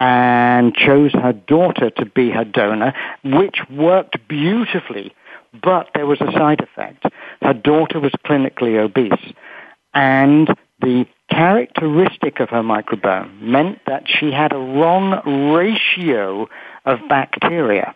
and 0.00 0.74
chose 0.74 1.12
her 1.12 1.32
daughter 1.32 1.90
to 1.90 2.06
be 2.06 2.30
her 2.30 2.44
donor, 2.44 2.94
which 3.24 3.58
worked 3.70 4.16
beautifully, 4.28 5.12
but 5.60 5.88
there 5.94 6.06
was 6.06 6.20
a 6.20 6.30
side 6.32 6.60
effect. 6.60 7.04
Her 7.42 7.54
daughter 7.54 7.98
was 7.98 8.12
clinically 8.24 8.78
obese, 8.78 9.34
and 9.94 10.48
the 10.80 11.06
characteristic 11.30 12.38
of 12.38 12.50
her 12.50 12.62
microbiome 12.62 13.40
meant 13.40 13.80
that 13.86 14.04
she 14.06 14.30
had 14.30 14.52
a 14.52 14.58
wrong 14.58 15.52
ratio 15.52 16.48
of 16.84 17.00
bacteria. 17.08 17.94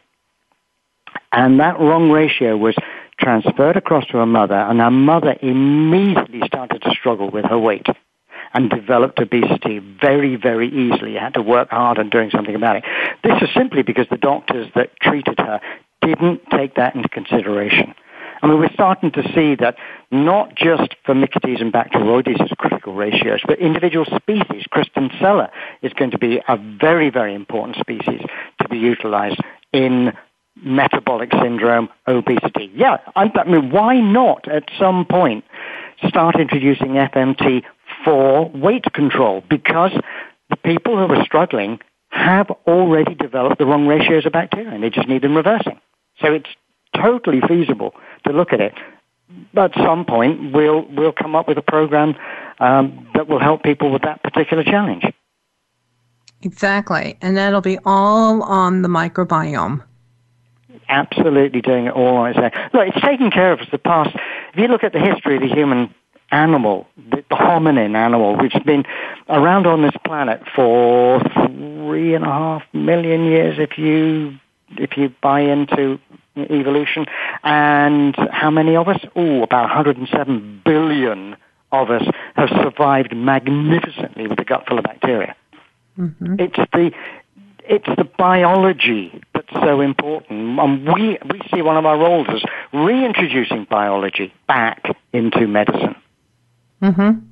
And 1.32 1.60
that 1.60 1.78
wrong 1.78 2.10
ratio 2.10 2.56
was 2.56 2.76
transferred 3.18 3.76
across 3.76 4.06
to 4.06 4.18
her 4.18 4.26
mother, 4.26 4.54
and 4.56 4.80
her 4.80 4.90
mother 4.90 5.36
immediately 5.40 6.42
started 6.46 6.82
to 6.82 6.90
struggle 6.90 7.30
with 7.30 7.44
her 7.44 7.58
weight 7.58 7.86
and 8.54 8.68
developed 8.68 9.18
obesity 9.20 9.78
very, 9.78 10.36
very 10.36 10.68
easily. 10.68 11.14
Had 11.14 11.34
to 11.34 11.42
work 11.42 11.70
hard 11.70 11.98
on 11.98 12.10
doing 12.10 12.30
something 12.30 12.54
about 12.54 12.76
it. 12.76 12.84
This 13.24 13.40
is 13.42 13.48
simply 13.54 13.82
because 13.82 14.06
the 14.10 14.18
doctors 14.18 14.68
that 14.74 14.90
treated 15.00 15.38
her 15.38 15.60
didn't 16.02 16.42
take 16.50 16.74
that 16.74 16.94
into 16.94 17.08
consideration. 17.08 17.94
I 18.42 18.48
mean, 18.48 18.58
we're 18.58 18.72
starting 18.72 19.12
to 19.12 19.22
see 19.34 19.54
that 19.54 19.76
not 20.10 20.56
just 20.56 20.96
Firmicutes 21.06 21.60
and 21.60 21.72
Bacteroides 21.72 22.42
is 22.42 22.50
critical 22.58 22.92
ratios, 22.92 23.40
but 23.46 23.60
individual 23.60 24.04
species. 24.04 24.64
Christensenella 24.72 25.48
is 25.80 25.92
going 25.92 26.10
to 26.10 26.18
be 26.18 26.40
a 26.48 26.56
very, 26.56 27.08
very 27.08 27.36
important 27.36 27.76
species 27.76 28.20
to 28.60 28.68
be 28.68 28.78
utilized 28.78 29.40
in 29.72 30.12
metabolic 30.57 31.30
syndrome, 31.32 31.88
obesity. 32.07 32.70
Yeah, 32.74 32.98
I 33.16 33.30
mean, 33.46 33.70
why 33.70 34.00
not 34.00 34.48
at 34.48 34.64
some 34.78 35.07
point 35.07 35.44
start 36.07 36.38
introducing 36.38 36.92
FMT 36.92 37.62
for 38.05 38.48
weight 38.50 38.84
control? 38.92 39.42
Because 39.48 39.92
the 40.50 40.57
people 40.57 40.96
who 40.96 41.12
are 41.12 41.24
struggling 41.24 41.80
have 42.11 42.50
already 42.66 43.14
developed 43.14 43.59
the 43.59 43.66
wrong 43.66 43.86
ratios 43.86 44.26
of 44.26 44.32
bacteria 44.32 44.70
and 44.70 44.82
they 44.82 44.90
just 44.90 45.09
need 45.09 45.22
them 45.22 45.36
reversing. 45.36 45.80
So 46.20 46.32
it's 46.32 46.50
totally 46.94 47.40
feasible 47.48 47.94
to 48.26 48.32
look 48.32 48.53
at 48.53 48.61
it. 48.61 48.74
At 49.57 49.72
some 49.74 50.05
point, 50.05 50.53
we'll, 50.53 50.86
we'll 50.88 51.12
come 51.12 51.34
up 51.34 51.48
with 51.48 51.57
a 51.57 51.62
program 51.62 52.14
um, 52.61 53.09
that 53.14 53.28
will 53.28 53.40
help 53.40 53.62
people 53.62 53.90
with 53.90 54.03
that 54.03 54.22
particular 54.22 54.62
challenge. 54.62 55.05
Exactly. 56.42 57.16
And 57.22 57.36
that'll 57.36 57.62
be 57.62 57.78
all 57.86 58.42
on 58.42 58.82
the 58.82 58.88
microbiome 58.88 59.82
absolutely 60.89 61.61
doing 61.61 61.87
it 61.87 61.93
all 61.93 62.16
on 62.16 62.30
its 62.30 62.39
own. 62.39 62.51
Look, 62.72 62.89
it's 62.89 63.05
taken 63.05 63.30
care 63.30 63.53
of 63.53 63.61
us 63.61 63.66
the 63.70 63.78
past. 63.78 64.14
If 64.53 64.59
you 64.59 64.68
look 64.68 64.85
at 64.85 64.93
the 64.93 65.01
history 65.01 65.37
of 65.37 65.43
the 65.43 65.49
human 65.49 65.95
animal, 66.30 66.87
the, 66.97 67.24
the 67.28 67.37
hominin 67.37 67.95
animal, 67.95 68.37
which 68.37 68.53
has 68.55 68.62
been 68.62 68.85
around 69.28 69.66
on 69.66 69.83
this 69.83 69.95
planet 70.05 70.43
for 70.55 71.20
three 71.47 72.14
and 72.14 72.24
a 72.24 72.28
half 72.28 72.62
million 72.72 73.24
years, 73.24 73.59
if 73.59 73.78
you 73.78 74.39
if 74.78 74.97
you 74.97 75.12
buy 75.22 75.41
into 75.41 75.99
evolution. 76.37 77.07
And 77.43 78.16
how 78.30 78.51
many 78.51 78.76
of 78.76 78.89
us? 78.89 79.01
Oh, 79.14 79.43
about 79.43 79.64
107 79.64 80.62
billion 80.64 81.37
of 81.70 81.91
us 81.91 82.05
have 82.37 82.49
survived 82.49 83.14
magnificently 83.16 84.26
with 84.26 84.39
a 84.39 84.45
gut 84.45 84.64
full 84.68 84.78
of 84.78 84.85
bacteria. 84.85 85.35
Mm-hmm. 85.99 86.37
It's 86.39 86.57
the 86.72 86.93
it's 87.64 87.89
the 87.97 88.05
biology 88.05 89.22
that's 89.51 89.64
so 89.64 89.80
important. 89.80 90.59
And 90.59 90.86
we, 90.86 91.18
we 91.30 91.40
see 91.53 91.62
one 91.62 91.76
of 91.76 91.86
our 91.86 91.99
roles 91.99 92.26
as 92.28 92.43
reintroducing 92.72 93.64
biology 93.64 94.32
back 94.47 94.97
into 95.12 95.47
medicine. 95.47 95.97
Mm-hmm. 96.82 97.26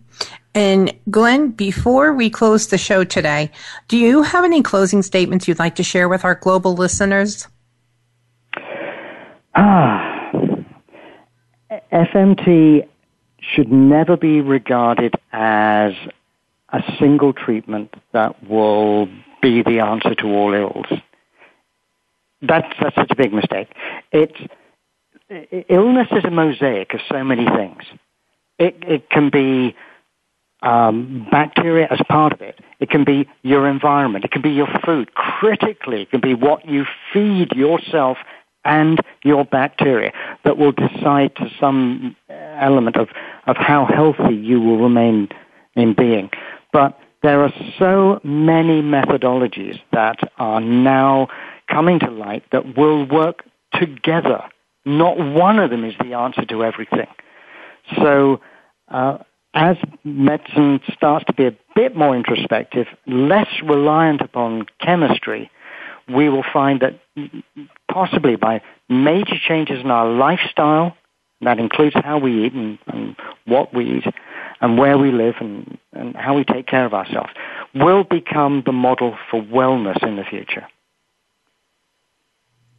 And 0.54 0.92
Glenn, 1.10 1.50
before 1.50 2.12
we 2.12 2.28
close 2.28 2.68
the 2.68 2.78
show 2.78 3.04
today, 3.04 3.50
do 3.88 3.96
you 3.96 4.22
have 4.22 4.44
any 4.44 4.62
closing 4.62 5.02
statements 5.02 5.46
you'd 5.46 5.58
like 5.58 5.76
to 5.76 5.84
share 5.84 6.08
with 6.08 6.24
our 6.24 6.34
global 6.34 6.74
listeners? 6.74 7.46
Ah, 9.54 10.20
FMT 11.92 12.86
should 13.40 13.70
never 13.70 14.16
be 14.16 14.40
regarded 14.40 15.14
as 15.32 15.92
a 16.72 16.82
single 16.98 17.32
treatment 17.32 17.94
that 18.12 18.48
will 18.48 19.08
be 19.40 19.62
the 19.62 19.80
answer 19.80 20.14
to 20.16 20.26
all 20.26 20.52
ills. 20.52 20.86
That's, 22.42 22.68
that's 22.80 22.96
such 22.96 23.10
a 23.10 23.16
big 23.16 23.32
mistake. 23.32 23.68
It's, 24.12 24.38
illness 25.68 26.08
is 26.12 26.24
a 26.24 26.30
mosaic 26.30 26.94
of 26.94 27.00
so 27.08 27.22
many 27.22 27.46
things. 27.46 27.82
It, 28.58 28.76
it 28.82 29.10
can 29.10 29.30
be 29.30 29.74
um, 30.62 31.26
bacteria 31.30 31.86
as 31.90 32.00
part 32.08 32.32
of 32.32 32.40
it. 32.40 32.58
It 32.80 32.90
can 32.90 33.04
be 33.04 33.28
your 33.42 33.66
environment. 33.68 34.24
It 34.24 34.30
can 34.30 34.42
be 34.42 34.50
your 34.50 34.68
food. 34.84 35.14
Critically, 35.14 36.02
it 36.02 36.10
can 36.10 36.20
be 36.20 36.34
what 36.34 36.66
you 36.66 36.84
feed 37.12 37.52
yourself 37.52 38.18
and 38.64 39.00
your 39.24 39.44
bacteria 39.44 40.12
that 40.44 40.58
will 40.58 40.72
decide 40.72 41.34
to 41.36 41.50
some 41.58 42.16
element 42.28 42.96
of, 42.96 43.08
of 43.46 43.56
how 43.56 43.86
healthy 43.86 44.34
you 44.34 44.60
will 44.60 44.78
remain 44.78 45.28
in 45.74 45.94
being. 45.94 46.30
But 46.72 46.98
there 47.22 47.42
are 47.42 47.52
so 47.78 48.20
many 48.22 48.82
methodologies 48.82 49.80
that 49.92 50.18
are 50.38 50.60
now 50.60 51.28
coming 51.70 52.00
to 52.00 52.10
light 52.10 52.44
that 52.52 52.76
will 52.76 53.06
work 53.06 53.44
together. 53.74 54.42
Not 54.84 55.18
one 55.18 55.58
of 55.58 55.70
them 55.70 55.84
is 55.84 55.94
the 56.00 56.14
answer 56.14 56.44
to 56.46 56.64
everything. 56.64 57.06
So, 57.96 58.40
uh, 58.88 59.18
as 59.54 59.76
medicine 60.04 60.80
starts 60.92 61.24
to 61.26 61.32
be 61.32 61.46
a 61.46 61.56
bit 61.74 61.96
more 61.96 62.14
introspective, 62.14 62.86
less 63.06 63.48
reliant 63.64 64.20
upon 64.20 64.66
chemistry, 64.80 65.50
we 66.08 66.28
will 66.28 66.44
find 66.52 66.80
that 66.80 67.00
possibly 67.90 68.36
by 68.36 68.62
major 68.88 69.36
changes 69.48 69.80
in 69.80 69.90
our 69.90 70.08
lifestyle, 70.08 70.96
that 71.40 71.58
includes 71.58 71.96
how 71.96 72.18
we 72.18 72.46
eat 72.46 72.52
and, 72.52 72.78
and 72.86 73.16
what 73.46 73.74
we 73.74 73.98
eat 73.98 74.04
and 74.60 74.76
where 74.76 74.98
we 74.98 75.10
live 75.10 75.34
and, 75.40 75.78
and 75.92 76.14
how 76.14 76.36
we 76.36 76.44
take 76.44 76.66
care 76.66 76.84
of 76.84 76.92
ourselves, 76.92 77.30
will 77.74 78.04
become 78.04 78.62
the 78.66 78.72
model 78.72 79.16
for 79.30 79.40
wellness 79.42 80.02
in 80.06 80.16
the 80.16 80.24
future. 80.24 80.66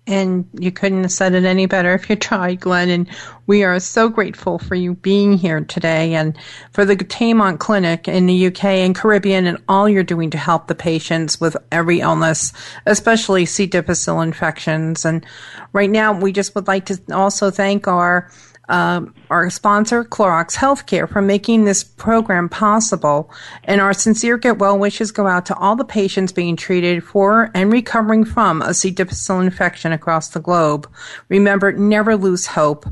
And 0.08 0.50
you 0.60 0.72
couldn't 0.72 1.04
have 1.04 1.12
said 1.12 1.36
it 1.36 1.46
any 1.46 1.68
better 1.68 1.94
if 1.94 2.10
you 2.10 2.16
tried, 2.16 2.60
Glenn. 2.60 2.90
And 2.90 3.08
we 3.46 3.64
are 3.64 3.80
so 3.80 4.10
grateful 4.10 4.58
for 4.58 4.76
you 4.76 4.96
being 4.96 5.38
here 5.38 5.62
today 5.62 6.16
and 6.16 6.36
for 6.72 6.86
the 6.86 6.96
Taymount 6.96 7.60
Clinic 7.60 8.08
in 8.08 8.26
the 8.26 8.48
UK 8.48 8.66
and 8.66 8.96
Caribbean 8.96 9.46
and 9.46 9.60
all 9.70 9.88
you're 9.88 10.04
doing 10.04 10.32
to 10.32 10.38
help 10.40 10.68
the 10.68 10.76
patients 10.76 11.40
with 11.40 11.56
every 11.72 12.00
illness, 12.00 12.52
especially 12.88 13.46
C. 13.46 13.68
difficile 13.68 14.22
infections. 14.22 15.06
And 15.06 15.26
right 15.72 15.90
now, 15.90 16.20
we 16.20 16.32
just 16.32 16.56
would 16.56 16.68
like 16.68 16.88
to 16.88 17.00
also 17.14 17.52
thank 17.52 17.88
our 17.88 18.30
um, 18.72 19.14
our 19.30 19.50
sponsor, 19.50 20.06
Clorox 20.06 20.56
Healthcare, 20.56 21.08
for 21.08 21.22
making 21.22 21.66
this 21.66 21.84
program 21.84 22.48
possible. 22.48 23.30
And 23.66 23.82
our 23.82 23.94
sincere 23.94 24.38
get 24.38 24.60
well 24.60 24.80
wishes 24.80 25.12
go 25.12 25.28
out 25.28 25.46
to 25.48 25.56
all 25.58 25.76
the 25.76 25.84
patients 25.84 26.32
being 26.32 26.56
treated 26.56 27.04
for 27.04 27.52
and 27.54 27.72
recovering 27.72 28.24
from 28.24 28.62
a 28.62 28.74
C. 28.74 28.90
difficile 28.90 29.42
infection 29.42 29.92
across 29.92 30.30
the 30.30 30.40
globe. 30.40 30.90
Remember, 31.28 31.74
never 31.74 32.16
lose 32.16 32.48
hope. 32.48 32.86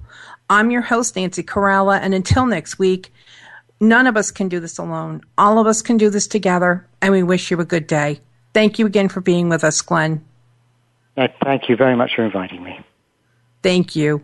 I'm 0.50 0.70
your 0.70 0.82
host, 0.82 1.16
Nancy 1.16 1.44
Caralla, 1.44 2.00
and 2.00 2.14
until 2.14 2.46
next 2.46 2.78
week, 2.78 3.14
none 3.80 4.06
of 4.06 4.18
us 4.18 4.32
can 4.32 4.50
do 4.50 4.60
this 4.60 4.78
alone. 4.78 5.22
All 5.38 5.60
of 5.60 5.68
us 5.68 5.82
can 5.82 5.96
do 5.96 6.10
this 6.10 6.28
together, 6.28 6.86
and 7.02 7.14
we 7.14 7.24
wish 7.24 7.52
you 7.52 7.60
a 7.62 7.66
good 7.66 7.88
day. 7.88 8.20
Thank 8.54 8.80
you 8.80 8.86
again 8.86 9.08
for 9.08 9.22
being 9.22 9.48
with 9.48 9.64
us, 9.64 9.82
Glenn. 9.82 10.26
Thank 11.16 11.70
you 11.70 11.78
very 11.78 11.96
much 11.96 12.12
for 12.16 12.26
inviting 12.26 12.64
me. 12.64 12.80
Thank 13.62 13.96
you. 13.96 14.24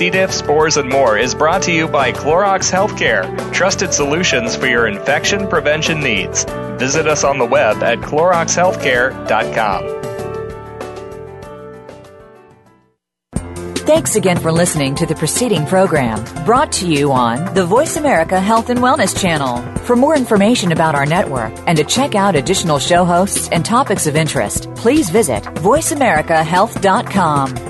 C. 0.00 0.08
diff, 0.08 0.32
spores, 0.32 0.78
and 0.78 0.88
more 0.88 1.18
is 1.18 1.34
brought 1.34 1.60
to 1.64 1.70
you 1.70 1.86
by 1.86 2.10
Clorox 2.10 2.72
Healthcare, 2.72 3.52
trusted 3.52 3.92
solutions 3.92 4.56
for 4.56 4.66
your 4.66 4.86
infection 4.86 5.46
prevention 5.46 6.00
needs. 6.00 6.44
Visit 6.78 7.06
us 7.06 7.22
on 7.22 7.36
the 7.36 7.44
web 7.44 7.82
at 7.82 7.98
cloroxhealthcare.com. 7.98 10.00
Thanks 13.84 14.16
again 14.16 14.38
for 14.38 14.50
listening 14.50 14.94
to 14.94 15.04
the 15.04 15.14
preceding 15.14 15.66
program 15.66 16.24
brought 16.46 16.72
to 16.72 16.88
you 16.88 17.12
on 17.12 17.52
the 17.52 17.66
Voice 17.66 17.96
America 17.96 18.40
Health 18.40 18.70
and 18.70 18.80
Wellness 18.80 19.14
Channel. 19.20 19.60
For 19.80 19.96
more 19.96 20.16
information 20.16 20.72
about 20.72 20.94
our 20.94 21.04
network 21.04 21.52
and 21.66 21.76
to 21.76 21.84
check 21.84 22.14
out 22.14 22.36
additional 22.36 22.78
show 22.78 23.04
hosts 23.04 23.50
and 23.50 23.66
topics 23.66 24.06
of 24.06 24.16
interest, 24.16 24.74
please 24.76 25.10
visit 25.10 25.44
voiceamericahealth.com. 25.44 27.69